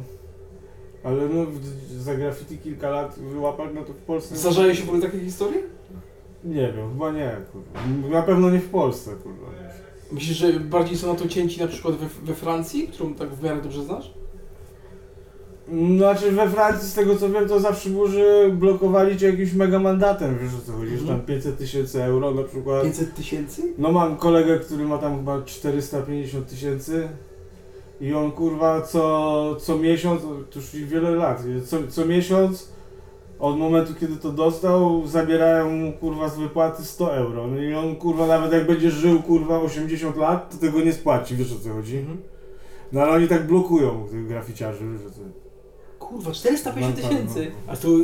Ale 1.04 1.28
no 1.28 1.44
w- 1.46 1.92
za 2.02 2.14
graffiti 2.14 2.58
kilka 2.58 2.90
lat 2.90 3.18
wyłapać, 3.18 3.70
no 3.74 3.84
to 3.84 3.92
w 3.92 3.96
Polsce... 3.96 4.36
Zdarzają 4.36 4.74
się 4.74 4.84
w 4.84 4.88
ogóle 4.88 5.02
takie 5.02 5.20
historie? 5.20 5.58
Nie 6.44 6.72
wiem, 6.76 6.92
chyba 6.92 7.12
nie, 7.12 7.36
kurwa. 7.52 7.80
Na 8.16 8.22
pewno 8.22 8.50
nie 8.50 8.58
w 8.60 8.68
Polsce, 8.68 9.10
kurwa. 9.22 9.46
Myślisz, 10.12 10.36
że 10.36 10.52
bardziej 10.60 10.96
są 10.98 11.12
na 11.12 11.18
to 11.18 11.28
cięci 11.28 11.60
na 11.60 11.66
przykład 11.66 11.94
we, 11.96 12.06
we 12.22 12.34
Francji, 12.34 12.88
którą 12.88 13.14
tak 13.14 13.28
w 13.34 13.42
miarę 13.42 13.62
dobrze 13.62 13.84
znasz? 13.84 14.14
Znaczy 15.96 16.32
we 16.32 16.50
Francji, 16.50 16.88
z 16.88 16.94
tego 16.94 17.16
co 17.16 17.30
wiem, 17.30 17.48
to 17.48 17.60
zawsze 17.60 17.90
było, 17.90 18.08
że 18.08 18.50
blokowali 18.52 19.16
cię 19.18 19.26
jakimś 19.30 19.52
mega 19.52 19.78
mandatem, 19.78 20.38
wiesz 20.42 20.54
o 20.54 20.66
co 20.66 20.72
chodzi, 20.72 20.90
że 20.90 20.96
tam 21.06 21.08
Mhm. 21.16 21.26
500 21.26 21.58
tysięcy 21.58 22.02
euro 22.04 22.30
na 22.30 22.42
przykład. 22.42 22.82
500 22.82 23.14
tysięcy? 23.14 23.62
No 23.78 23.92
mam 23.92 24.16
kolegę, 24.16 24.58
który 24.58 24.84
ma 24.84 24.98
tam 24.98 25.16
chyba 25.16 25.42
450 25.42 26.48
tysięcy 26.48 27.08
i 28.00 28.14
on 28.14 28.32
kurwa 28.32 28.82
co, 28.82 29.56
co 29.60 29.78
miesiąc, 29.78 30.22
to 30.22 30.58
już 30.58 30.70
wiele 30.70 31.10
lat, 31.10 31.42
co, 31.66 31.76
co 31.88 32.06
miesiąc 32.06 32.72
od 33.38 33.58
momentu 33.58 33.94
kiedy 34.00 34.16
to 34.16 34.32
dostał 34.32 35.06
zabierają 35.06 35.70
mu 35.70 35.92
kurwa 35.92 36.28
z 36.28 36.38
wypłaty 36.38 36.84
100 36.84 37.16
euro. 37.16 37.46
No 37.46 37.62
i 37.62 37.74
on 37.74 37.96
kurwa 37.96 38.26
nawet 38.26 38.52
jak 38.52 38.66
będzie 38.66 38.90
żył 38.90 39.22
kurwa 39.22 39.60
80 39.60 40.16
lat, 40.16 40.50
to 40.50 40.56
tego 40.66 40.80
nie 40.80 40.92
spłaci, 40.92 41.36
wiesz 41.36 41.52
o 41.52 41.58
co 41.58 41.74
chodzi? 41.74 41.96
Mhm. 41.96 42.18
No 42.92 43.00
ale 43.00 43.12
oni 43.12 43.28
tak 43.28 43.46
blokują 43.46 44.06
tych 44.10 44.26
graficiarzy, 44.26 44.84
wiesz 44.92 45.06
o 45.06 45.10
co 45.10 45.47
Kurwa, 46.08 46.32
450 46.32 46.96
No 46.96 47.02
tak, 47.02 47.10
tysięcy! 47.10 47.50
A 47.66 47.76
to 47.76 47.88
y, 47.88 48.02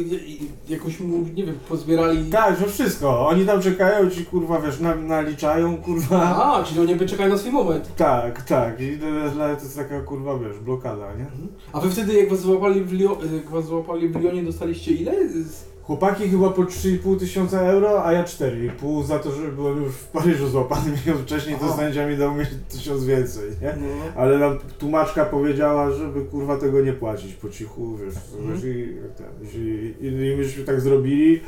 jakoś 0.68 1.00
mu, 1.00 1.18
nie 1.34 1.44
wiem, 1.44 1.58
pozbierali... 1.68 2.30
Tak, 2.30 2.58
że 2.60 2.66
wszystko. 2.66 3.26
Oni 3.28 3.46
tam 3.46 3.62
czekają, 3.62 4.10
ci 4.10 4.24
kurwa 4.26 4.60
wiesz, 4.60 4.80
na, 4.80 4.94
naliczają 4.94 5.76
kurwa. 5.76 6.20
A, 6.44 6.64
czyli 6.64 6.80
oni 6.80 6.94
by 6.96 7.06
czekali 7.06 7.32
na 7.32 7.38
swój 7.38 7.52
moment. 7.52 7.96
Tak, 7.96 8.42
tak. 8.42 8.80
I 8.80 8.98
to 8.98 9.06
jest, 9.06 9.34
to 9.36 9.48
jest 9.48 9.76
taka 9.76 10.00
kurwa 10.00 10.38
wiesz, 10.38 10.58
blokada, 10.58 11.14
nie? 11.14 11.26
A 11.72 11.80
wy 11.80 11.90
wtedy 11.90 12.14
jak 12.14 12.30
was 12.30 12.40
złapali 12.40 12.80
w, 12.84 12.92
Lio, 12.92 13.18
jak 13.34 13.50
was 13.50 13.64
złapali 13.66 14.08
w 14.08 14.16
Lyonie 14.22 14.42
dostaliście 14.42 14.92
ile? 14.92 15.28
Z- 15.28 15.73
Chłopaki 15.86 16.28
chyba 16.28 16.50
po 16.50 16.62
3,5 16.62 17.18
tysiąca 17.18 17.60
euro, 17.60 18.04
a 18.04 18.12
ja 18.12 18.24
4,5 18.24 19.04
za 19.04 19.18
to, 19.18 19.32
że 19.32 19.48
byłem 19.52 19.82
już 19.82 19.94
w 19.94 20.06
Paryżu 20.08 20.48
złapany 20.48 20.90
miesiąc 20.96 21.20
wcześniej, 21.20 21.56
to 21.58 21.76
sędzia 21.76 22.06
mi 22.08 22.16
dał 22.16 22.34
mi 22.34 22.44
tysiąc 22.72 23.04
więcej, 23.04 23.50
nie? 23.62 23.74
No. 23.80 23.86
Ale 24.16 24.38
nam 24.38 24.58
tłumaczka 24.78 25.24
powiedziała, 25.24 25.90
żeby 25.90 26.20
kurwa 26.24 26.56
tego 26.56 26.80
nie 26.80 26.92
płacić 26.92 27.34
po 27.34 27.48
cichu, 27.50 27.96
wiesz, 27.96 28.14
Mhm. 28.38 28.54
wiesz 28.54 28.64
i, 28.64 28.88
ten, 29.16 29.26
i, 29.62 29.94
i, 30.00 30.06
i 30.32 30.36
myśmy 30.36 30.64
tak 30.64 30.80
zrobili 30.80 31.40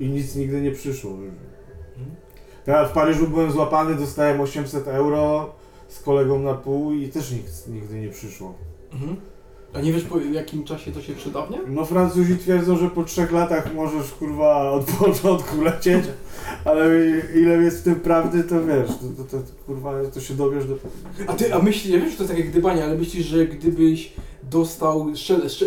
i 0.00 0.08
nic 0.08 0.36
nigdy 0.36 0.60
nie 0.60 0.72
przyszło. 0.72 1.10
Wiesz. 1.18 1.32
Ja 2.66 2.84
w 2.84 2.92
Paryżu 2.92 3.28
byłem 3.28 3.50
złapany, 3.52 3.94
dostałem 3.94 4.40
800 4.40 4.88
euro 4.88 5.52
z 5.88 6.00
kolegą 6.02 6.38
na 6.38 6.54
pół 6.54 6.92
i 6.92 7.08
też 7.08 7.32
nikt 7.32 7.68
nigdy 7.68 8.00
nie 8.00 8.08
przyszło. 8.08 8.54
Mhm. 8.92 9.16
A 9.74 9.80
nie 9.80 9.92
wiesz 9.92 10.02
po 10.04 10.20
jakim 10.20 10.64
czasie 10.64 10.92
to 10.92 11.02
się 11.02 11.12
przedawnia? 11.12 11.58
No 11.66 11.84
Francuzi 11.84 12.36
twierdzą, 12.36 12.76
że 12.76 12.90
po 12.90 13.04
trzech 13.04 13.32
latach 13.32 13.74
możesz 13.74 14.10
kurwa 14.10 14.70
od 14.70 14.84
początku 15.00 15.62
lecieć, 15.62 16.04
ale 16.64 16.84
ile 17.34 17.62
jest 17.62 17.80
w 17.80 17.82
tym 17.82 17.94
prawdy, 17.94 18.44
to 18.44 18.64
wiesz, 18.64 18.88
to, 18.88 19.24
to, 19.24 19.38
to 19.38 19.52
kurwa 19.66 19.92
to 20.14 20.20
się 20.20 20.34
dowiesz 20.34 20.66
do... 20.66 20.74
A 21.26 21.32
ty, 21.32 21.54
a 21.54 21.58
myślisz, 21.58 21.92
ja 21.92 21.98
wiem, 21.98 22.10
że 22.10 22.16
to 22.16 22.22
jest 22.22 22.34
takie 22.34 22.48
gdybanie, 22.48 22.84
ale 22.84 22.94
myślisz, 22.98 23.26
że 23.26 23.46
gdybyś 23.46 24.12
dostał, 24.42 25.06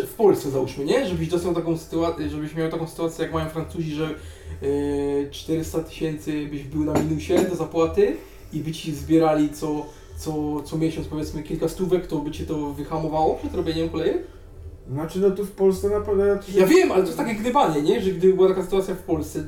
w 0.06 0.14
Polsce 0.14 0.50
załóżmy, 0.50 0.84
nie? 0.84 1.06
Żebyś 1.06 1.28
dostał 1.28 1.54
taką 1.54 1.78
sytuację, 1.78 2.28
żebyś 2.28 2.54
miał 2.54 2.70
taką 2.70 2.86
sytuację, 2.86 3.24
jak 3.24 3.34
mają 3.34 3.48
Francuzi, 3.48 3.94
że 3.94 4.14
yy, 4.62 5.30
400 5.30 5.80
tysięcy 5.80 6.46
byś 6.50 6.62
był 6.62 6.84
na 6.84 6.92
minusie 6.92 7.34
do 7.50 7.56
zapłaty 7.56 8.16
i 8.52 8.60
by 8.60 8.72
ci 8.72 8.94
zbierali 8.94 9.50
co, 9.50 9.86
co, 10.18 10.62
co 10.64 10.78
miesiąc 10.78 11.08
powiedzmy 11.08 11.42
kilka 11.42 11.68
stówek, 11.68 12.06
to 12.06 12.16
by 12.16 12.30
cię 12.30 12.46
to 12.46 12.72
wyhamowało 12.72 13.34
przed 13.34 13.54
robieniem 13.54 13.88
kolejek? 13.88 14.18
Znaczy 14.92 15.20
no 15.20 15.30
tu 15.30 15.44
w 15.44 15.50
Polsce 15.50 15.88
na 15.88 16.00
pewno... 16.00 16.24
Ja, 16.24 16.42
się- 16.42 16.60
Ja 16.60 16.66
wiem, 16.66 16.92
ale 16.92 17.00
to 17.02 17.06
jest 17.06 17.18
takie 17.18 17.34
gdybanie, 17.34 17.82
nie? 17.82 18.00
Że 18.00 18.10
gdyby 18.10 18.34
była 18.34 18.48
taka 18.48 18.62
sytuacja 18.62 18.94
w 18.94 18.98
Polsce, 19.02 19.38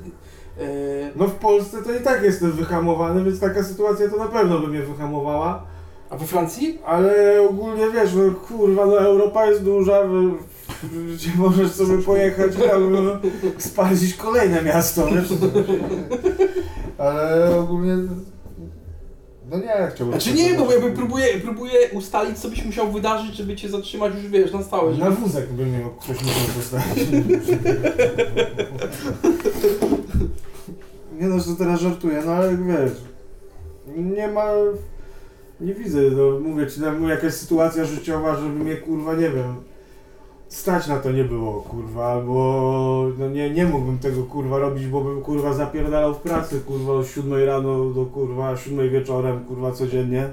E, 0.61 0.65
No 1.17 1.29
w 1.29 1.35
Polsce 1.35 1.83
to 1.83 1.93
i 1.95 2.01
tak 2.01 2.23
jestem 2.23 2.53
wyhamowany, 2.53 3.25
więc 3.25 3.41
taka 3.41 3.65
sytuacja 3.65 4.09
to 4.11 4.17
na 4.17 4.29
pewno 4.29 4.59
by 4.59 4.67
mnie 4.69 4.83
wyhamowała. 4.83 5.63
a 6.11 6.17
we 6.17 6.27
Francji? 6.27 6.79
Ale 6.87 7.43
ogólnie 7.51 7.91
wiesz, 7.95 8.11
no 8.15 8.35
kurwa, 8.49 8.87
no 8.87 8.99
Europa 9.01 9.47
jest 9.47 9.65
duża, 9.65 10.03
gdzie 11.15 11.31
możesz 11.39 11.71
sobie 11.73 11.99
pojechać 12.03 12.53
i 12.59 12.69
tam 12.69 12.93
spalić 13.59 14.15
kolejne 14.15 14.63
miasto, 14.63 15.07
wiesz? 15.07 15.29
Ale 16.99 17.57
ogólnie, 17.61 17.97
no 19.51 19.59
nie, 19.59 19.91
chciałbym... 19.95 20.21
Znaczy 20.21 20.37
nie, 20.37 20.55
bo 20.55 20.73
jakby 20.73 20.93
próbuję, 20.93 21.27
próbuję 21.43 21.73
ustalić, 21.93 22.39
co 22.39 22.49
byś 22.49 22.65
musiał 22.65 22.93
wydarzyć, 22.93 23.37
żeby 23.37 23.57
cię 23.57 23.69
zatrzymać 23.69 24.15
już, 24.15 24.27
wiesz, 24.27 24.53
na 24.53 24.63
stałe. 24.63 24.97
Na 24.97 25.05
Żeby... 25.05 25.17
wózek 25.17 25.53
by 25.53 25.67
mnie 25.67 25.85
ktoś 26.01 26.23
musiał 26.23 26.47
postawić. 26.57 27.09
Nie 31.21 31.27
no, 31.27 31.41
że 31.41 31.57
teraz 31.59 31.81
żartuję, 31.81 32.23
no 32.27 32.33
ale 32.33 32.57
wiesz, 32.57 32.93
nie 33.97 34.29
ma, 34.29 34.47
nie 35.61 35.75
widzę, 35.75 36.01
no 36.01 36.41
mówię 36.41 36.67
ci, 36.67 36.81
tam 36.81 37.09
jakaś 37.09 37.35
sytuacja 37.35 37.85
życiowa, 37.85 38.37
żeby 38.37 38.49
mnie 38.49 38.77
kurwa, 38.77 39.15
nie 39.15 39.31
wiem, 39.31 39.55
stać 40.51 40.87
na 40.87 40.99
to 40.99 41.13
nie 41.13 41.25
było, 41.25 41.53
kurwa, 41.63 42.07
albo 42.07 43.07
no 43.19 43.29
nie, 43.29 43.51
nie 43.51 43.67
mógłbym 43.67 43.99
tego 43.99 44.23
kurwa 44.23 44.59
robić, 44.59 44.87
bo 44.87 45.01
bym 45.01 45.23
kurwa 45.23 45.55
zapierdalał 45.55 46.15
w 46.15 46.19
pracy, 46.19 46.61
kurwa, 46.61 46.93
o 46.93 47.05
7 47.05 47.45
rano 47.45 47.85
do 47.85 48.07
kurwa 48.07 48.57
7 48.57 48.91
wieczorem, 48.91 49.45
kurwa, 49.45 49.73
codziennie. 49.73 50.29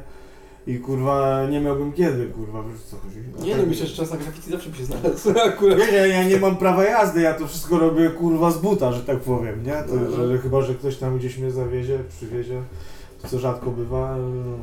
I 0.68 0.80
kurwa 0.80 1.48
nie 1.50 1.62
miałbym 1.62 1.94
kiedy, 1.94 2.26
kurwa, 2.26 2.64
wiesz 2.64 2.82
co 2.82 2.98
chodzi? 2.98 3.48
Nie 3.50 3.58
no, 3.58 3.64
myślę, 3.66 3.88
że 3.88 3.96
czas 3.96 4.12
na 4.12 4.18
graffiti 4.18 4.52
zawsze 4.52 4.70
by 4.70 4.78
się 4.78 4.86
znalazł. 4.86 5.30
Akurat. 5.50 5.80
nie, 5.80 5.92
nie, 5.92 6.08
ja 6.08 6.24
nie 6.24 6.40
mam 6.40 6.56
prawa 6.56 6.84
jazdy, 6.84 7.22
ja 7.22 7.34
to 7.34 7.48
wszystko 7.48 7.80
robię 7.80 8.10
kurwa 8.10 8.52
z 8.52 8.58
buta, 8.58 8.92
że 8.92 9.02
tak 9.02 9.20
powiem, 9.20 9.64
nie? 9.64 9.74
To, 9.74 10.28
że, 10.28 10.38
chyba, 10.38 10.62
że 10.62 10.76
ktoś 10.76 10.98
tam 10.98 11.18
gdzieś 11.18 11.38
mnie 11.38 11.52
zawiezie, 11.52 12.00
przywiezie, 12.10 12.62
to 13.22 13.28
co 13.28 13.40
rzadko 13.40 13.72
bywa. 13.72 14.16
no. 14.18 14.58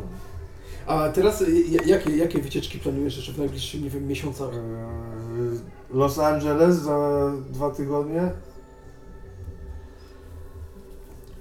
A 0.86 1.08
teraz 1.08 1.42
y, 1.42 1.46
y, 1.46 1.86
jakie, 1.86 2.16
jakie 2.16 2.38
wycieczki 2.38 2.78
planujesz 2.78 3.16
jeszcze 3.16 3.32
w 3.32 3.38
najbliższych, 3.38 3.82
nie 3.82 3.90
wiem, 3.90 4.06
miesiącach? 4.06 4.48
Eee, 4.48 5.60
Los 5.90 6.18
Angeles 6.18 6.76
za 6.76 7.30
dwa 7.50 7.70
tygodnie. 7.70 8.32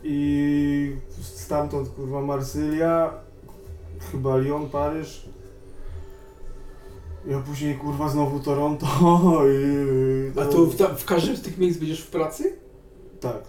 I 0.03 0.95
stamtąd 1.21 1.89
kurwa 1.89 2.21
Marsylia, 2.21 3.13
chyba 4.11 4.37
Lyon, 4.37 4.69
Paryż. 4.69 5.29
I 7.27 7.33
a 7.33 7.39
później 7.39 7.75
kurwa 7.75 8.09
znowu 8.09 8.39
Toronto 8.39 8.87
i... 9.47 10.39
A 10.39 10.45
to 10.45 10.65
w, 10.65 10.75
ta, 10.75 10.87
w 10.87 11.05
każdym 11.05 11.37
z 11.37 11.41
tych 11.41 11.57
miejsc 11.57 11.79
będziesz 11.79 12.01
w 12.01 12.09
pracy? 12.09 12.55
Tak. 13.19 13.43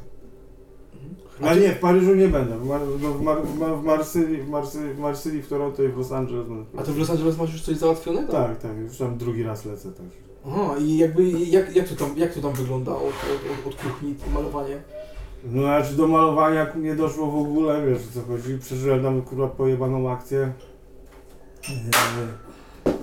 Ale 1.43 1.55
ty- 1.55 1.61
nie, 1.61 1.75
w 1.75 1.79
Paryżu 1.79 2.15
nie 2.15 2.29
będę. 2.29 2.59
W, 2.59 2.67
Mar 2.67 2.81
no, 3.03 3.09
w, 3.11 3.23
Mar 3.23 3.43
w, 3.43 3.59
Mar 3.59 3.77
w, 3.77 3.85
Marsylii, 3.85 4.43
w, 4.43 4.49
Marsylii, 4.49 4.95
w 4.95 4.99
Marsylii, 4.99 5.43
w 5.43 5.49
Toronto 5.49 5.83
i 5.83 5.89
w 5.89 5.97
Los 5.97 6.13
Angeles 6.13 6.49
będę. 6.49 6.65
A 6.81 6.83
to 6.83 6.93
w 6.93 6.99
Los 6.99 7.11
Angeles 7.11 7.39
masz 7.39 7.53
już 7.53 7.63
coś 7.63 7.77
załatwione? 7.77 8.27
Tak, 8.29 8.59
tak, 8.59 8.77
już 8.77 8.99
tam 8.99 9.19
drugi 9.19 9.43
raz 9.43 9.65
lecę 9.65 9.93
też. 9.93 10.07
Aha, 10.47 10.75
i 10.81 10.97
jakby, 10.97 11.31
jak, 11.31 11.77
jak, 11.77 11.89
to 11.89 11.97
tam, 11.97 12.19
jak 12.19 12.35
to 12.35 12.41
tam 12.41 12.53
wygląda 12.53 12.93
od, 12.93 13.03
od, 13.03 13.67
od, 13.67 13.75
kuchni, 13.75 14.15
to 14.15 14.31
malowanie? 14.31 14.83
No 15.45 15.63
znaczy 15.63 15.95
do 15.95 16.09
malowania 16.09 16.67
nie 16.77 16.95
doszło 16.95 17.27
w 17.27 17.37
ogóle, 17.37 17.87
wiesz 17.87 17.99
o 17.99 18.15
co 18.15 18.27
chodzi. 18.27 18.59
Przeżyłem 18.59 19.03
tam 19.03 19.23
kurwa 19.23 19.49
pojebaną 19.49 20.11
akcję. 20.11 20.53
Eee, 21.69 22.95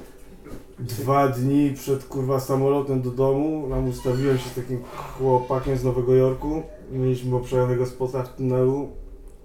Dwa 0.80 1.28
dni 1.28 1.74
przed 1.74 2.04
kurwa 2.04 2.40
samolotem 2.40 3.02
do 3.02 3.12
domu, 3.12 3.68
tam 3.70 3.90
ustawiłem 3.90 4.38
się 4.38 4.50
z 4.50 4.56
takim 4.56 4.84
chłopakiem 5.18 5.78
z 5.78 5.84
Nowego 5.84 6.16
Jorku. 6.16 6.64
Mieliśmy 6.92 7.36
obszajonego 7.36 7.86
spota 7.86 8.24
w 8.24 8.36
tunelu. 8.36 8.90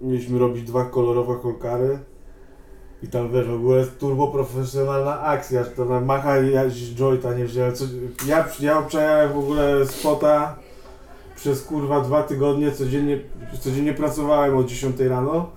Mieliśmy 0.01 0.39
robić 0.39 0.63
dwa 0.63 0.85
kolorowe 0.85 1.35
holkary. 1.35 1.99
I 3.03 3.07
tam 3.07 3.31
wiesz, 3.31 3.47
w 3.47 3.53
ogóle 3.53 3.85
turbo 3.85 4.27
profesjonalna 4.27 5.21
akcja, 5.21 5.63
że 5.63 5.69
to 5.69 5.85
na 5.85 6.01
macha 6.01 6.41
i 6.41 6.51
ja 6.51 6.63
nie 7.37 7.45
wziąłem. 7.45 7.75
Co, 7.75 7.85
ja, 8.27 8.47
ja 8.59 8.79
obczajałem 8.79 9.33
w 9.33 9.37
ogóle 9.37 9.85
spota 9.85 10.55
przez 11.35 11.63
kurwa 11.63 12.01
dwa 12.01 12.23
tygodnie 12.23 12.71
codziennie, 12.71 13.19
codziennie 13.59 13.93
pracowałem 13.93 14.57
o 14.57 14.63
10 14.63 14.99
rano 14.99 15.49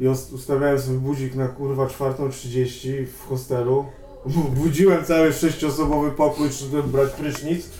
i 0.00 0.08
ustawiałem 0.08 0.80
sobie 0.80 0.98
budzik 0.98 1.34
na 1.34 1.48
kurwa 1.48 1.86
4.30 1.86 3.06
w 3.06 3.28
hostelu. 3.28 3.84
Bu- 4.26 4.62
Budziłem 4.62 5.04
cały 5.04 5.32
sześciosobowy 5.32 6.10
pokój, 6.10 6.50
szedłem 6.50 6.82
brać 6.90 7.10
prysznic 7.10 7.70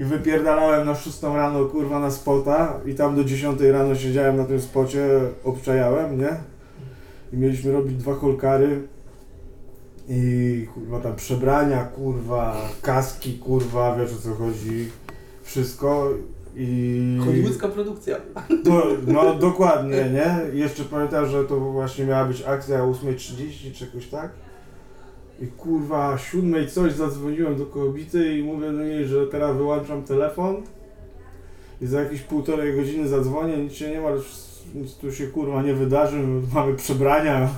i 0.00 0.04
wypierdalałem 0.04 0.86
na 0.86 0.94
6 0.94 1.22
rano 1.22 1.64
kurwa 1.64 2.00
na 2.00 2.10
spota 2.10 2.80
i 2.86 2.94
tam 2.94 3.16
do 3.16 3.24
10 3.24 3.60
rano 3.60 3.94
siedziałem 3.94 4.36
na 4.36 4.44
tym 4.44 4.60
spocie, 4.60 5.08
obczajałem, 5.44 6.18
nie? 6.18 6.36
I 7.32 7.36
mieliśmy 7.36 7.72
robić 7.72 7.96
dwa 7.96 8.14
holkary 8.14 8.80
i 10.08 10.66
kurwa 10.74 11.00
tam 11.00 11.16
przebrania, 11.16 11.84
kurwa, 11.84 12.56
kaski, 12.82 13.38
kurwa, 13.38 13.96
wiesz 13.96 14.12
o 14.12 14.18
co 14.22 14.34
chodzi, 14.34 14.88
wszystko 15.42 16.10
i... 16.56 17.18
Hollywoodzka 17.24 17.68
produkcja. 17.68 18.16
Do, 18.64 18.86
no 19.06 19.34
dokładnie, 19.34 19.96
nie? 20.12 20.36
I 20.54 20.58
Jeszcze 20.58 20.84
pamiętam, 20.84 21.26
że 21.26 21.44
to 21.44 21.60
właśnie 21.60 22.04
miała 22.04 22.24
być 22.24 22.42
akcja 22.42 22.84
o 22.84 22.92
8.30 22.92 23.72
czy 23.74 23.84
jakoś 23.84 24.06
tak. 24.06 24.30
I 25.40 25.46
kurwa, 25.46 26.18
7 26.18 26.68
coś 26.68 26.92
zadzwoniłem 26.92 27.56
do 27.56 27.66
kobiety 27.66 28.38
i 28.38 28.42
mówię 28.42 28.72
do 28.72 28.84
niej, 28.84 29.06
że 29.06 29.26
teraz 29.26 29.56
wyłączam 29.56 30.02
telefon 30.02 30.62
i 31.80 31.86
za 31.86 32.00
jakieś 32.00 32.20
półtorej 32.20 32.76
godziny 32.76 33.08
zadzwonię, 33.08 33.56
nic 33.56 33.72
się 33.72 33.90
nie 33.90 34.00
ma, 34.00 34.10
nic 34.74 34.94
tu 34.94 35.12
się 35.12 35.26
kurwa 35.26 35.62
nie 35.62 35.74
wydarzy, 35.74 36.24
mamy 36.54 36.74
przebrania 36.74 37.48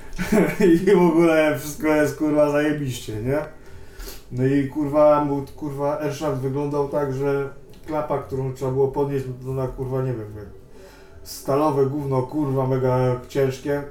i 0.84 0.96
w 0.96 1.02
ogóle 1.02 1.58
wszystko 1.58 1.88
jest 1.88 2.16
kurwa 2.16 2.50
zajebiście, 2.50 3.22
nie? 3.22 3.38
No 4.32 4.46
i 4.46 4.68
kurwa, 4.68 5.24
mój 5.24 5.42
kurwa 5.56 5.98
Airshaft 5.98 6.40
wyglądał 6.40 6.88
tak, 6.88 7.14
że 7.14 7.48
klapa, 7.86 8.18
którą 8.18 8.54
trzeba 8.54 8.70
było 8.70 8.88
podnieść, 8.88 9.24
to 9.44 9.52
na 9.52 9.66
kurwa 9.66 10.02
nie 10.02 10.12
wiem, 10.12 10.26
stalowe 11.22 11.86
gówno, 11.86 12.22
kurwa 12.22 12.66
mega 12.66 13.20
ciężkie. 13.28 13.82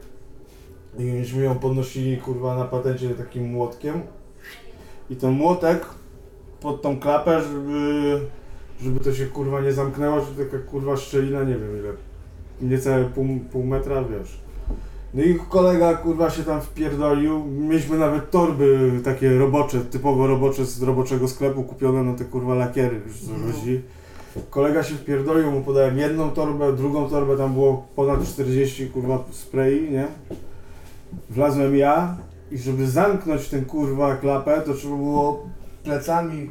I 1.00 1.04
myśmy 1.04 1.44
ją 1.44 1.56
podnosili 1.56 2.18
kurwa 2.18 2.56
na 2.56 2.66
patencie 2.66 3.10
takim 3.10 3.50
młotkiem. 3.50 4.02
I 5.10 5.16
ten 5.16 5.32
młotek 5.32 5.86
pod 6.60 6.82
tą 6.82 7.00
klapę, 7.00 7.42
żeby, 7.42 8.20
żeby 8.82 9.00
to 9.00 9.14
się 9.14 9.26
kurwa 9.26 9.62
nie 9.62 9.74
zamknęło, 9.74 10.22
że 10.22 10.46
taka 10.46 10.60
kurwa 10.60 10.98
szczelina, 10.98 11.44
nie 11.44 11.56
wiem 11.56 11.80
ile, 11.80 11.94
niecałe 12.62 13.06
pół, 13.06 13.26
pół 13.52 13.64
metra, 13.64 14.04
wiesz. 14.04 14.40
No 15.14 15.24
i 15.24 15.40
kolega 15.50 15.94
kurwa 15.94 16.30
się 16.30 16.44
tam 16.44 16.62
wpierdolił. 16.62 17.46
Mieliśmy 17.46 17.98
nawet 17.98 18.32
torby 18.32 18.92
takie 19.04 19.38
robocze, 19.38 19.80
typowo 19.80 20.28
robocze 20.28 20.66
z 20.66 20.84
roboczego 20.84 21.28
sklepu 21.28 21.64
kupione 21.64 22.04
na 22.04 22.14
te 22.14 22.26
kurwa 22.26 22.56
lakiery, 22.56 23.02
co 23.26 23.32
No. 23.32 23.82
Kolega 24.50 24.84
się 24.84 24.96
wpierdolił, 24.96 25.52
mu 25.52 25.62
podałem 25.62 25.98
jedną 25.98 26.32
torbę, 26.32 26.74
drugą 26.74 27.10
torbę, 27.10 27.38
tam 27.38 27.54
było 27.54 27.88
ponad 27.96 28.28
40 28.28 28.88
kurwa 28.88 29.24
spray'i, 29.32 29.92
nie? 29.92 30.08
Wlazłem 31.30 31.78
ja 31.78 32.16
i 32.52 32.58
żeby 32.58 32.88
zamknąć 32.88 33.50
ten 33.50 33.66
kurwa 33.66 34.16
klapę, 34.16 34.62
to 34.62 34.74
trzeba 34.74 34.96
było 34.96 35.46
plecami 35.84 36.50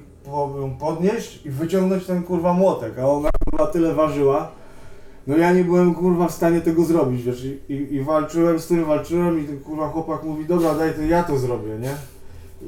ją 0.61 0.77
podnieść 0.81 1.47
i 1.47 1.51
wyciągnąć 1.51 2.07
ten 2.07 2.23
kurwa 2.23 2.53
młotek, 2.53 2.99
a 2.99 3.09
ona 3.09 3.29
kurwa 3.45 3.67
tyle 3.67 3.95
ważyła. 3.95 4.51
No 5.27 5.37
ja 5.37 5.53
nie 5.53 5.65
byłem 5.65 5.95
kurwa 5.95 6.29
w 6.29 6.33
stanie 6.33 6.61
tego 6.61 6.85
zrobić, 6.85 7.23
wiesz, 7.23 7.45
i, 7.45 7.73
i, 7.73 7.95
i 7.95 8.03
walczyłem 8.03 8.59
z 8.59 8.67
tym, 8.67 8.85
walczyłem 8.85 9.41
i 9.41 9.45
ten 9.45 9.61
kurwa 9.61 9.89
chłopak 9.89 10.25
mówi, 10.25 10.45
dobra 10.45 10.75
daj 10.75 10.95
to 10.95 11.03
ja 11.03 11.23
to 11.23 11.39
zrobię, 11.39 11.79
nie? 11.79 11.95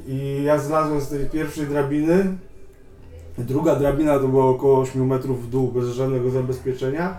I 0.07 0.43
ja 0.45 0.59
zlazłem 0.59 1.01
z 1.01 1.09
tej 1.09 1.26
pierwszej 1.26 1.66
drabiny, 1.66 2.36
druga 3.39 3.76
drabina 3.76 4.18
to 4.18 4.28
było 4.28 4.51
około 4.51 4.80
8 4.80 5.07
metrów 5.07 5.47
w 5.47 5.51
dół, 5.51 5.68
bez 5.68 5.89
żadnego 5.89 6.30
zabezpieczenia. 6.30 7.16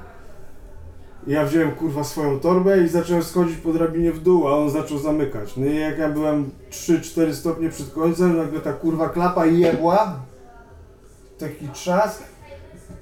Ja 1.28 1.45
wziąłem 1.45 1.72
kurwa 1.72 2.03
swoją 2.03 2.39
torbę 2.39 2.84
i 2.84 2.88
zacząłem 2.88 3.24
schodzić 3.24 3.57
po 3.57 3.74
drabinie 3.74 4.11
w 4.11 4.20
dół, 4.20 4.47
a 4.47 4.57
on 4.57 4.70
zaczął 4.70 4.97
zamykać. 4.97 5.57
No 5.57 5.65
i 5.65 5.76
jak 5.76 5.97
ja 5.97 6.09
byłem 6.09 6.49
3-4 6.72 7.34
stopnie 7.34 7.70
przed 7.70 7.91
końcem, 7.91 8.38
nagle 8.38 8.59
ta 8.59 8.74
kurwa 8.74 9.09
klapa 9.09 9.45
jebła, 9.45 10.15
taki 11.39 11.67
trzask. 11.67 12.24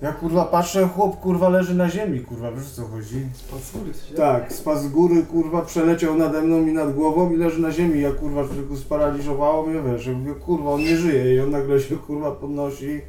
Ja 0.02 0.14
kurwa 0.14 0.46
patrzę, 0.46 0.88
chłop 0.88 1.20
kurwa 1.20 1.50
leży 1.50 1.76
na 1.76 1.90
ziemi, 1.90 2.20
kurwa, 2.20 2.52
wiesz 2.52 2.64
o 2.64 2.76
co 2.76 2.88
chodzi? 2.88 3.26
Spadł 3.34 3.64
z 3.64 3.72
góry, 3.72 3.94
coś, 3.94 4.18
Tak, 4.18 4.54
spadł 4.54 4.82
z 4.82 4.88
góry, 4.88 5.24
kurwa, 5.24 5.62
przeleciał 5.62 6.16
nade 6.16 6.42
mną 6.42 6.68
i 6.68 6.74
nad 6.74 6.94
głową 6.94 7.32
i 7.32 7.38
leży 7.38 7.62
na 7.62 7.72
ziemi. 7.72 8.02
Ja 8.02 8.12
kurwa 8.12 8.44
tylko 8.44 8.76
sparaliżowało 8.76 9.66
mnie, 9.68 9.82
wiesz, 9.82 10.06
ja 10.08 10.14
mówię, 10.14 10.34
kurwa, 10.34 10.72
on 10.72 10.80
nie 10.82 10.98
żyje 10.98 11.36
i 11.36 11.40
on 11.40 11.50
nagle 11.50 11.80
się 11.80 11.98
kurwa 11.98 12.32
podnosi. 12.32 13.02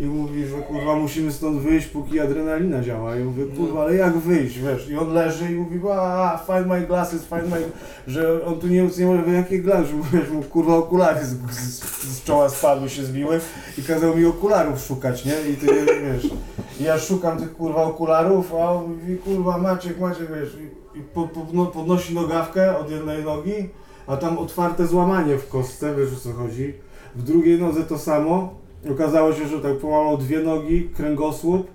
I 0.00 0.06
mówi, 0.06 0.46
że 0.46 0.56
kurwa 0.56 0.96
musimy 0.96 1.32
stąd 1.32 1.62
wyjść, 1.62 1.86
póki 1.86 2.20
adrenalina 2.20 2.82
działa. 2.82 3.16
I 3.16 3.24
mówię, 3.24 3.44
kurwa, 3.56 3.82
ale 3.82 3.94
jak 3.94 4.18
wyjść, 4.18 4.58
wiesz? 4.58 4.88
I 4.88 4.96
on 4.96 5.12
leży 5.12 5.52
i 5.52 5.54
mówi, 5.54 5.80
a, 5.90 6.38
find 6.46 6.66
my 6.66 6.80
glasses, 6.86 7.24
find 7.24 7.50
my... 7.50 7.62
Że 8.06 8.44
on 8.44 8.58
tu 8.58 8.66
nie, 8.66 8.88
nie 8.98 9.06
może, 9.06 9.30
jakie 9.30 9.58
glasy? 9.58 9.94
Mówisz, 9.94 10.30
mu 10.30 10.42
kurwa 10.42 10.76
okulary 10.76 11.24
z, 11.24 11.36
z, 11.50 11.82
z 12.16 12.24
czoła 12.24 12.48
spadły, 12.48 12.88
się 12.88 13.04
zbiły 13.04 13.40
i 13.78 13.82
kazał 13.82 14.16
mi 14.16 14.24
okularów 14.24 14.80
szukać, 14.80 15.24
nie? 15.24 15.34
I 15.52 15.56
ty, 15.56 15.66
wiesz, 15.66 16.32
ja 16.80 16.98
szukam 16.98 17.38
tych 17.38 17.56
kurwa 17.56 17.82
okularów, 17.82 18.54
a 18.54 18.72
on 18.72 18.90
mówi, 18.90 19.16
kurwa, 19.16 19.58
Maciek, 19.58 20.00
Maciek, 20.00 20.28
wiesz, 20.34 20.56
i, 20.94 20.98
i 20.98 21.02
po, 21.02 21.28
po, 21.28 21.46
no, 21.52 21.66
podnosi 21.66 22.14
nogawkę 22.14 22.78
od 22.78 22.90
jednej 22.90 23.24
nogi, 23.24 23.68
a 24.06 24.16
tam 24.16 24.38
otwarte 24.38 24.86
złamanie 24.86 25.38
w 25.38 25.48
kostce, 25.48 25.94
wiesz 25.94 26.12
o 26.12 26.20
co 26.20 26.32
chodzi. 26.32 26.74
W 27.16 27.22
drugiej 27.22 27.60
nodze 27.60 27.84
to 27.84 27.98
samo. 27.98 28.59
Okazało 28.88 29.32
się, 29.32 29.46
że 29.48 29.60
tak 29.60 29.76
połamał 29.76 30.18
dwie 30.18 30.40
nogi, 30.40 30.88
kręgosłup 30.96 31.66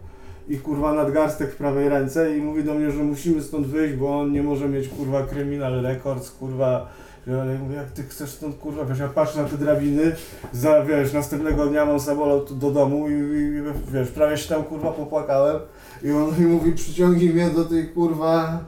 i 0.47 0.57
kurwa 0.57 0.93
nadgarstek 0.93 1.51
w 1.51 1.55
prawej 1.55 1.89
ręce 1.89 2.37
i 2.37 2.41
mówi 2.41 2.63
do 2.63 2.73
mnie, 2.73 2.91
że 2.91 3.03
musimy 3.03 3.43
stąd 3.43 3.67
wyjść, 3.67 3.95
bo 3.95 4.19
on 4.19 4.31
nie 4.31 4.43
może 4.43 4.69
mieć 4.69 4.87
kurwa 4.87 5.23
kryminal 5.23 5.81
records, 5.81 6.31
kurwa. 6.31 6.87
Ale 7.27 7.59
mówię, 7.59 7.75
jak 7.75 7.91
ty 7.91 8.03
chcesz 8.03 8.29
stąd 8.29 8.55
kurwa, 8.55 8.85
wiesz, 8.85 8.99
ja 8.99 9.07
patrzę 9.07 9.41
na 9.41 9.47
te 9.47 9.57
drabiny, 9.57 10.15
za, 10.53 10.83
wiesz, 10.83 11.13
następnego 11.13 11.65
dnia 11.65 11.85
mam 11.85 11.99
samolot 11.99 12.57
do 12.57 12.71
domu 12.71 13.09
i, 13.09 13.13
i 13.13 13.61
wiesz, 13.93 14.11
prawie 14.11 14.37
się 14.37 14.49
tam 14.49 14.63
kurwa 14.63 14.91
popłakałem 14.91 15.59
i 16.03 16.11
on 16.11 16.29
mi 16.39 16.45
mówi, 16.45 16.71
przyciągnij 16.71 17.29
mnie 17.29 17.49
do 17.49 17.65
tej 17.65 17.87
kurwa 17.87 18.59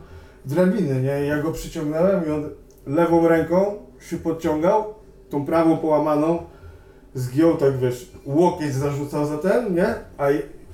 drabiny, 0.45 1.01
nie? 1.01 1.25
I 1.25 1.27
ja 1.27 1.41
go 1.41 1.51
przyciągnąłem 1.51 2.27
i 2.27 2.31
on 2.31 2.49
lewą 2.87 3.27
ręką 3.27 3.75
się 3.99 4.17
podciągał, 4.17 4.93
tą 5.29 5.45
prawą 5.45 5.77
połamaną, 5.77 6.43
zgiął 7.17 7.57
tak, 7.57 7.77
wiesz, 7.77 8.11
łokieć 8.25 8.73
zarzucał 8.73 9.25
za 9.25 9.37
ten, 9.37 9.75
nie? 9.75 9.95
A 10.17 10.27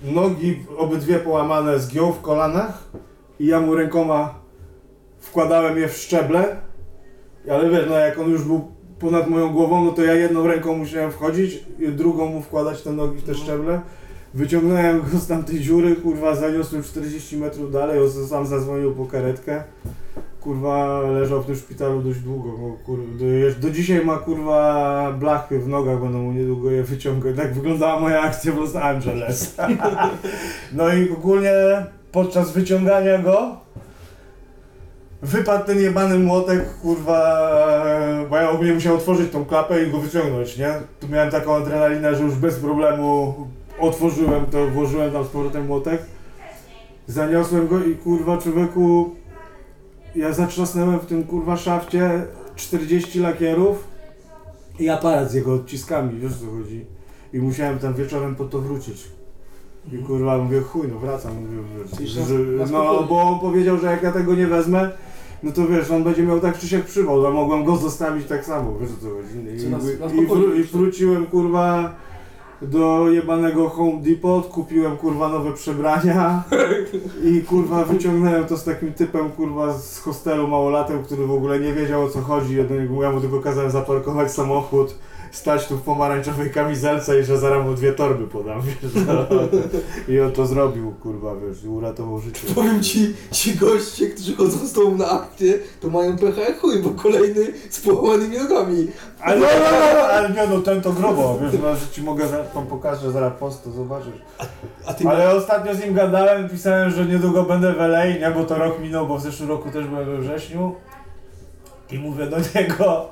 nogi 0.04 0.60
obydwie 0.78 1.20
połamane 1.20 1.80
zgiął 1.80 2.14
w 2.14 2.22
kolanach 2.22 2.84
i 3.40 3.46
ja 3.46 3.60
mu 3.60 3.76
rękoma 3.76 4.36
wkładałem 5.20 5.78
je 5.78 5.88
w 5.88 5.98
szczeble, 5.98 6.56
ale 7.52 7.70
wiesz, 7.70 7.86
no 7.90 7.96
jak 7.96 8.20
on 8.20 8.30
już 8.30 8.44
był 8.44 8.72
ponad 9.00 9.30
moją 9.30 9.54
głową, 9.54 9.86
no 9.86 9.92
to 9.92 10.04
ja 10.04 10.14
jedną 10.14 10.48
ręką 10.48 10.78
musiałem 10.78 11.12
wchodzić 11.12 11.64
drugą 11.80 12.26
mu 12.26 12.42
wkładać 12.42 12.82
te 12.82 12.92
nogi 12.92 13.18
w 13.18 13.24
te 13.24 13.36
szczeble. 13.36 13.82
Wyciągnąłem 14.34 15.02
go 15.02 15.18
z 15.18 15.28
tamtej 15.28 15.60
dziury, 15.60 15.96
kurwa, 15.96 16.36
zaniosłem 16.36 16.84
40 16.84 17.38
metrów 17.38 17.72
dalej, 17.72 18.00
on 18.00 18.28
sam 18.28 18.46
zadzwonił 18.46 18.96
po 18.96 19.06
karetkę. 19.06 19.64
Kurwa, 20.44 21.02
leżał 21.02 21.42
w 21.42 21.46
tym 21.46 21.56
szpitalu 21.56 22.02
dość 22.02 22.20
długo, 22.20 22.50
bo 22.58 22.78
kurwa, 22.86 23.04
do, 23.18 23.60
do 23.68 23.74
dzisiaj 23.74 24.06
ma 24.06 24.18
kurwa 24.18 25.12
blachy 25.20 25.60
w 25.60 25.68
nogach, 25.68 26.02
będą 26.02 26.22
mu 26.22 26.32
niedługo 26.32 26.72
je 26.72 26.84
wyciągać. 26.84 27.36
Tak 27.36 27.54
wyglądała 27.54 28.00
moja 28.00 28.22
akcja 28.22 28.52
w 28.52 28.58
Los 28.58 28.76
Angeles. 28.76 29.56
no 30.78 30.94
i 30.94 31.12
ogólnie 31.12 31.52
podczas 32.12 32.52
wyciągania 32.52 33.18
go 33.18 33.56
wypadł 35.22 35.66
ten 35.66 35.80
jebany 35.80 36.20
młotek, 36.20 36.80
kurwa, 36.82 37.50
bo 38.30 38.38
ja 38.38 38.50
ogólnie 38.50 38.74
musiałem 38.74 38.98
otworzyć 38.98 39.32
tą 39.32 39.46
klapę 39.46 39.84
i 39.84 39.92
go 39.92 40.00
wyciągnąć, 40.00 40.58
nie? 40.58 40.74
Tu 41.00 41.08
miałem 41.08 41.32
taką 41.32 41.56
adrenalinę, 41.56 42.16
że 42.16 42.24
już 42.24 42.36
bez 42.36 42.56
problemu 42.56 43.36
otworzyłem 43.80 44.46
to, 44.46 44.68
włożyłem 44.68 45.12
tam 45.12 45.24
z 45.24 45.28
powrotem 45.28 45.66
młotek. 45.66 46.02
Zaniosłem 47.08 47.68
go 47.68 47.84
i 47.84 47.96
kurwa 47.96 48.38
człowieku, 48.38 49.16
ja 50.16 50.34
zatrzasnąłem 50.34 51.00
w 51.00 51.06
tym 51.06 51.24
kurwa 51.24 51.58
szafcie 51.58 52.26
40 52.56 53.20
lakierów 53.20 53.88
i 54.80 54.90
aparat 54.90 55.32
z 55.32 55.34
jego 55.34 55.54
odciskami, 55.54 56.20
wiesz 56.20 56.38
co 56.38 56.46
chodzi. 56.46 56.86
I 57.34 57.40
musiałem 57.40 57.80
tam 57.80 57.94
wieczorem 57.94 58.36
po 58.36 58.46
to 58.46 58.60
wrócić. 58.60 59.04
I 59.94 59.98
kurwa 59.98 60.38
mówię, 60.38 60.62
chuj, 60.62 60.88
no 60.88 61.00
wracam, 61.00 61.32
mówię, 61.36 61.58
Czyli 61.98 62.10
że, 62.10 62.24
no 62.72 63.04
bo 63.10 63.22
on 63.22 63.40
powiedział, 63.40 63.78
że 63.78 63.88
jak 63.88 64.04
ja 64.04 64.12
tego 64.12 64.36
nie 64.36 64.48
wezmę, 64.48 64.90
no 65.44 65.52
to 65.52 65.68
wiesz, 65.68 65.92
on 65.92 66.04
będzie 66.04 66.24
miał 66.24 66.40
tak 66.40 66.60
czy 66.60 66.68
siak 66.68 66.86
przywał, 66.86 67.28
a 67.28 67.32
mogłem 67.32 67.64
go 67.64 67.76
zostawić 67.78 68.28
tak 68.28 68.46
samo, 68.46 68.80
wiesz 68.80 68.90
co 69.02 69.10
chodzi. 69.10 69.50
I, 69.50 69.56
i, 69.56 69.60
spokojnie 70.24 70.48
wró- 70.48 70.60
I 70.60 70.64
wróciłem 70.64 71.26
kurwa 71.26 71.96
do 72.64 73.10
jebanego 73.12 73.70
Home 73.70 74.02
Depot, 74.02 74.48
kupiłem 74.48 74.98
kurwa 74.98 75.30
nowe 75.30 75.54
przebrania 75.54 76.44
i 77.24 77.42
kurwa 77.42 77.84
wyciągnąłem 77.84 78.46
to 78.46 78.58
z 78.58 78.64
takim 78.64 78.94
typem 78.94 79.30
kurwa 79.30 79.74
z 79.74 80.00
hostelu 80.00 80.48
małolatem, 80.48 81.04
który 81.04 81.28
w 81.28 81.32
ogóle 81.32 81.60
nie 81.60 81.74
wiedział 81.74 82.04
o 82.04 82.10
co 82.10 82.22
chodzi. 82.22 82.58
Ja 82.58 82.64
do 82.64 82.76
niego- 82.76 83.04
Ja 83.04 83.12
mu 83.12 83.22
tylko 83.22 83.40
kazałem 83.40 83.72
zaparkować 83.72 84.32
samochód, 84.32 84.96
stać 85.34 85.68
tu 85.68 85.78
w 85.78 85.82
pomarańczowej 85.82 86.52
kamizelce 86.52 87.20
i 87.20 87.24
że 87.24 87.38
zaraz 87.38 87.66
mu 87.66 87.74
dwie 87.74 87.94
torby 87.94 88.28
podam, 88.28 88.62
wiesz. 88.62 89.06
No. 89.08 89.26
I 90.14 90.20
on 90.20 90.32
to 90.32 90.46
zrobił, 90.46 90.92
kurwa, 90.92 91.36
wiesz, 91.36 91.64
i 91.64 91.68
uratował 91.68 92.20
życie. 92.20 92.42
Powiem 92.56 92.84
ci, 92.84 93.14
ci 93.32 93.56
goście, 93.56 94.08
którzy 94.08 94.36
chodzą 94.36 94.58
z 94.58 94.74
tobą 94.74 94.98
na 94.98 95.10
akcję, 95.10 95.54
to 95.82 95.90
mają 95.90 96.18
pecha 96.18 96.42
jak 96.42 96.60
chuj, 96.60 96.84
bo 96.84 96.90
kolejny 96.90 97.48
z 97.70 97.80
połamanymi 97.80 98.38
nogami. 98.38 98.88
Ale, 99.22 99.40
no, 99.40 99.46
no, 99.46 99.94
no, 99.94 100.02
ale 100.02 100.30
nie 100.30 100.48
no, 100.48 100.62
ten 100.62 100.82
to 100.82 100.94
grubo, 100.94 101.40
wiesz, 101.42 101.62
no, 101.62 101.76
że 101.76 101.88
ci 101.92 102.02
mogę, 102.02 102.28
tam 102.54 102.68
pokażę 102.68 103.12
zaraz 103.12 103.34
post, 103.40 103.64
to 103.64 103.72
zobaczysz. 103.72 104.22
A 104.86 104.94
ty 104.94 105.08
Ale 105.08 105.32
ostatnio 105.32 105.76
z 105.76 105.80
nim 105.80 105.94
gadałem, 105.94 106.50
pisałem, 106.50 106.92
że 106.92 107.06
niedługo 107.06 107.44
będę 107.44 107.74
w 107.74 107.82
LA, 107.82 108.06
nie, 108.06 108.32
bo 108.36 108.44
to 108.44 108.58
rok 108.58 108.80
minął, 108.80 109.08
bo 109.08 109.18
w 109.18 109.22
zeszłym 109.22 109.50
roku 109.50 109.70
też 109.70 109.88
byłem 109.88 110.06
we 110.06 110.18
wrześniu. 110.18 110.76
I 111.92 112.00
mówię 112.00 112.28
do 112.28 112.38
niego, 112.56 113.10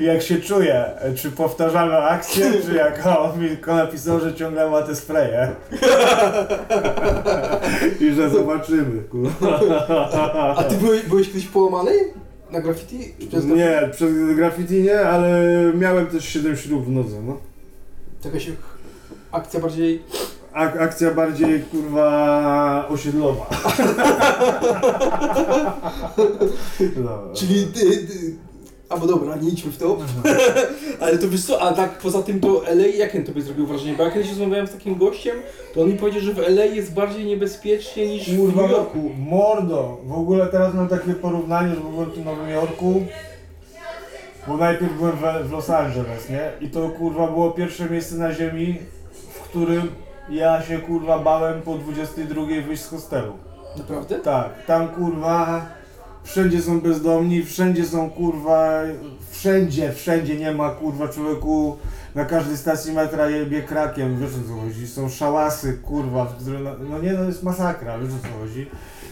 jak 0.00 0.22
się 0.22 0.40
czuje, 0.40 0.84
czy 1.16 1.30
powtarzamy 1.30 1.96
akcję, 1.96 2.52
czy 2.66 2.74
jak 2.74 3.06
on 3.18 3.40
mi 3.40 3.48
tylko 3.48 3.74
napisał, 3.74 4.20
że 4.20 4.34
ciągle 4.34 4.70
ma 4.70 4.82
te 4.82 4.96
spreje. 4.96 5.48
I 8.00 8.12
że 8.12 8.30
zobaczymy, 8.30 9.02
kurwa. 9.02 9.60
A 10.56 10.64
ty 10.64 10.76
byłeś, 10.76 11.02
byłeś 11.02 11.26
kiedyś 11.26 11.46
połamany? 11.46 11.92
Na 12.50 12.60
graffiti? 12.60 13.14
Przez 13.28 13.44
Nie, 13.44 13.88
przez 13.92 14.36
graffiti 14.36 14.82
nie, 14.82 15.00
ale 15.00 15.48
miałem 15.74 16.06
też 16.06 16.24
7 16.24 16.56
ślub 16.56 16.84
w 16.84 16.90
nodze, 16.90 17.16
no. 17.26 17.36
Jakaś 18.24 18.50
akcja 19.32 19.60
bardziej... 19.60 20.02
Ak 20.52 20.76
akcja 20.76 21.10
bardziej 21.10 21.62
kurwa 21.62 22.86
osiedlowa. 22.88 23.46
No. 26.96 27.18
Czyli 27.34 27.66
ty, 27.66 27.80
ty... 27.80 28.36
A 28.92 28.96
bo 28.96 29.06
dobra, 29.06 29.36
nie 29.36 29.48
idźmy 29.48 29.72
w 29.72 29.78
to. 29.78 29.98
Ale 31.00 31.18
to 31.18 31.28
wiesz 31.28 31.44
co, 31.44 31.62
a 31.62 31.72
tak 31.72 31.98
poza 31.98 32.22
tym 32.22 32.40
to 32.40 32.62
LA, 32.66 32.86
jakie 32.86 33.18
na 33.18 33.26
tobie 33.26 33.42
zrobił 33.42 33.66
wrażenie? 33.66 33.94
Bo 33.96 34.02
ja 34.02 34.10
kiedyś 34.10 34.28
rozmawiałem 34.28 34.66
z 34.66 34.72
takim 34.72 34.98
gościem, 34.98 35.36
to 35.74 35.82
on 35.82 35.88
mi 35.88 35.98
powiedział, 35.98 36.22
że 36.22 36.32
w 36.32 36.38
LA 36.38 36.64
jest 36.64 36.94
bardziej 36.94 37.24
niebezpiecznie 37.24 38.06
niż 38.06 38.30
w 38.30 38.36
Kurwa 38.36 38.62
New 38.62 38.70
Yorku. 38.70 38.96
roku, 38.98 39.10
mordo. 39.18 39.98
W 40.04 40.12
ogóle 40.12 40.46
teraz 40.46 40.74
mam 40.74 40.88
takie 40.88 41.14
porównanie, 41.14 41.74
że 41.74 41.80
byłem 41.80 42.10
tu 42.10 42.22
w 42.22 42.24
Nowym 42.24 42.48
Jorku. 42.50 43.02
Bo 44.48 44.56
najpierw 44.56 44.96
byłem 44.96 45.16
w, 45.16 45.48
w 45.48 45.52
Los 45.52 45.70
Angeles, 45.70 46.28
nie? 46.30 46.52
I 46.60 46.70
to 46.70 46.88
kurwa 46.88 47.26
było 47.26 47.50
pierwsze 47.50 47.90
miejsce 47.90 48.14
na 48.14 48.32
ziemi, 48.32 48.78
w 49.34 49.40
którym 49.40 49.88
ja 50.30 50.62
się 50.62 50.78
kurwa 50.78 51.18
bałem 51.18 51.62
po 51.62 51.74
22 51.74 52.42
wyjść 52.66 52.82
z 52.82 52.88
hostelu. 52.88 53.32
Naprawdę? 53.78 54.18
Tak, 54.18 54.66
tam 54.66 54.88
kurwa 54.88 55.66
wszędzie 56.24 56.62
są 56.62 56.80
bezdomni, 56.80 57.44
wszędzie 57.44 57.86
są 57.86 58.10
kurwa, 58.10 58.80
wszędzie, 59.30 59.92
wszędzie 59.92 60.36
nie 60.36 60.52
ma 60.52 60.70
kurwa 60.70 61.08
człowieku. 61.08 61.76
Na 62.14 62.24
każdej 62.24 62.56
stacji 62.56 62.92
metra 62.92 63.28
jebie 63.28 63.62
krakiem, 63.62 64.18
wiesz 64.18 64.30
o 64.30 64.48
co 64.48 64.60
chodzi, 64.60 64.88
są 64.88 65.08
szałasy 65.08 65.78
kurwa, 65.82 66.32
no, 66.62 66.70
no 66.90 66.98
nie 66.98 67.12
no 67.12 67.24
jest 67.24 67.42
masakra, 67.42 67.98
wiesz 67.98 68.08
o 68.08 68.28
co 68.28 68.38
chodzi. 68.40 68.66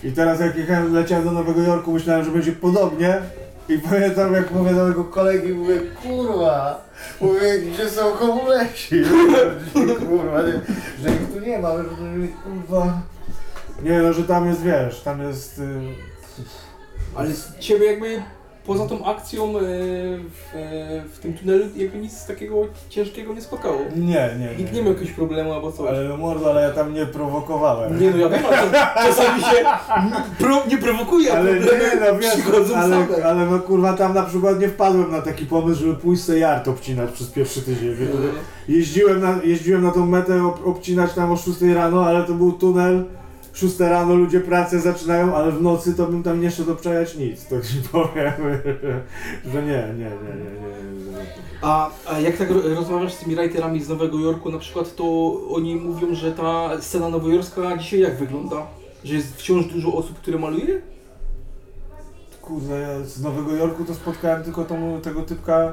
I 0.04 0.12
teraz 0.12 0.40
jak 0.40 0.56
jechałem, 0.56 0.94
leciałem 0.94 1.24
do 1.24 1.32
Nowego 1.32 1.62
Jorku, 1.62 1.92
myślałem, 1.92 2.24
że 2.24 2.30
będzie 2.30 2.52
podobnie. 2.52 3.22
I 3.68 3.78
pamiętam 3.78 4.34
jak 4.34 4.50
mówię 4.50 4.74
do 4.74 4.82
mojego 4.82 5.04
kolegi, 5.04 5.52
mówię 5.52 5.80
kurwa, 6.02 6.84
mówię 7.20 7.58
gdzie 7.58 7.88
są 7.88 8.12
komuleci, 8.12 9.02
kurwa, 10.08 10.42
nie, 10.42 10.60
że 11.02 11.14
ich 11.14 11.32
tu 11.34 11.40
nie 11.40 11.58
ma, 11.58 11.76
że 11.76 11.84
kurwa. 12.44 13.00
Nie 13.82 13.98
no, 13.98 14.12
że 14.12 14.24
tam 14.24 14.46
jest, 14.46 14.62
wiesz, 14.62 15.00
tam 15.00 15.22
jest... 15.22 15.58
Y... 15.58 15.80
Ale 17.16 17.30
ciebie 17.60 17.86
jakby 17.86 18.22
poza 18.66 18.86
tą 18.86 19.04
akcją 19.04 19.44
e, 19.44 19.50
w, 19.60 20.54
e, 20.54 21.02
w 21.12 21.18
tym 21.18 21.34
tunelu 21.34 21.64
jakby 21.76 21.98
nic 21.98 22.26
takiego 22.26 22.56
ciężkiego 22.88 23.34
nie 23.34 23.40
spotkało. 23.40 23.78
Nie, 23.96 24.30
nie. 24.38 24.54
Nikt 24.58 24.72
nie 24.72 24.82
miał 24.82 24.92
jakiegoś 24.92 25.14
problemu 25.14 25.52
albo 25.52 25.72
coś. 25.72 25.88
Ale 25.88 26.16
mordo, 26.16 26.50
ale 26.50 26.62
ja 26.62 26.70
tam 26.70 26.94
nie 26.94 27.06
prowokowałem. 27.06 28.00
Nie 28.00 28.10
no, 28.10 28.16
ja 28.16 28.28
wiem, 28.28 28.42
ale 28.46 28.70
czasami 29.06 29.42
się 29.42 29.64
pro, 30.38 30.62
nie 30.68 30.78
prowokuje, 30.78 31.32
Ale 31.32 31.54
nie, 31.54 31.60
no 31.60 32.18
wiesz, 32.18 32.32
ale, 32.76 33.06
same. 33.06 33.24
ale 33.24 33.46
no 33.46 33.58
kurwa 33.58 33.92
tam 33.92 34.14
na 34.14 34.22
przykład 34.22 34.60
nie 34.60 34.68
wpadłem 34.68 35.10
na 35.10 35.22
taki 35.22 35.46
pomysł, 35.46 35.80
żeby 35.80 35.94
pójść 35.94 36.24
sobie 36.24 36.38
jart 36.38 36.68
obcinać 36.68 37.10
przez 37.10 37.26
pierwszy 37.26 37.62
tydzień. 37.62 37.94
wiesz. 37.94 38.08
Jeździłem 38.68 39.20
na, 39.20 39.34
jeździłem 39.44 39.82
na 39.82 39.90
tą 39.90 40.06
metę 40.06 40.44
ob, 40.46 40.66
obcinać 40.66 41.12
tam 41.14 41.32
o 41.32 41.36
6 41.36 41.60
rano, 41.74 42.06
ale 42.06 42.24
to 42.24 42.34
był 42.34 42.52
tunel 42.52 43.04
6 43.60 43.78
rano 43.80 44.14
ludzie 44.14 44.40
pracę 44.40 44.80
zaczynają, 44.80 45.36
ale 45.36 45.52
w 45.52 45.62
nocy 45.62 45.94
to 45.94 46.06
bym 46.06 46.22
tam 46.22 46.40
nie 46.40 46.50
szedł 46.50 46.72
obczajać 46.72 47.16
nic. 47.16 47.46
To 47.46 47.60
ci 47.60 47.74
powiem, 47.92 48.32
że 49.52 49.62
nie, 49.62 49.84
nie, 49.98 50.04
nie, 50.04 50.04
nie, 50.04 50.50
nie. 50.60 51.10
nie. 51.10 51.26
A, 51.62 51.90
a 52.06 52.20
jak 52.20 52.36
tak 52.36 52.50
ro- 52.50 52.74
rozmawiasz 52.74 53.12
z 53.14 53.18
tymi 53.18 53.36
writerami 53.36 53.82
z 53.82 53.88
Nowego 53.88 54.18
Jorku 54.18 54.50
na 54.52 54.58
przykład, 54.58 54.96
to 54.96 55.32
oni 55.50 55.76
mówią, 55.76 56.14
że 56.14 56.32
ta 56.32 56.80
scena 56.80 57.08
nowojorska 57.08 57.76
dzisiaj 57.78 58.00
jak 58.00 58.16
wygląda? 58.18 58.66
Że 59.04 59.14
jest 59.14 59.36
wciąż 59.36 59.66
dużo 59.66 59.94
osób, 59.94 60.18
które 60.18 60.38
maluje? 60.38 60.80
Kurde, 62.42 62.80
ja 62.80 63.04
z 63.04 63.22
Nowego 63.22 63.56
Jorku 63.56 63.84
to 63.84 63.94
spotkałem 63.94 64.42
tylko 64.42 64.64
tą, 64.64 65.00
tego 65.02 65.22
typka, 65.22 65.72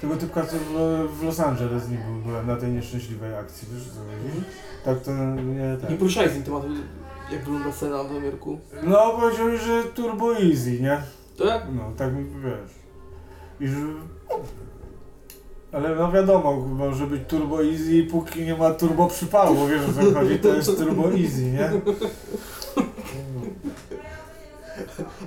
tego 0.00 0.16
typka 0.16 0.46
co 0.46 0.56
w, 0.56 1.08
w 1.18 1.22
Los 1.22 1.40
Angeles 1.40 1.88
nim 1.88 1.98
był, 2.06 2.30
byłem 2.30 2.46
na 2.46 2.56
tej 2.56 2.72
nieszczęśliwej 2.72 3.34
akcji, 3.34 3.68
wiesz 3.74 3.84
co 3.84 4.00
chodzi? 4.00 4.44
Tak 4.84 5.00
to 5.00 5.10
nie 5.36 5.76
tak. 5.80 5.90
Nie 5.90 5.96
poruszaj 5.96 6.28
z 6.28 6.32
tym 6.32 6.42
tematu, 6.42 6.66
jak 7.32 7.44
wygląda 7.44 7.72
scena 7.72 8.04
w 8.04 8.12
Nowym. 8.12 8.38
No 8.82 9.10
powiedział 9.10 9.48
mi, 9.48 9.58
że 9.58 9.84
turbo 9.84 10.34
easy, 10.34 10.80
nie? 10.80 11.02
Tak? 11.38 11.62
No, 11.74 11.92
tak 11.96 12.14
mi 12.14 12.24
wiesz. 12.24 12.70
I 13.60 13.68
że... 13.68 13.76
Ale 15.72 15.94
no 15.94 16.12
wiadomo, 16.12 16.56
może 16.56 17.06
być 17.06 17.22
turbo 17.28 17.64
easy, 17.64 18.06
póki 18.10 18.42
nie 18.42 18.56
ma 18.56 18.70
turbo 18.70 19.06
przypału, 19.06 19.66
wiesz 19.66 19.82
o 19.88 19.92
co 19.92 20.14
chodzi, 20.14 20.38
to 20.38 20.54
jest 20.54 20.76
turbo 20.76 21.12
easy, 21.12 21.42
nie? 21.42 21.70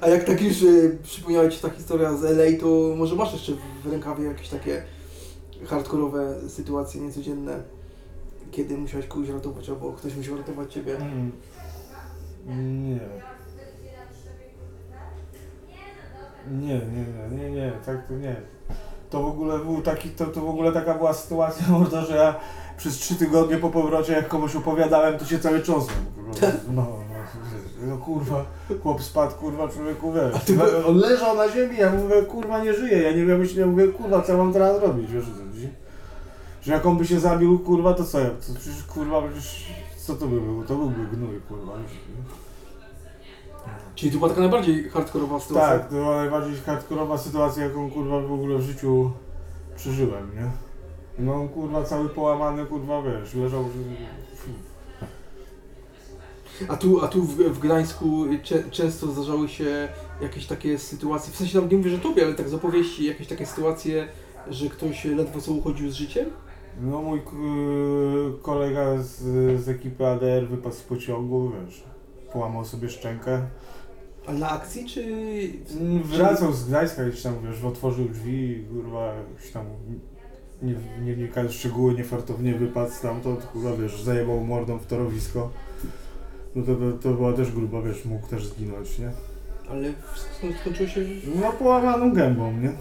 A 0.02 0.08
jak 0.08 0.24
tak 0.24 0.42
już 0.42 0.62
y, 0.62 0.98
przypomniała 1.04 1.50
Ci 1.50 1.62
ta 1.62 1.70
historia 1.70 2.18
z 2.18 2.24
LA, 2.24 2.60
to 2.60 2.96
może 2.98 3.16
masz 3.16 3.34
jeszcze 3.34 3.52
w 3.84 3.92
rękawie 3.92 4.24
jakieś 4.24 4.50
takie 4.50 4.84
hardkorowe 5.66 6.50
sytuacje 6.50 7.02
niecodzienne, 7.02 7.64
kiedy 8.52 8.78
musiałeś 8.78 9.08
kogoś 9.08 9.30
ratować, 9.30 9.70
albo 9.70 9.94
ktoś 9.94 10.16
musiał 10.16 10.38
ratować 10.38 10.74
Ciebie. 10.74 10.96
Mm. 10.96 11.32
Nie. 12.46 13.00
Nie, 16.52 16.74
nie, 16.74 16.80
nie, 17.38 17.38
nie, 17.44 17.52
nie, 17.52 17.72
tak 17.86 18.08
to 18.08 18.14
nie. 18.14 18.36
To 19.10 19.24
w 19.24 19.26
ogóle 19.26 19.60
był 19.60 19.82
taki, 19.82 20.10
to, 20.10 20.26
to 20.26 20.42
w 20.42 20.50
ogóle 20.50 20.72
taka 20.72 20.94
była 20.94 21.14
sytuacja, 21.14 21.68
mordo, 21.80 22.06
że 22.06 22.16
ja 22.16 22.36
przez 22.78 22.94
trzy 22.96 23.16
tygodnie 23.16 23.58
po 23.58 23.70
powrocie, 23.70 24.14
jak 24.14 24.28
komuś 24.28 24.56
opowiadałem, 24.56 25.18
to 25.20 25.26
się 25.26 25.40
cały 25.40 25.62
cząsłem. 25.62 25.98
No, 26.18 26.34
no, 26.74 26.74
no, 26.74 26.88
no 27.88 27.98
kurwa, 27.98 28.46
chłop 28.84 29.04
spadł, 29.04 29.36
kurwa, 29.36 29.68
człowieku, 29.68 30.12
A 30.12 30.14
wiesz. 30.32 30.44
ty 30.44 30.54
by- 30.54 30.86
On 30.86 30.98
leżał 30.98 31.36
na 31.38 31.50
ziemi, 31.50 31.78
ja 31.78 31.92
mówię, 31.92 32.22
kurwa, 32.22 32.64
nie 32.64 32.74
żyje, 32.74 33.02
ja 33.02 33.12
nie 33.12 33.26
wiem, 33.26 33.40
myślę, 33.40 33.66
mówię, 33.66 33.88
kurwa, 33.88 34.22
co 34.22 34.38
mam 34.38 34.54
teraz 34.54 34.82
robić, 34.82 35.12
wiesz 35.12 35.26
co? 35.26 35.32
Że 36.62 36.74
jak 36.74 36.86
on 36.86 36.98
by 36.98 37.06
się 37.08 37.20
zabił, 37.20 37.60
kurwa, 37.60 37.94
to 37.94 38.04
co 38.04 38.20
ja, 38.20 38.30
to 38.30 38.54
przecież, 38.60 38.84
kurwa, 38.84 39.22
przecież, 39.22 39.66
co 40.04 40.16
to 40.16 40.28
by 40.28 40.42
było? 40.42 40.64
To 40.64 40.76
byłby 40.76 41.08
gnój, 41.16 41.42
kurwa. 41.48 41.74
Czyli 43.96 44.12
to 44.12 44.18
była 44.18 44.30
taka 44.30 44.42
najbardziej 44.42 44.90
hardkorowa 44.90 45.40
sytuacja. 45.40 45.80
Tak, 45.80 45.90
to 45.90 45.96
była 45.96 46.16
najbardziej 46.16 46.56
hardkorowa 46.56 47.18
sytuacja, 47.18 47.64
jaką 47.64 47.92
kurwa 47.92 48.22
w 48.22 48.32
ogóle 48.32 48.58
w 48.58 48.62
życiu 48.62 49.12
przeżyłem, 49.76 50.32
nie? 50.36 50.52
No 51.20 51.48
kurwa 51.48 51.84
cały 51.84 52.10
połamany, 52.10 52.66
kurwa 52.66 53.02
wiesz, 53.02 53.34
leżał... 53.34 53.70
A 56.68 56.78
tu, 56.78 57.06
a 57.06 57.08
tu 57.08 57.24
w, 57.24 57.36
w 57.38 57.60
Gdańsku 57.60 58.26
cze, 58.44 58.64
często 58.64 59.08
zdarzały 59.08 59.50
się 59.50 59.90
jakieś 60.22 60.46
takie 60.46 60.80
sytuacje, 60.80 61.34
w 61.34 61.36
sensie 61.36 61.60
tam 61.60 61.70
nie 61.70 61.78
mówię, 61.78 61.90
że 61.90 62.00
tobie, 62.00 62.26
ale 62.26 62.34
tak 62.34 62.50
z 62.50 62.54
opowieści, 62.54 63.06
jakieś 63.06 63.28
takie 63.28 63.46
sytuacje, 63.46 64.08
że 64.48 64.70
ktoś 64.70 65.06
ledwo 65.06 65.42
co 65.42 65.52
uchodził 65.52 65.92
z 65.92 65.94
życiem? 65.94 66.30
No 66.82 67.02
mój 67.02 67.22
k- 67.22 67.32
kolega 68.42 68.98
z, 68.98 69.20
z 69.64 69.70
ekipy 69.70 70.08
ADR 70.08 70.48
wypadł 70.50 70.76
z 70.76 70.82
pociągu, 70.82 71.52
wiesz, 71.66 71.84
połamał 72.34 72.66
sobie 72.66 72.90
szczękę. 72.90 73.42
Ale 74.28 74.40
na 74.40 74.50
akcji, 74.50 74.86
czy... 74.90 75.04
Wracał 76.04 76.54
z 76.54 76.66
Gdańska 76.70 77.06
gdzieś 77.06 77.22
tam, 77.22 77.34
wiesz, 77.44 77.64
otworzył 77.64 78.10
drzwi 78.10 78.52
i 78.52 78.64
kurwa 78.66 79.14
gdzieś 79.40 79.52
tam... 79.52 79.66
Nie, 80.62 80.76
nie 81.06 81.14
wnikając 81.16 81.52
w 81.52 81.56
szczegóły, 81.56 81.94
niefartownie 81.94 82.54
wypadł 82.56 82.92
stamtąd, 82.92 83.46
kurwa, 83.46 83.76
wiesz, 83.76 84.02
zajebał 84.04 84.44
mordą 84.44 84.78
w 84.80 84.86
torowisko. 84.86 85.50
No 86.56 86.64
to, 86.64 86.76
to, 86.76 86.92
to 86.92 87.14
była 87.14 87.34
też 87.34 87.52
gruba, 87.52 87.82
wiesz, 87.82 88.06
mógł 88.06 88.28
też 88.28 88.46
zginąć, 88.48 89.00
nie? 89.00 89.12
Ale 89.70 89.94
skąd 90.38 90.56
skończyło 90.56 90.90
się... 90.90 91.02
No 91.42 91.52
połamaną 91.54 92.14
gębą, 92.14 92.52
nie? 92.52 92.72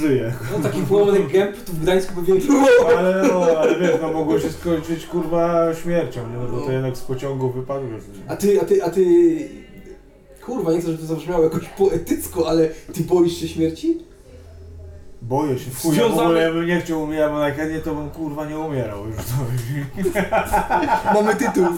Żyje. 0.00 0.32
No 0.52 0.68
taki 0.68 0.82
połamany 0.82 1.20
gęb 1.20 1.56
tu 1.64 1.72
w 1.72 1.80
Gdańsku 1.82 2.12
pewnie 2.14 2.34
Ale 2.98 3.28
no, 3.28 3.42
ale 3.58 3.78
wiesz, 3.78 3.92
no 4.02 4.12
mogło 4.12 4.40
się 4.40 4.50
skończyć 4.50 5.06
kurwa 5.06 5.74
śmiercią, 5.74 6.20
nie? 6.30 6.36
No 6.36 6.48
bo 6.48 6.60
to 6.60 6.66
No. 6.66 6.72
jednak 6.72 6.96
z 6.96 7.00
pociągu 7.00 7.50
wypadł, 7.50 7.86
wiesz. 7.88 8.02
A 8.28 8.36
ty, 8.36 8.60
a 8.60 8.64
ty, 8.64 8.84
a 8.84 8.90
ty... 8.90 9.04
Kurwa, 10.46 10.72
nie 10.72 10.78
chcę, 10.80 10.86
żeby 10.86 10.98
to 11.02 11.06
zabrzmiało 11.06 11.44
jakoś 11.44 11.68
poetycko, 11.68 12.48
ale 12.48 12.68
ty 12.94 13.02
boisz 13.04 13.36
się 13.36 13.48
śmierci? 13.48 13.98
Boję 15.28 15.58
się, 15.58 15.70
ja 15.92 16.08
w 16.08 16.18
ogóle 16.18 16.42
ja 16.42 16.52
bym 16.52 16.66
nie 16.66 16.80
chciał 16.80 17.02
umierać, 17.02 17.32
bo 17.32 17.38
najchętniej 17.38 17.80
to 17.82 17.94
bym 17.94 18.10
kurwa 18.10 18.46
nie 18.46 18.58
umierał 18.58 19.06
już. 19.06 19.16
To. 19.16 19.22
Mamy 21.14 21.36
tytuł. 21.36 21.66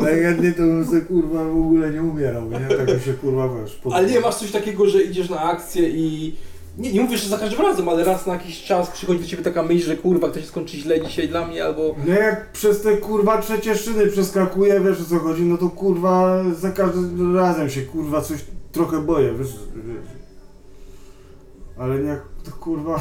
najchętniej 0.00 0.52
to 0.54 0.62
bym 0.62 0.86
sobie 0.86 1.00
kurwa 1.00 1.44
w 1.44 1.56
ogóle 1.56 1.90
nie 1.90 2.02
umierał, 2.02 2.50
nie? 2.50 2.76
Tak 2.76 2.94
mi 2.96 3.00
się 3.02 3.12
kurwa 3.12 3.48
wiesz. 3.48 3.74
pod- 3.74 3.92
Ale 3.92 4.10
nie 4.10 4.20
masz 4.20 4.34
coś 4.34 4.50
takiego, 4.50 4.86
że 4.88 5.02
idziesz 5.02 5.30
na 5.30 5.40
akcję 5.40 5.88
i... 5.88 6.36
Nie, 6.78 6.92
nie 6.92 7.00
mówię, 7.00 7.18
że 7.18 7.28
za 7.28 7.38
każdym 7.38 7.60
razem, 7.60 7.88
ale 7.88 8.04
raz 8.04 8.26
na 8.26 8.32
jakiś 8.32 8.62
czas 8.62 8.90
przychodzi 8.90 9.20
do 9.20 9.26
ciebie 9.26 9.42
taka 9.42 9.62
myśl, 9.62 9.86
że 9.86 9.96
kurwa, 9.96 10.28
to 10.28 10.40
się 10.40 10.46
skończy 10.46 10.76
źle 10.76 11.00
dzisiaj 11.00 11.28
dla 11.28 11.46
mnie, 11.46 11.64
albo... 11.64 11.94
No 12.06 12.14
jak 12.14 12.52
przez 12.52 12.82
te 12.82 12.96
kurwa 12.96 13.42
trzecie 13.42 13.76
szyny 13.76 14.06
przeskakuję, 14.06 14.80
wiesz 14.80 15.00
o 15.00 15.04
co 15.04 15.18
chodzi, 15.18 15.42
no 15.42 15.58
to 15.58 15.70
kurwa 15.70 16.42
za 16.60 16.70
każdym 16.70 17.36
razem 17.36 17.70
się 17.70 17.82
kurwa 17.82 18.20
coś 18.20 18.38
trochę 18.72 18.98
boję, 18.98 19.34
wiesz. 19.38 19.48
wiesz. 19.74 20.15
Ale 21.78 21.98
nie, 21.98 22.16
to 22.44 22.50
kurwa... 22.50 23.00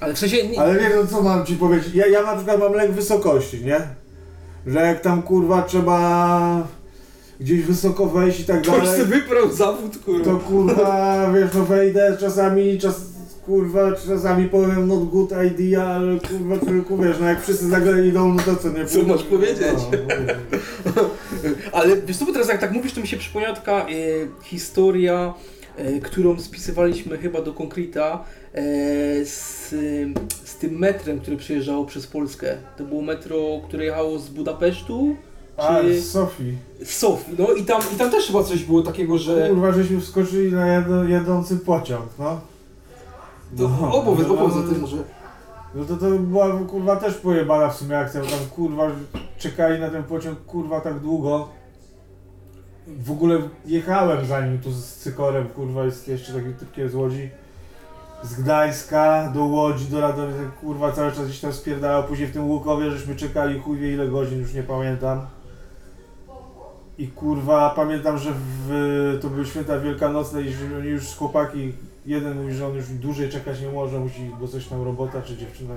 Ale 0.00 0.14
w 0.14 0.18
sensie... 0.18 0.48
Nie, 0.48 0.60
Ale 0.60 0.74
wiesz, 0.78 0.92
no 0.96 1.06
co 1.06 1.22
mam 1.22 1.46
ci 1.46 1.56
powiedzieć? 1.56 1.94
Ja, 1.94 2.06
ja 2.06 2.22
na 2.22 2.36
przykład 2.36 2.60
mam 2.60 2.72
lęk 2.72 2.90
wysokości, 2.92 3.64
nie? 3.64 3.80
Że 4.66 4.80
jak 4.80 5.00
tam 5.00 5.22
kurwa 5.22 5.62
trzeba 5.62 6.68
gdzieś 7.40 7.62
wysoko 7.62 8.06
wejść 8.06 8.40
i 8.40 8.44
tak 8.44 8.62
Ktoś 8.62 8.80
dalej, 8.84 9.00
sobie 9.02 9.20
wybrał 9.20 9.52
zawód, 9.52 9.98
kurwa. 10.04 10.24
to 10.24 10.36
kurwa, 10.38 11.30
wiesz, 11.34 11.50
no 11.54 11.64
wejdę 11.64 12.16
czasami, 12.20 12.78
czas, 12.78 13.00
kurwa, 13.46 13.92
czasami 13.92 14.48
powiem 14.48 14.88
not 14.88 15.04
good 15.04 15.30
idea, 15.52 15.86
ale 15.86 16.20
kurwa, 16.20 16.58
człowieku, 16.58 16.96
wiesz, 16.98 17.16
no 17.20 17.26
jak 17.28 17.42
wszyscy 17.42 17.66
nagle 17.68 18.06
idą, 18.06 18.34
no 18.34 18.42
to 18.42 18.56
co, 18.56 18.68
nie? 18.68 18.86
Co 18.86 19.02
masz 19.02 19.22
powiedzieć? 19.22 19.78
No, 20.96 21.02
Ale 21.72 21.96
wiesz 21.96 22.16
co, 22.16 22.26
teraz 22.26 22.48
jak 22.48 22.60
tak 22.60 22.72
mówisz, 22.72 22.92
to 22.92 23.00
mi 23.00 23.06
się 23.08 23.16
przypomniała 23.16 23.54
taka 23.56 23.72
e, 23.72 23.84
historia, 24.42 25.34
którą 26.02 26.40
spisywaliśmy 26.40 27.18
chyba 27.18 27.42
do 27.42 27.52
Konkrita 27.52 28.24
e, 28.54 28.62
z, 29.24 29.68
z 30.44 30.56
tym 30.56 30.78
metrem, 30.78 31.20
które 31.20 31.36
przejeżdżało 31.36 31.84
przez 31.84 32.06
Polskę. 32.06 32.56
To 32.76 32.84
było 32.84 33.02
metro, 33.02 33.36
które 33.68 33.84
jechało 33.84 34.18
z 34.18 34.28
Budapesztu 34.28 35.16
A, 35.56 35.80
czy 35.80 36.00
z 36.00 36.10
Sofii. 36.10 36.56
z 36.84 36.90
Sofii. 36.96 37.32
No 37.38 37.52
i 37.52 37.64
tam, 37.64 37.82
i 37.94 37.98
tam 37.98 38.10
też 38.10 38.26
chyba 38.26 38.44
coś 38.44 38.64
było 38.64 38.82
takiego, 38.82 39.18
że... 39.18 39.48
Kurwa, 39.48 39.72
żeśmy 39.72 40.00
wskoczyli 40.00 40.52
na 40.52 40.66
jad 40.66 40.84
jadący 41.08 41.56
pociąg, 41.56 42.06
no. 42.18 42.40
To 43.58 43.68
No. 43.80 43.94
opowiedz, 43.94 44.28
No, 44.28 44.34
opowiedz 44.34 44.56
o 44.56 44.60
no, 44.60 44.68
tym 44.72 44.80
może. 44.80 44.96
No 45.74 45.84
to 45.84 45.96
to 45.96 46.10
była 46.10 46.58
kurwa 46.58 46.96
też 46.96 47.14
pojebana 47.14 47.68
w 47.68 47.76
sumie 47.76 47.98
akcja, 47.98 48.20
bo 48.20 48.26
tam 48.26 48.38
kurwa 48.56 48.90
czekali 49.38 49.80
na 49.80 49.90
ten 49.90 50.02
pociąg 50.04 50.38
kurwa 50.44 50.80
tak 50.80 50.98
długo. 51.00 51.48
W 52.98 53.10
ogóle 53.10 53.38
jechałem 53.66 54.26
za 54.26 54.46
nim 54.46 54.58
tu 54.58 54.70
z 54.70 54.94
Cykorem, 54.94 55.48
kurwa 55.48 55.84
jest 55.84 56.08
jeszcze 56.08 56.32
taki 56.32 56.54
typkie 56.54 56.88
z 56.88 56.94
Łodzi. 56.94 57.30
Z 58.22 58.34
Gdańska 58.34 59.32
do 59.34 59.44
Łodzi, 59.44 59.84
do 59.84 60.00
Radomia, 60.00 60.32
ten 60.32 60.50
kurwa 60.60 60.92
cały 60.92 61.12
czas 61.12 61.26
gdzieś 61.26 61.40
tam 61.40 61.52
spierdalał, 61.52 62.04
później 62.04 62.28
w 62.28 62.32
tym 62.32 62.50
Łukowie 62.50 62.90
żeśmy 62.90 63.16
czekali 63.16 63.60
chuj 63.60 63.78
wie 63.78 63.92
ile 63.92 64.08
godzin, 64.08 64.40
już 64.40 64.54
nie 64.54 64.62
pamiętam. 64.62 65.26
I 66.98 67.08
kurwa 67.08 67.70
pamiętam, 67.70 68.18
że 68.18 68.32
w, 68.34 69.18
to 69.22 69.28
były 69.30 69.46
święta 69.46 69.80
wielkanocne 69.80 70.42
i 70.42 70.52
że 70.52 70.78
oni 70.78 70.88
już 70.88 71.08
z 71.08 71.16
chłopaki, 71.16 71.72
jeden 72.06 72.42
mówi, 72.42 72.54
że 72.54 72.66
on 72.66 72.74
już 72.74 72.88
dłużej 72.88 73.30
czekać 73.30 73.60
nie 73.60 73.68
może, 73.68 74.00
musi, 74.00 74.30
bo 74.40 74.48
coś 74.48 74.66
tam 74.66 74.82
robota 74.82 75.22
czy 75.22 75.36
dziewczyna. 75.36 75.74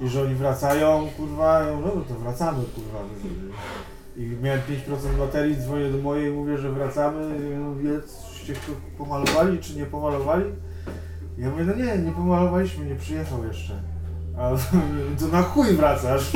I 0.00 0.08
że 0.08 0.22
oni 0.22 0.34
wracają, 0.34 1.08
kurwa, 1.16 1.66
no 1.84 1.90
to 2.08 2.14
wracamy, 2.14 2.64
kurwa. 2.74 2.98
I 4.16 4.36
miałem 4.42 4.60
5% 4.60 5.18
baterii, 5.18 5.56
dzwonię 5.56 5.90
do 5.90 5.98
mojej 5.98 6.28
i 6.32 6.36
mówię, 6.36 6.58
że 6.58 6.72
wracamy. 6.72 7.36
I 7.38 7.58
mówię, 7.58 7.90
czyście 8.32 8.54
to 8.54 8.72
pomalowali, 8.98 9.58
czy 9.58 9.76
nie 9.76 9.86
pomalowali? 9.86 10.44
Ja 11.38 11.50
mówię, 11.50 11.64
no 11.64 11.74
nie, 11.74 11.98
nie 11.98 12.12
pomalowaliśmy, 12.12 12.84
nie 12.84 12.94
przyjechał 12.94 13.44
jeszcze. 13.44 13.72
A 14.38 14.50
to 15.20 15.28
na 15.32 15.42
chuj 15.42 15.76
wracasz? 15.76 16.32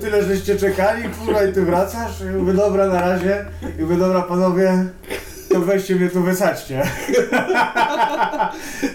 Tyle 0.00 0.22
żeście 0.24 0.56
czekali, 0.56 1.02
kurwa, 1.08 1.44
i 1.44 1.52
ty 1.52 1.62
wracasz? 1.62 2.20
I 2.20 2.24
mówię, 2.24 2.52
dobra, 2.52 2.86
na 2.86 3.00
razie. 3.00 3.44
I 3.78 3.82
mówię, 3.82 3.96
dobra, 3.96 4.22
panowie, 4.22 4.84
to 5.52 5.60
weźcie 5.60 5.96
mnie 5.96 6.08
tu 6.08 6.22
wysadźcie. 6.22 6.82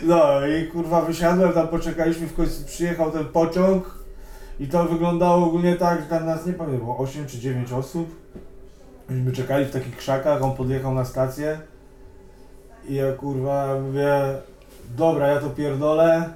No 0.03 0.47
i 0.47 0.67
kurwa 0.67 1.01
wysiadłem, 1.01 1.53
tam 1.53 1.67
poczekaliśmy, 1.67 2.27
w 2.27 2.34
końcu 2.34 2.65
przyjechał 2.65 3.11
ten 3.11 3.25
pociąg. 3.25 3.99
I 4.60 4.68
to 4.68 4.86
wyglądało 4.86 5.45
ogólnie 5.45 5.76
tak, 5.76 6.01
że 6.01 6.05
tam 6.05 6.26
nas 6.26 6.45
nie 6.45 6.53
pamiętam, 6.53 6.80
było 6.86 6.97
8 6.97 7.28
czy 7.28 7.39
9 7.39 7.72
osób. 7.72 8.16
Myśmy 9.10 9.32
czekali 9.32 9.66
w 9.66 9.72
takich 9.72 9.97
krzakach, 9.97 10.43
on 10.43 10.55
podjechał 10.55 10.93
na 10.93 11.05
stację. 11.05 11.60
I 12.89 12.95
ja 12.95 13.14
kurwa 13.14 13.80
mówię, 13.82 14.12
dobra, 14.97 15.28
ja 15.28 15.39
to 15.39 15.49
pierdolę. 15.49 16.30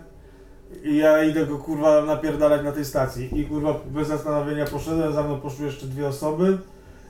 I 0.84 0.97
ja 0.97 1.24
idę 1.24 1.45
go 1.45 1.57
kurwa 1.57 2.05
napierdalać 2.05 2.63
na 2.63 2.71
tej 2.71 2.86
stacji. 2.86 3.39
I 3.39 3.45
kurwa 3.45 3.74
bez 3.86 4.07
zastanowienia 4.07 4.65
poszedłem, 4.65 5.13
za 5.13 5.24
mną 5.24 5.39
poszły 5.39 5.65
jeszcze 5.65 5.86
dwie 5.86 6.07
osoby. 6.07 6.57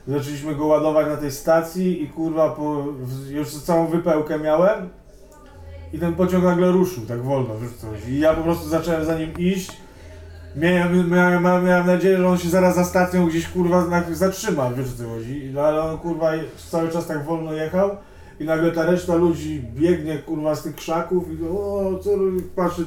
Zaczęliśmy 0.08 0.54
go 0.54 0.66
ładować 0.66 1.06
na 1.06 1.16
tej 1.16 1.32
stacji 1.32 2.02
i 2.02 2.08
kurwa 2.08 2.50
po, 2.50 2.84
już 3.30 3.48
całą 3.48 3.86
wypełkę 3.86 4.38
miałem. 4.38 4.88
I 5.92 5.98
ten 5.98 6.14
pociąg 6.14 6.44
nagle 6.44 6.70
ruszył, 6.70 7.06
tak 7.06 7.22
wolno, 7.22 7.58
wiesz 7.58 7.72
co 7.72 7.86
chodzi. 7.86 8.12
I 8.12 8.20
ja 8.20 8.34
po 8.34 8.42
prostu 8.42 8.68
zacząłem 8.68 9.04
za 9.04 9.18
nim 9.18 9.32
iść. 9.38 9.83
Miałem, 10.56 11.10
miałem, 11.10 11.42
miałem 11.64 11.86
nadzieję, 11.86 12.18
że 12.18 12.28
on 12.28 12.38
się 12.38 12.48
zaraz 12.48 12.74
za 12.74 12.84
stacją 12.84 13.26
gdzieś 13.26 13.48
kurwa 13.48 13.84
na- 13.84 14.14
zatrzyma, 14.14 14.70
wiesz 14.70 14.92
co 14.92 15.08
chodzi. 15.08 15.50
No 15.54 15.60
ale 15.60 15.82
on 15.82 15.98
kurwa 15.98 16.30
cały 16.70 16.88
czas 16.90 17.06
tak 17.06 17.24
wolno 17.24 17.52
jechał. 17.52 17.90
I 18.40 18.44
nagle 18.44 18.72
ta 18.72 18.86
reszta 18.86 19.14
ludzi 19.14 19.62
biegnie 19.74 20.18
kurwa 20.18 20.54
z 20.54 20.62
tych 20.62 20.74
krzaków 20.74 21.24
i 21.32 21.44
o 21.48 22.00
co 22.02 22.10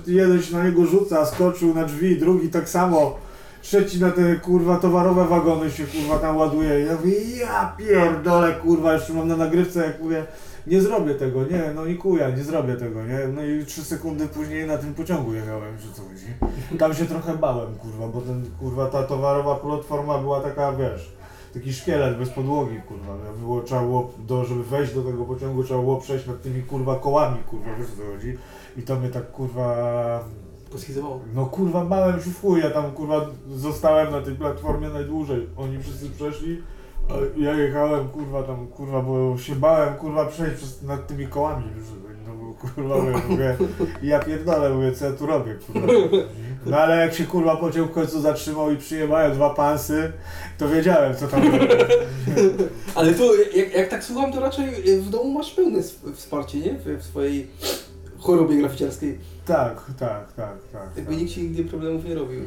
ty 0.05 0.11
jeden 0.13 0.41
się 0.41 0.55
na 0.55 0.63
niego 0.63 0.85
rzuca, 0.85 1.25
skoczył 1.25 1.73
na 1.73 1.85
drzwi, 1.85 2.17
drugi 2.17 2.49
tak 2.49 2.69
samo. 2.69 3.15
Trzeci 3.61 3.99
na 4.01 4.11
te 4.11 4.35
kurwa 4.35 4.77
towarowe 4.77 5.25
wagony 5.27 5.71
się 5.71 5.83
kurwa 5.83 6.19
tam 6.19 6.37
ładuje. 6.37 6.79
Ja 6.79 6.93
mówię, 6.95 7.37
ja 7.39 7.75
pierdolę 7.77 8.53
kurwa, 8.53 8.93
jeszcze 8.93 9.13
mam 9.13 9.27
na 9.27 9.35
nagrywce 9.37 9.85
jak 9.85 10.01
mówię, 10.01 10.25
nie 10.67 10.81
zrobię 10.81 11.15
tego, 11.15 11.43
nie, 11.43 11.71
no 11.75 11.85
i 11.85 11.95
kuja, 11.95 12.29
nie 12.29 12.43
zrobię 12.43 12.75
tego, 12.75 13.03
nie. 13.03 13.19
No 13.35 13.45
i 13.45 13.65
trzy 13.65 13.83
sekundy 13.83 14.27
później 14.27 14.67
na 14.67 14.77
tym 14.77 14.93
pociągu 14.93 15.33
jechałem, 15.33 15.77
że 15.79 15.87
co 15.93 16.01
chodzi. 16.01 16.77
Tam 16.77 16.93
się 16.93 17.05
trochę 17.05 17.37
bałem 17.37 17.75
kurwa, 17.75 18.07
bo 18.07 18.21
ten 18.21 18.45
kurwa 18.59 18.85
ta 18.85 19.03
towarowa 19.03 19.55
platforma 19.55 20.17
była 20.17 20.41
taka, 20.41 20.71
wiesz, 20.73 21.11
taki 21.53 21.73
szkielet 21.73 22.17
bez 22.17 22.29
podłogi, 22.29 22.81
kurwa. 22.87 23.15
no, 23.25 23.33
Było, 23.39 23.61
trzeba 23.61 23.81
było, 23.81 24.11
do, 24.27 24.45
żeby 24.45 24.63
wejść 24.63 24.93
do 24.93 25.01
tego 25.03 25.25
pociągu, 25.25 25.63
trzeba 25.63 25.79
było 25.81 25.97
przejść 26.01 26.27
nad 26.27 26.41
tymi 26.41 26.63
kurwa 26.63 26.95
kołami, 26.95 27.37
kurwa, 27.49 27.69
wiesz 27.79 27.87
co 27.87 28.13
chodzi. 28.13 28.37
I 28.77 28.81
to 28.81 28.95
mnie 28.95 29.09
tak 29.09 29.31
kurwa 29.31 29.75
Poschizowało. 30.71 31.19
no 31.35 31.45
kurwa 31.45 31.85
bałem 31.85 32.21
się 32.21 32.29
w 32.29 32.41
chuj, 32.41 32.59
ja 32.59 32.69
tam 32.69 32.91
kurwa 32.91 33.25
zostałem 33.55 34.11
na 34.11 34.21
tej 34.21 34.35
platformie 34.35 34.89
najdłużej. 34.89 35.47
Oni 35.57 35.79
wszyscy 35.83 36.09
przeszli, 36.09 36.61
ja 37.37 37.53
jechałem 37.53 38.09
kurwa 38.09 38.43
tam 38.43 38.67
kurwa, 38.67 39.01
bo 39.01 39.37
się 39.37 39.55
bałem 39.55 39.95
kurwa 39.95 40.25
przejść 40.25 40.55
przez, 40.57 40.83
nad 40.83 41.07
tymi 41.07 41.27
kołami. 41.27 41.63
No 42.27 42.33
bo 42.35 42.53
kurwa 42.53 42.97
mówię, 42.97 43.21
mówię, 43.29 43.57
ja 44.03 44.19
pierdolę, 44.19 44.69
mówię 44.69 44.91
co 44.91 45.05
ja 45.05 45.11
tu 45.11 45.25
robię 45.25 45.55
kurwa. 45.55 45.87
No 46.65 46.77
ale 46.77 46.97
jak 46.97 47.13
się 47.13 47.23
kurwa 47.23 47.55
pociąg 47.55 47.91
w 47.91 47.93
końcu 47.93 48.21
zatrzymał 48.21 48.71
i 48.71 48.77
przyjemałem 48.77 49.33
dwa 49.33 49.49
pansy, 49.49 50.11
to 50.57 50.69
wiedziałem 50.69 51.15
co 51.15 51.27
tam 51.27 51.43
robię. 51.43 51.67
Ale 52.95 53.13
to 53.13 53.35
jak, 53.55 53.73
jak 53.73 53.89
tak 53.89 54.03
słucham, 54.03 54.33
to 54.33 54.39
raczej 54.39 54.65
w 55.01 55.09
domu 55.09 55.31
masz 55.31 55.53
pełne 55.53 55.79
wsparcie, 56.13 56.59
nie? 56.59 56.73
W, 56.73 56.99
w 56.99 57.03
swojej 57.03 57.47
chorobie 58.19 58.57
graficiarskiej. 58.57 59.19
Tak, 59.45 59.85
tak, 59.99 60.33
tak, 60.33 60.57
tak. 60.73 60.89
Jakby 60.95 61.11
tak. 61.11 61.21
nikt 61.21 61.33
ci 61.33 61.41
nigdy 61.43 61.63
problemów 61.63 62.05
nie 62.05 62.15
robił. 62.15 62.41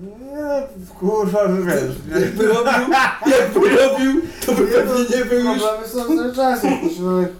Nie, 0.00 0.62
kurwa, 0.98 1.48
że 1.48 1.62
wiesz. 1.62 1.96
nie? 2.14 2.20
Jakby 2.20 2.46
robił, 2.46 2.94
jakby 3.40 3.68
robił, 3.76 4.22
to 4.46 4.52
by 4.52 4.66
pewnie 4.66 5.16
nie 5.18 5.24
był 5.24 5.38
już... 5.38 5.62
Problemy 5.62 5.88
są 5.88 6.16
cały 6.16 6.34
czas. 6.34 6.60
Człowiek, 6.96 7.32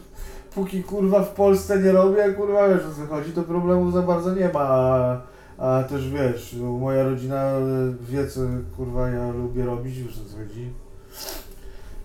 póki 0.54 0.82
kurwa 0.82 1.22
w 1.22 1.28
Polsce 1.28 1.78
nie 1.78 1.92
robię, 1.92 2.32
kurwa 2.32 2.68
wiesz 2.68 2.84
o 2.84 2.94
co 2.94 3.14
chodzi, 3.14 3.32
to 3.32 3.42
problemu 3.42 3.90
za 3.90 4.02
bardzo 4.02 4.34
nie 4.34 4.48
ma. 4.48 4.60
A, 4.60 5.20
a 5.58 5.82
też 5.82 6.10
wiesz, 6.10 6.56
no, 6.60 6.72
moja 6.72 7.04
rodzina 7.04 7.36
e, 7.36 7.60
wie 8.00 8.26
co 8.28 8.40
kurwa 8.76 9.08
ja 9.08 9.30
lubię 9.30 9.64
robić, 9.64 9.98
wiesz 9.98 10.18
o 10.18 10.30
co 10.30 10.36
chodzi. 10.36 10.70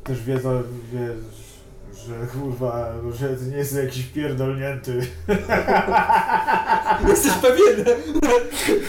Też 0.04 0.24
wie, 0.24 0.40
co, 0.40 0.52
wie 0.94 1.10
że 1.96 2.14
kurwa, 2.40 2.94
że 3.20 3.30
to 3.30 3.46
nie 3.46 3.58
jest 3.58 3.76
jakiś 3.76 4.04
pierdolnięty. 4.06 4.94
Jesteś 7.10 7.32
pewien? 7.34 7.86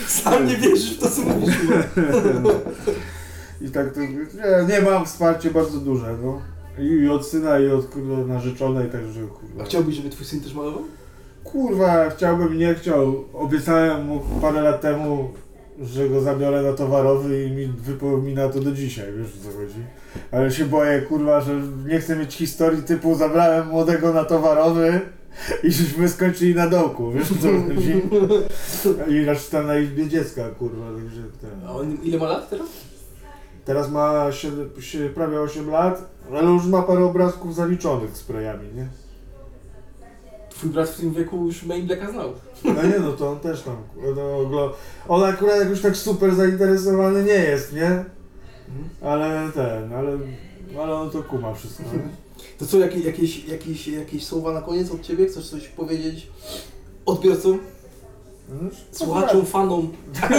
Sam 0.07 0.47
nie 0.47 0.57
wierzysz 0.57 0.97
w 0.97 1.01
to, 1.01 1.11
co 1.11 1.23
mówisz. 1.23 1.55
I 3.61 3.71
tak 3.71 3.95
to, 3.95 4.01
nie, 4.01 4.19
nie 4.69 4.83
mam 4.83 5.07
wsparcie 5.07 5.51
bardzo 5.51 5.79
duże, 5.79 6.17
no. 6.23 6.41
I, 6.79 6.83
I 6.87 7.09
od 7.09 7.27
syna, 7.27 7.59
i 7.59 7.71
od 7.71 7.87
kurwa 7.87 8.35
narzeczonej, 8.35 8.91
także 8.91 9.21
A 9.21 9.39
kurwa. 9.41 9.65
chciałbyś, 9.65 9.95
żeby 9.95 10.11
twój 10.11 10.27
syn 10.27 10.41
też 10.41 10.55
malował? 10.55 10.83
Kurwa, 11.45 12.11
chciałbym, 12.11 12.59
nie 12.59 12.75
chciał. 12.75 13.25
Obiecałem 13.35 14.07
mu 14.07 14.21
parę 14.41 14.61
lat 14.63 14.81
temu, 14.81 15.31
że 15.83 16.09
go 16.09 16.21
zabiorę 16.21 16.63
na 16.63 16.73
towarowy 16.73 17.45
i 17.45 17.51
mi 17.51 17.67
wypomina 17.67 18.49
to 18.49 18.61
do 18.61 18.73
dzisiaj, 18.73 19.13
wiesz 19.13 19.27
o 19.27 19.45
co 19.45 19.59
chodzi. 19.59 19.81
Ale 20.33 20.51
się 20.51 20.65
boję, 20.65 21.03
kurwa, 21.03 21.41
że 21.41 21.61
nie 21.87 21.99
chcę 21.99 22.17
mieć 22.17 22.35
historii 22.35 22.83
typu 22.83 23.15
zabrałem 23.15 23.69
młodego 23.69 24.13
na 24.13 24.25
towarowy 24.25 25.01
i 25.63 25.73
żeśmy 25.73 26.09
skończyli 26.09 26.55
na 26.55 26.69
dołku, 26.69 27.13
wiesz 27.13 27.33
o 27.33 27.35
co 27.35 27.49
chodzi. 27.49 28.03
I 29.15 29.29
aż 29.29 29.47
tam 29.47 29.67
na 29.67 29.79
izbie 29.79 30.09
dziecka, 30.09 30.51
kurwa, 30.51 30.87
także 30.87 31.23
ten. 31.41 31.67
A 31.67 31.73
on 31.73 31.97
ile 32.03 32.19
ma 32.19 32.29
lat 32.29 32.51
teraz? 32.51 32.69
Teraz 33.65 33.91
ma 33.91 34.31
prawie 35.15 35.41
8 35.41 35.71
lat, 35.71 36.11
ale 36.33 36.51
już 36.51 36.67
ma 36.67 36.83
parę 36.83 37.05
obrazków 37.05 37.55
zaliczonych 37.55 38.17
sprayami, 38.17 38.69
nie? 38.75 38.87
Twój 40.51 40.71
brat 40.71 40.89
w 40.89 41.01
tym 41.01 41.15
wieku 41.15 41.47
już 41.47 41.63
Main 41.63 41.87
Blacka 41.87 42.11
znał. 42.11 42.33
No 42.65 42.83
nie 42.83 42.99
no, 42.99 43.13
to 43.13 43.31
on 43.31 43.41
też 43.41 43.63
tam, 43.63 43.77
no, 44.17 44.23
oglo- 44.23 44.73
on 45.09 45.25
akurat 45.25 45.59
jakoś 45.61 45.81
tak 45.81 45.97
super 45.97 46.35
zainteresowany 46.35 47.25
nie 47.25 47.33
jest, 47.33 47.73
nie? 47.73 48.05
Ale 49.03 49.51
ten, 49.55 49.93
ale, 49.93 50.19
ale 50.83 50.95
on 50.95 51.11
to 51.11 51.23
kuma 51.23 51.55
wszystko, 51.55 51.83
nie? 51.83 52.09
To 52.59 52.67
co, 52.67 52.79
jakieś, 52.79 53.05
jakieś, 53.05 53.45
jakieś, 53.45 53.89
jakieś 53.89 54.25
słowa 54.27 54.53
na 54.53 54.63
koniec 54.63 54.91
od 54.91 55.03
Ciebie? 55.03 55.27
Chcesz 55.27 55.51
coś 55.51 55.69
powiedzieć 55.69 56.27
odbiorcom, 57.07 57.59
No, 58.49 58.71
słuchaczom, 58.93 59.47
fanom, 59.47 59.93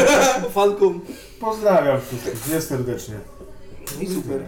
fankom? 0.54 1.02
Pozdrawiam 1.40 2.02
wszystkich, 2.02 2.54
nie 2.54 2.62
serdecznie. 2.62 3.16
No 3.96 4.02
i 4.02 4.08
super. 4.16 4.42